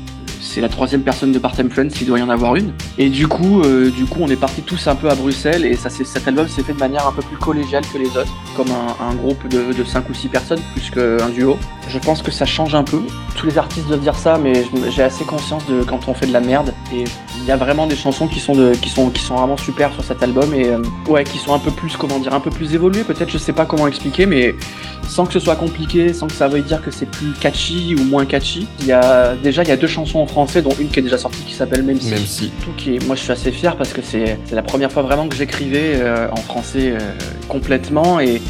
C'est 0.45 0.59
la 0.59 0.67
troisième 0.67 1.01
personne 1.01 1.31
de 1.31 1.39
Part-Time 1.39 1.69
Friends, 1.69 1.87
il 2.01 2.05
doit 2.05 2.19
y 2.19 2.21
en 2.21 2.29
avoir 2.29 2.55
une. 2.55 2.73
Et 2.97 3.09
du 3.09 3.27
coup, 3.27 3.61
euh, 3.61 3.89
du 3.89 4.05
coup, 4.05 4.19
on 4.21 4.27
est 4.27 4.35
partis 4.35 4.61
tous 4.61 4.87
un 4.87 4.95
peu 4.95 5.09
à 5.09 5.15
Bruxelles 5.15 5.65
et 5.65 5.75
ça, 5.75 5.89
cet 5.89 6.27
album 6.27 6.47
s'est 6.47 6.63
fait 6.63 6.73
de 6.73 6.79
manière 6.79 7.07
un 7.07 7.13
peu 7.13 7.21
plus 7.21 7.37
collégiale 7.37 7.83
que 7.91 7.97
les 7.97 8.09
autres, 8.09 8.31
comme 8.55 8.67
un, 8.69 9.15
groupe 9.15 9.47
de, 9.47 9.71
de 9.73 9.83
5 9.83 10.09
ou 10.09 10.13
6 10.13 10.27
personnes 10.27 10.59
plus 10.73 10.91
qu'un 10.91 11.29
duo. 11.29 11.57
Je 11.87 11.97
pense 11.97 12.21
que 12.21 12.29
ça 12.29 12.45
change 12.45 12.75
un 12.75 12.83
peu. 12.83 13.01
Tous 13.35 13.47
les 13.47 13.57
artistes 13.57 13.87
doivent 13.87 14.01
dire 14.01 14.15
ça, 14.15 14.37
mais 14.37 14.65
j'ai 14.89 15.03
assez 15.03 15.23
conscience 15.23 15.65
de 15.65 15.83
quand 15.83 16.07
on 16.07 16.13
fait 16.13 16.27
de 16.27 16.33
la 16.33 16.41
merde. 16.41 16.73
Et 16.93 17.05
il 17.37 17.45
y 17.45 17.51
a 17.51 17.57
vraiment 17.57 17.87
des 17.87 17.95
chansons 17.95 18.27
qui 18.27 18.39
sont 18.39 18.53
vraiment 18.53 19.57
super 19.57 19.93
sur 19.93 20.03
cet 20.03 20.21
album 20.23 20.53
et 20.53 20.67
euh, 20.67 20.79
ouais, 21.07 21.23
qui 21.23 21.37
sont 21.37 21.53
un 21.53 21.59
peu 21.59 21.71
plus, 21.71 21.95
comment 21.95 22.19
dire, 22.19 22.33
un 22.33 22.39
peu 22.41 22.51
plus 22.51 22.75
évoluées. 22.75 23.03
Peut-être, 23.03 23.29
je 23.29 23.37
sais 23.37 23.53
pas 23.53 23.65
comment 23.65 23.87
expliquer, 23.87 24.25
mais 24.25 24.55
sans 25.07 25.25
que 25.25 25.33
ce 25.33 25.39
soit 25.39 25.55
compliqué, 25.55 26.13
sans 26.13 26.27
que 26.27 26.33
ça 26.33 26.47
veuille 26.47 26.63
dire 26.63 26.81
que 26.81 26.91
c'est 26.91 27.05
plus 27.05 27.33
catchy 27.39 27.95
ou 27.95 28.03
moins 28.03 28.25
catchy. 28.25 28.67
Il 28.79 28.87
y 28.87 28.91
a 28.91 29.35
déjà 29.35 29.63
il 29.63 29.69
y 29.69 29.71
a 29.71 29.77
deux 29.77 29.87
chansons 29.87 30.19
en 30.19 30.25
français, 30.33 30.63
dont 30.63 30.73
une 30.79 30.89
qui 30.89 30.99
est 30.99 31.03
déjà 31.03 31.19
sortie 31.19 31.43
qui 31.43 31.53
s'appelle 31.53 31.83
Même 31.83 32.01
si. 32.01 32.09
Même 32.09 32.25
si. 32.25 32.49
Tout 32.63 32.71
qui 32.75 32.95
est, 32.95 33.05
moi 33.05 33.15
je 33.15 33.21
suis 33.21 33.31
assez 33.31 33.51
fier 33.51 33.75
parce 33.77 33.93
que 33.93 34.01
c'est 34.01 34.39
c'est 34.45 34.55
la 34.55 34.63
première 34.63 34.91
fois 34.91 35.03
vraiment 35.03 35.27
que 35.27 35.35
j'écrivais 35.35 35.93
euh, 35.93 36.27
en 36.31 36.37
français 36.37 36.91
euh, 36.91 36.99
complètement 37.47 38.19
et 38.19 38.41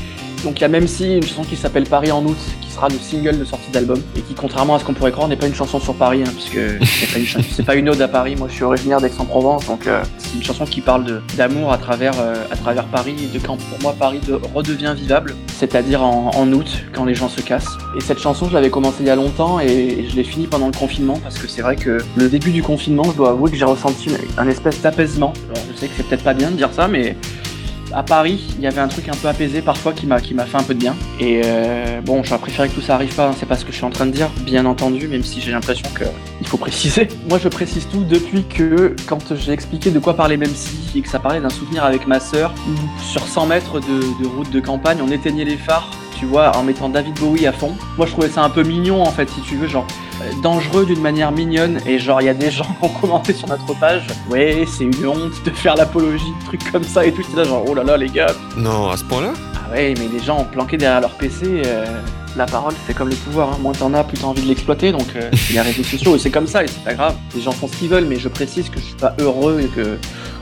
donc 0.44 0.60
il 0.60 0.62
y 0.62 0.66
a 0.66 0.68
même 0.68 0.88
si 0.88 1.16
une 1.16 1.24
chanson 1.24 1.44
qui 1.44 1.56
s'appelle 1.56 1.84
Paris 1.86 2.12
en 2.12 2.24
août 2.26 2.38
qui 2.62 2.70
sera 2.72 2.88
le 2.90 2.96
single 2.96 3.40
de 3.40 3.46
sortie 3.46 3.70
d'album 3.72 4.00
et 4.18 4.22
qui 4.22 4.34
contrairement 4.34 4.76
à 4.76 4.80
ce 4.80 4.84
qu'on 4.86 4.94
pourrait 4.94 5.12
croire 5.12 5.28
n'est 5.28 5.36
pas 5.38 5.48
une 5.48 5.56
chanson 5.56 5.80
sur 5.80 5.94
Paris 5.96 6.24
hein, 6.26 6.32
puisque 6.34 6.60
c'est 6.86 7.12
pas, 7.14 7.20
une 7.20 7.44
c'est 7.52 7.64
pas 7.64 7.76
une 7.76 7.90
ode 7.90 8.02
à 8.02 8.08
Paris. 8.08 8.36
Moi 8.36 8.48
je 8.50 8.56
suis 8.56 8.64
originaire 8.64 9.00
d'Aix-en-Provence 9.02 9.66
donc 9.68 9.88
euh, 9.88 10.04
c'est 10.18 10.36
une 10.36 10.44
chanson 10.44 10.66
qui 10.66 10.82
parle 10.82 11.06
de- 11.06 11.22
d'amour 11.38 11.72
à 11.72 11.78
travers 11.78 12.14
euh, 12.20 12.36
à 12.52 12.56
travers 12.56 12.86
Paris 12.86 13.16
et 13.24 13.38
de 13.38 13.44
quand 13.46 13.58
pour 13.58 13.80
moi 13.82 13.96
Paris 13.98 14.20
de- 14.28 14.40
redevient 14.54 14.94
vivable 14.96 15.36
c'est-à-dire 15.58 16.04
en, 16.04 16.32
en 16.36 16.52
août 16.52 16.84
quand 16.94 17.06
les 17.06 17.16
gens 17.16 17.30
se 17.30 17.42
cassent. 17.42 17.78
Et 17.98 18.02
cette 18.02 18.20
chanson 18.20 18.48
je 18.50 18.54
l'avais 18.54 18.70
commencée 18.70 18.98
il 19.02 19.08
y 19.08 19.12
a 19.12 19.16
longtemps 19.16 19.60
et, 19.60 19.66
et 19.68 20.10
je 20.10 20.16
l'ai 20.16 20.24
finie 20.24 20.48
pendant 20.48 20.68
le 20.68 20.74
confinement 20.78 21.20
parce 21.24 21.38
que 21.38 21.48
c'est 21.48 21.62
vrai 21.62 21.76
que 21.76 22.00
le 22.16 22.30
début 22.30 22.52
du 22.52 22.64
confinement 22.64 23.04
je 23.04 23.14
dois 23.18 23.30
avouer 23.32 23.52
que 23.52 23.58
j'ai 23.58 23.66
ressenti 23.66 24.10
un 24.38 24.48
espèce 24.48 24.82
d'apaisement. 24.82 25.34
Alors, 25.54 25.64
je 25.72 25.80
sais 25.80 25.88
que 25.88 25.94
c'est 25.96 26.04
peut-être 26.08 26.24
pas 26.24 26.34
bien 26.34 26.52
de 26.52 26.56
dire 26.58 26.70
ça 26.74 26.88
mais 26.88 27.16
à 27.94 28.04
Paris, 28.04 28.44
il 28.58 28.64
y 28.64 28.68
avait 28.68 28.82
un 28.82 28.88
truc 28.88 29.10
un 29.10 29.16
peu 29.16 29.28
apaisé 29.28 29.62
parfois 29.62 29.94
qui 29.94 30.06
m'a 30.06 30.20
qui 30.20 30.34
m'a 30.34 30.46
fait 30.46 30.58
un 30.58 30.64
peu 30.64 30.74
de 30.74 30.80
bien. 30.80 30.96
Et 31.20 31.42
euh, 31.46 32.02
bon, 32.02 32.24
j'aurais 32.24 32.40
préféré 32.40 32.70
que 32.70 32.74
tout 32.74 32.82
ça 32.82 32.96
arrive 32.96 33.14
pas, 33.14 33.28
hein, 33.28 33.36
c'est 33.38 33.46
pas 33.46 33.56
ce 33.56 33.66
que 33.66 33.72
je 33.72 33.78
suis 33.78 33.86
en 33.86 33.90
train 33.90 34.06
de 34.06 34.12
dire, 34.12 34.30
bien 34.42 34.66
entendu, 34.66 35.08
même 35.08 35.24
si 35.24 35.42
j'ai 35.42 35.52
l'impression 35.52 35.88
que 35.94 36.06
il 36.42 36.48
faut 36.48 36.58
préciser. 36.58 37.08
Moi, 37.30 37.40
je 37.40 37.48
précise 37.48 37.88
tout 37.90 38.04
depuis 38.04 38.44
que 38.44 38.96
quand 39.08 39.36
j'ai 39.36 39.52
expliqué 39.52 39.92
de 39.92 40.00
quoi 40.00 40.16
parlait 40.16 40.38
même 40.38 40.54
si 40.54 40.98
et 40.98 41.02
que 41.02 41.10
ça 41.10 41.20
parlait 41.20 41.40
d'un 41.40 41.50
souvenir 41.50 41.84
avec 41.84 42.08
ma 42.08 42.20
sœur, 42.20 42.54
où 42.68 43.04
sur 43.04 43.28
100 43.28 43.48
mètres 43.48 43.80
de, 43.80 44.24
de 44.24 44.28
route 44.28 44.52
de 44.52 44.60
campagne, 44.60 45.00
on 45.02 45.12
éteignait 45.12 45.46
les 45.46 45.58
phares. 45.58 45.90
Tu 46.24 46.30
vois, 46.30 46.56
en 46.56 46.64
mettant 46.64 46.88
David 46.88 47.20
Bowie 47.20 47.48
à 47.48 47.52
fond. 47.52 47.74
Moi, 47.98 48.08
je 48.08 48.14
trouvais 48.14 48.30
ça 48.30 48.44
un 48.44 48.50
peu 48.50 48.64
mignon, 48.64 49.02
en 49.04 49.12
fait, 49.12 49.30
si 49.30 49.42
tu 49.42 49.58
veux, 49.58 49.68
genre 49.68 49.86
euh, 50.22 50.32
dangereux 50.42 50.86
d'une 50.86 51.02
manière 51.02 51.34
mignonne. 51.34 51.82
Et 51.86 52.00
genre, 52.00 52.22
il 52.22 52.28
y 52.28 52.30
a 52.30 52.34
des 52.34 52.50
gens 52.60 52.64
qui 52.64 52.86
ont 52.86 52.88
commenté 53.02 53.34
sur 53.34 53.50
notre 53.50 53.78
page. 53.78 54.08
Ouais, 54.30 54.64
c'est 54.66 54.86
une 54.86 55.06
honte 55.06 55.44
de 55.44 55.50
faire 55.50 55.76
l'apologie 55.76 56.24
de 56.40 56.46
trucs 56.46 56.72
comme 56.72 56.86
ça 56.86 57.06
et 57.06 57.12
tout. 57.12 57.24
C'est 57.30 57.36
là, 57.36 57.44
genre, 57.44 57.66
oh 57.68 57.74
là 57.76 57.84
là, 57.84 57.98
les 57.98 58.08
gars, 58.08 58.28
Non, 58.56 58.88
à 58.90 58.96
ce 58.96 59.04
point-là? 59.04 59.34
Ah 59.54 59.74
ouais, 59.74 59.94
mais 60.00 60.08
les 60.08 60.24
gens 60.24 60.46
planqués 60.46 60.78
derrière 60.78 61.02
leur 61.02 61.12
PC, 61.18 61.64
euh, 61.66 61.86
la 62.38 62.46
parole 62.46 62.74
c'est 62.88 62.96
comme 62.96 63.10
le 63.10 63.16
pouvoir, 63.16 63.50
hein. 63.50 63.58
moins 63.62 63.74
t'en 63.74 63.94
as, 63.94 64.04
plus 64.04 64.18
t'as 64.18 64.28
envie 64.28 64.42
de 64.42 64.48
l'exploiter, 64.48 64.92
donc 64.92 65.08
euh, 65.16 65.30
il 65.50 65.56
y 65.56 65.60
a 65.60 65.64
les 65.64 65.72
réseaux 65.72 65.84
sociaux 65.84 66.16
et 66.16 66.20
c'est 66.20 66.32
comme 66.32 66.48
ça 66.48 66.64
et 66.64 66.68
c'est 66.68 66.84
pas 66.84 66.94
grave. 66.94 67.16
Les 67.36 67.42
gens 67.42 67.52
font 67.52 67.68
ce 67.68 67.76
qu'ils 67.76 67.90
veulent, 67.90 68.06
mais 68.06 68.18
je 68.18 68.28
précise 68.30 68.70
que 68.70 68.80
je 68.80 68.86
suis 68.86 68.96
pas 68.96 69.14
heureux 69.20 69.62
et 69.62 69.68
que 69.68 70.00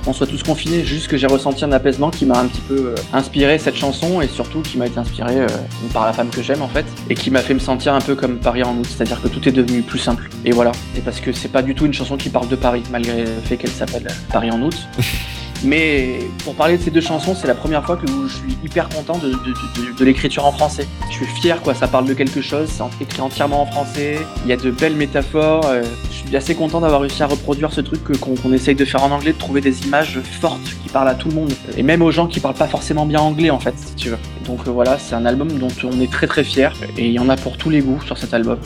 on 0.07 0.13
soit 0.13 0.27
tous 0.27 0.43
confinés, 0.43 0.83
juste 0.83 1.07
que 1.07 1.17
j'ai 1.17 1.27
ressenti 1.27 1.63
un 1.63 1.71
apaisement 1.71 2.09
qui 2.09 2.25
m'a 2.25 2.39
un 2.39 2.47
petit 2.47 2.61
peu 2.61 2.87
euh, 2.87 2.95
inspiré 3.13 3.57
cette 3.57 3.75
chanson 3.75 4.21
et 4.21 4.27
surtout 4.27 4.61
qui 4.61 4.77
m'a 4.77 4.87
été 4.87 4.97
inspiré 4.97 5.41
euh, 5.41 5.47
par 5.93 6.05
la 6.05 6.13
femme 6.13 6.29
que 6.29 6.41
j'aime 6.41 6.61
en 6.61 6.67
fait 6.67 6.85
et 7.09 7.15
qui 7.15 7.31
m'a 7.31 7.41
fait 7.41 7.53
me 7.53 7.59
sentir 7.59 7.93
un 7.93 8.01
peu 8.01 8.15
comme 8.15 8.37
Paris 8.37 8.63
en 8.63 8.75
août, 8.77 8.87
c'est-à-dire 8.87 9.21
que 9.21 9.27
tout 9.27 9.47
est 9.47 9.51
devenu 9.51 9.81
plus 9.81 9.99
simple. 9.99 10.29
Et 10.45 10.51
voilà, 10.51 10.71
et 10.95 11.01
parce 11.01 11.19
que 11.19 11.31
c'est 11.31 11.51
pas 11.51 11.61
du 11.61 11.75
tout 11.75 11.85
une 11.85 11.93
chanson 11.93 12.17
qui 12.17 12.29
parle 12.29 12.47
de 12.47 12.55
Paris, 12.55 12.83
malgré 12.91 13.21
le 13.21 13.41
fait 13.43 13.57
qu'elle 13.57 13.71
s'appelle 13.71 14.07
euh, 14.09 14.31
Paris 14.31 14.51
en 14.51 14.61
août. 14.61 14.75
Mais 15.63 16.19
pour 16.43 16.55
parler 16.55 16.77
de 16.77 16.81
ces 16.81 16.91
deux 16.91 17.01
chansons, 17.01 17.35
c'est 17.35 17.47
la 17.47 17.53
première 17.53 17.85
fois 17.85 17.95
que 17.95 18.07
je 18.07 18.33
suis 18.33 18.57
hyper 18.63 18.89
content 18.89 19.19
de, 19.19 20.03
l'écriture 20.03 20.45
en 20.45 20.51
français. 20.51 20.87
Je 21.09 21.17
suis 21.17 21.25
fier, 21.25 21.61
quoi. 21.61 21.75
Ça 21.75 21.87
parle 21.87 22.05
de 22.05 22.13
quelque 22.13 22.41
chose, 22.41 22.69
c'est 22.69 23.03
écrit 23.03 23.21
entièrement 23.21 23.61
en 23.61 23.65
français. 23.65 24.17
Il 24.43 24.49
y 24.49 24.53
a 24.53 24.57
de 24.57 24.71
belles 24.71 24.95
métaphores. 24.95 25.65
euh, 25.67 25.83
je 26.09 26.27
suis 26.27 26.35
assez 26.35 26.55
content 26.55 26.81
d'avoir 26.81 27.01
réussi 27.01 27.21
à 27.21 27.27
reproduire 27.27 27.71
ce 27.71 27.81
truc 27.81 28.01
qu'on 28.19 28.53
essaye 28.53 28.75
de 28.75 28.85
faire 28.85 29.03
en 29.03 29.11
anglais, 29.11 29.33
de 29.33 29.37
trouver 29.37 29.61
des 29.61 29.85
images 29.85 30.19
fortes 30.41 30.75
qui 30.83 30.89
parlent 30.89 31.09
à 31.09 31.15
tout 31.15 31.29
le 31.29 31.35
monde. 31.35 31.53
Et 31.77 31.83
même 31.83 32.01
aux 32.01 32.11
gens 32.11 32.27
qui 32.27 32.39
parlent 32.39 32.55
pas 32.55 32.67
forcément 32.67 33.05
bien 33.05 33.19
anglais, 33.19 33.51
en 33.51 33.59
fait, 33.59 33.75
si 33.77 33.95
tu 33.95 34.09
veux. 34.09 34.19
Donc 34.45 34.67
euh, 34.67 34.71
voilà, 34.71 34.97
c'est 34.97 35.15
un 35.15 35.25
album 35.25 35.51
dont 35.59 35.67
on 35.83 36.01
est 36.01 36.11
très 36.11 36.27
très 36.27 36.43
fier. 36.43 36.73
Et 36.97 37.07
il 37.07 37.13
y 37.13 37.19
en 37.19 37.29
a 37.29 37.35
pour 37.35 37.57
tous 37.57 37.69
les 37.69 37.81
goûts 37.81 38.01
sur 38.05 38.17
cet 38.17 38.33
album. 38.33 38.57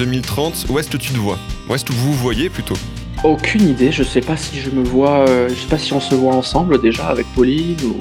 2030, 0.00 0.66
où 0.70 0.78
est-ce 0.78 0.88
que 0.88 0.96
tu 0.96 1.12
te 1.12 1.18
vois 1.18 1.38
Où 1.68 1.74
est-ce 1.74 1.84
que 1.84 1.92
vous 1.92 2.12
vous 2.12 2.18
voyez 2.18 2.48
plutôt 2.48 2.76
Aucune 3.22 3.68
idée, 3.68 3.92
je 3.92 4.02
sais 4.02 4.22
pas 4.22 4.34
si 4.34 4.58
je 4.58 4.70
me 4.70 4.82
vois, 4.82 5.28
euh, 5.28 5.50
je 5.50 5.54
sais 5.54 5.68
pas 5.68 5.76
si 5.76 5.92
on 5.92 6.00
se 6.00 6.14
voit 6.14 6.34
ensemble 6.34 6.80
déjà 6.80 7.08
avec 7.08 7.26
Pauline 7.34 7.76
ou 7.84 7.98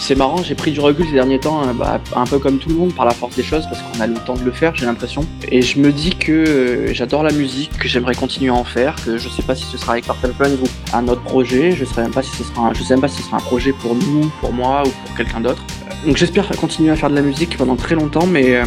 C'est 0.00 0.14
marrant, 0.14 0.42
j'ai 0.42 0.54
pris 0.54 0.70
du 0.72 0.80
recul 0.80 1.04
ces 1.04 1.12
derniers 1.12 1.38
temps, 1.38 1.60
hein, 1.62 1.74
bah, 1.74 2.00
un 2.16 2.24
peu 2.24 2.38
comme 2.38 2.56
tout 2.58 2.70
le 2.70 2.76
monde, 2.76 2.94
par 2.94 3.04
la 3.04 3.12
force 3.12 3.36
des 3.36 3.42
choses, 3.42 3.64
parce 3.66 3.82
qu'on 3.82 4.00
a 4.00 4.06
le 4.06 4.14
temps 4.14 4.36
de 4.36 4.42
le 4.42 4.52
faire, 4.52 4.74
j'ai 4.74 4.86
l'impression. 4.86 5.22
Et 5.50 5.60
je 5.60 5.78
me 5.80 5.92
dis 5.92 6.10
que 6.16 6.32
euh, 6.32 6.94
j'adore 6.94 7.22
la 7.22 7.32
musique, 7.32 7.76
que 7.76 7.88
j'aimerais 7.88 8.14
continuer 8.14 8.48
à 8.48 8.54
en 8.54 8.64
faire, 8.64 8.96
que 9.04 9.18
je 9.18 9.28
sais 9.28 9.42
pas 9.42 9.54
si 9.54 9.66
ce 9.66 9.76
sera 9.76 9.92
avec 9.92 10.06
Partel 10.06 10.32
Friends 10.32 10.56
ou 10.64 10.96
un 10.96 11.08
autre 11.08 11.22
projet, 11.22 11.72
je 11.72 11.84
sais 11.84 12.00
même 12.00 12.10
pas 12.10 12.22
si 12.22 12.34
ce 12.34 12.42
sera 12.42 12.68
un, 12.68 12.72
je 12.72 12.82
sais 12.82 12.94
même 12.94 13.02
pas 13.02 13.08
si 13.08 13.18
ce 13.18 13.24
sera 13.28 13.36
un 13.36 13.40
projet 13.40 13.74
pour 13.74 13.94
nous, 13.94 14.32
pour 14.40 14.54
moi 14.54 14.82
ou 14.86 14.88
pour 15.04 15.14
quelqu'un 15.14 15.40
d'autre. 15.40 15.62
Euh, 15.90 16.06
Donc 16.06 16.16
j'espère 16.16 16.48
continuer 16.56 16.90
à 16.90 16.96
faire 16.96 17.10
de 17.10 17.16
la 17.16 17.22
musique 17.22 17.58
pendant 17.58 17.76
très 17.76 17.96
longtemps, 17.96 18.26
mais, 18.26 18.62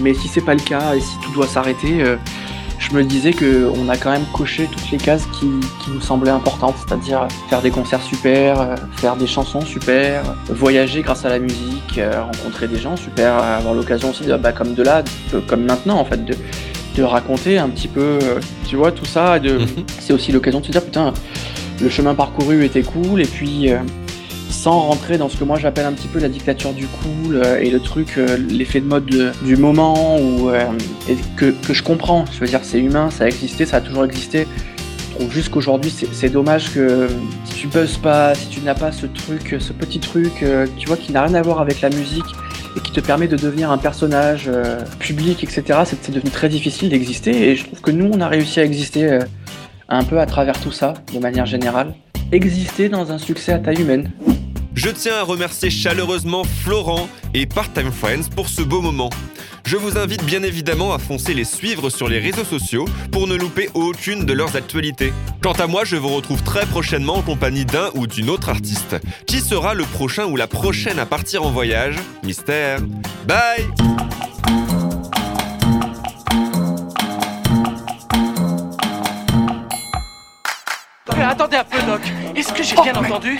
mais 0.00 0.14
si 0.14 0.28
c'est 0.28 0.40
pas 0.40 0.54
le 0.54 0.60
cas 0.60 0.94
et 0.94 1.00
si 1.00 1.18
tout 1.22 1.32
doit 1.32 1.46
s'arrêter, 1.46 2.02
euh, 2.02 2.16
je 2.78 2.92
me 2.96 3.04
disais 3.04 3.32
qu'on 3.32 3.88
a 3.88 3.96
quand 3.96 4.10
même 4.10 4.24
coché 4.32 4.68
toutes 4.70 4.90
les 4.90 4.98
cases 4.98 5.26
qui, 5.38 5.46
qui 5.84 5.90
nous 5.92 6.00
semblaient 6.00 6.30
importantes, 6.32 6.74
c'est-à-dire 6.84 7.28
faire 7.48 7.62
des 7.62 7.70
concerts 7.70 8.02
super, 8.02 8.60
euh, 8.60 8.74
faire 8.96 9.14
des 9.16 9.26
chansons 9.28 9.60
super, 9.60 10.22
voyager 10.48 11.02
grâce 11.02 11.24
à 11.24 11.28
la 11.28 11.38
musique, 11.38 11.98
euh, 11.98 12.22
rencontrer 12.24 12.66
des 12.66 12.78
gens 12.78 12.96
super, 12.96 13.34
avoir 13.36 13.74
l'occasion 13.74 14.10
aussi, 14.10 14.24
de, 14.24 14.36
bah, 14.36 14.50
comme 14.52 14.74
de 14.74 14.82
là, 14.82 15.02
de- 15.32 15.38
comme 15.40 15.64
maintenant 15.64 15.98
en 15.98 16.04
fait, 16.04 16.24
de, 16.24 16.34
de 16.96 17.02
raconter 17.04 17.56
un 17.58 17.68
petit 17.68 17.88
peu, 17.88 18.18
tu 18.68 18.74
vois, 18.76 18.90
tout 18.92 19.04
ça. 19.06 19.38
Mhm. 19.38 19.66
C'est 20.00 20.12
aussi 20.12 20.32
l'occasion 20.32 20.58
de 20.60 20.66
se 20.66 20.72
dire, 20.72 20.82
putain, 20.84 21.14
le 21.80 21.88
chemin 21.88 22.14
parcouru 22.14 22.64
était 22.64 22.82
cool, 22.82 23.20
et 23.22 23.26
puis 23.26 23.70
sans 24.62 24.78
rentrer 24.78 25.18
dans 25.18 25.28
ce 25.28 25.36
que 25.36 25.42
moi 25.42 25.58
j'appelle 25.58 25.86
un 25.86 25.92
petit 25.92 26.06
peu 26.06 26.20
la 26.20 26.28
dictature 26.28 26.72
du 26.72 26.86
cool 26.86 27.34
euh, 27.34 27.58
et 27.58 27.68
le 27.68 27.80
truc, 27.80 28.14
euh, 28.16 28.36
l'effet 28.48 28.80
de 28.80 28.86
mode 28.86 29.06
de- 29.06 29.32
du 29.44 29.56
moment, 29.56 30.20
ou 30.20 30.50
euh, 30.50 30.62
que, 31.36 31.46
que 31.46 31.74
je 31.74 31.82
comprends. 31.82 32.24
Je 32.32 32.38
veux 32.38 32.46
dire, 32.46 32.60
c'est 32.62 32.78
humain, 32.78 33.10
ça 33.10 33.24
a 33.24 33.26
existé, 33.26 33.66
ça 33.66 33.78
a 33.78 33.80
toujours 33.80 34.04
existé. 34.04 34.46
Je 35.10 35.16
trouve 35.16 35.32
juste 35.32 35.48
qu'aujourd'hui, 35.48 35.92
c'est 36.12 36.28
dommage 36.28 36.72
que 36.72 37.08
si 37.44 37.54
tu 37.54 37.66
buzzes 37.66 37.96
pas, 37.96 38.36
si 38.36 38.46
tu 38.50 38.60
n'as 38.60 38.76
pas 38.76 38.92
ce 38.92 39.06
truc, 39.06 39.56
ce 39.58 39.72
petit 39.72 39.98
truc, 39.98 40.44
tu 40.78 40.86
vois, 40.86 40.96
qui 40.96 41.10
n'a 41.10 41.24
rien 41.24 41.34
à 41.34 41.42
voir 41.42 41.60
avec 41.60 41.80
la 41.80 41.90
musique 41.90 42.24
et 42.76 42.80
qui 42.80 42.92
te 42.92 43.00
permet 43.00 43.26
de 43.26 43.36
devenir 43.36 43.70
un 43.72 43.78
personnage 43.78 44.48
public, 45.00 45.42
etc., 45.44 45.80
c'est 45.84 46.10
devenu 46.12 46.30
très 46.30 46.48
difficile 46.48 46.88
d'exister. 46.88 47.50
Et 47.50 47.56
je 47.56 47.64
trouve 47.66 47.80
que 47.82 47.90
nous, 47.90 48.10
on 48.10 48.20
a 48.22 48.28
réussi 48.28 48.60
à 48.60 48.64
exister 48.64 49.18
un 49.90 50.04
peu 50.04 50.18
à 50.18 50.24
travers 50.24 50.58
tout 50.60 50.72
ça, 50.72 50.94
de 51.12 51.18
manière 51.18 51.44
générale. 51.46 51.94
Exister 52.30 52.88
dans 52.88 53.12
un 53.12 53.18
succès 53.18 53.52
à 53.52 53.58
taille 53.58 53.82
humaine. 53.82 54.10
Je 54.74 54.88
tiens 54.90 55.16
à 55.16 55.22
remercier 55.22 55.70
chaleureusement 55.70 56.44
Florent 56.44 57.08
et 57.34 57.46
Part-Time 57.46 57.92
Friends 57.92 58.28
pour 58.34 58.48
ce 58.48 58.62
beau 58.62 58.80
moment. 58.80 59.10
Je 59.64 59.76
vous 59.76 59.98
invite 59.98 60.24
bien 60.24 60.42
évidemment 60.42 60.92
à 60.92 60.98
foncer 60.98 61.34
les 61.34 61.44
suivre 61.44 61.90
sur 61.90 62.08
les 62.08 62.18
réseaux 62.18 62.44
sociaux 62.44 62.86
pour 63.12 63.26
ne 63.26 63.36
louper 63.36 63.68
aucune 63.74 64.24
de 64.24 64.32
leurs 64.32 64.56
actualités. 64.56 65.12
Quant 65.42 65.52
à 65.52 65.66
moi, 65.66 65.84
je 65.84 65.96
vous 65.96 66.08
retrouve 66.08 66.42
très 66.42 66.66
prochainement 66.66 67.16
en 67.16 67.22
compagnie 67.22 67.64
d'un 67.64 67.90
ou 67.94 68.06
d'une 68.06 68.30
autre 68.30 68.48
artiste. 68.48 68.96
Qui 69.26 69.40
sera 69.40 69.74
le 69.74 69.84
prochain 69.84 70.26
ou 70.26 70.36
la 70.36 70.46
prochaine 70.46 70.98
à 70.98 71.06
partir 71.06 71.44
en 71.44 71.50
voyage? 71.50 71.96
Mystère. 72.24 72.80
Bye 73.26 73.68
Euh, 81.22 81.28
attendez 81.28 81.56
un 81.56 81.64
peu, 81.64 81.80
Doc. 81.86 82.00
Est-ce 82.34 82.52
que 82.52 82.62
j'ai 82.62 82.74
bien 82.74 82.94
entendu? 82.94 83.38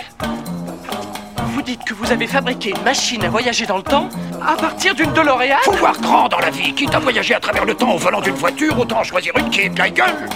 Vous 1.62 1.68
dites 1.68 1.84
que 1.84 1.94
vous 1.94 2.10
avez 2.10 2.26
fabriqué 2.26 2.70
une 2.70 2.82
machine 2.82 3.22
à 3.22 3.28
voyager 3.28 3.66
dans 3.66 3.76
le 3.76 3.84
temps 3.84 4.08
à 4.44 4.56
partir 4.56 4.96
d'une 4.96 5.12
DeLorean 5.12 5.58
Faut 5.62 5.70
voir 5.74 5.96
grand 6.00 6.28
dans 6.28 6.40
la 6.40 6.50
vie. 6.50 6.74
Quitte 6.74 6.92
à 6.92 6.98
voyager 6.98 7.34
à 7.34 7.38
travers 7.38 7.64
le 7.64 7.72
temps 7.72 7.92
au 7.92 7.98
volant 7.98 8.20
d'une 8.20 8.34
voiture, 8.34 8.76
autant 8.80 9.04
choisir 9.04 9.32
une 9.38 9.48
qui 9.48 9.60
est 9.60 9.68
de 9.68 9.78
la 9.78 9.88
gueule. 9.88 10.28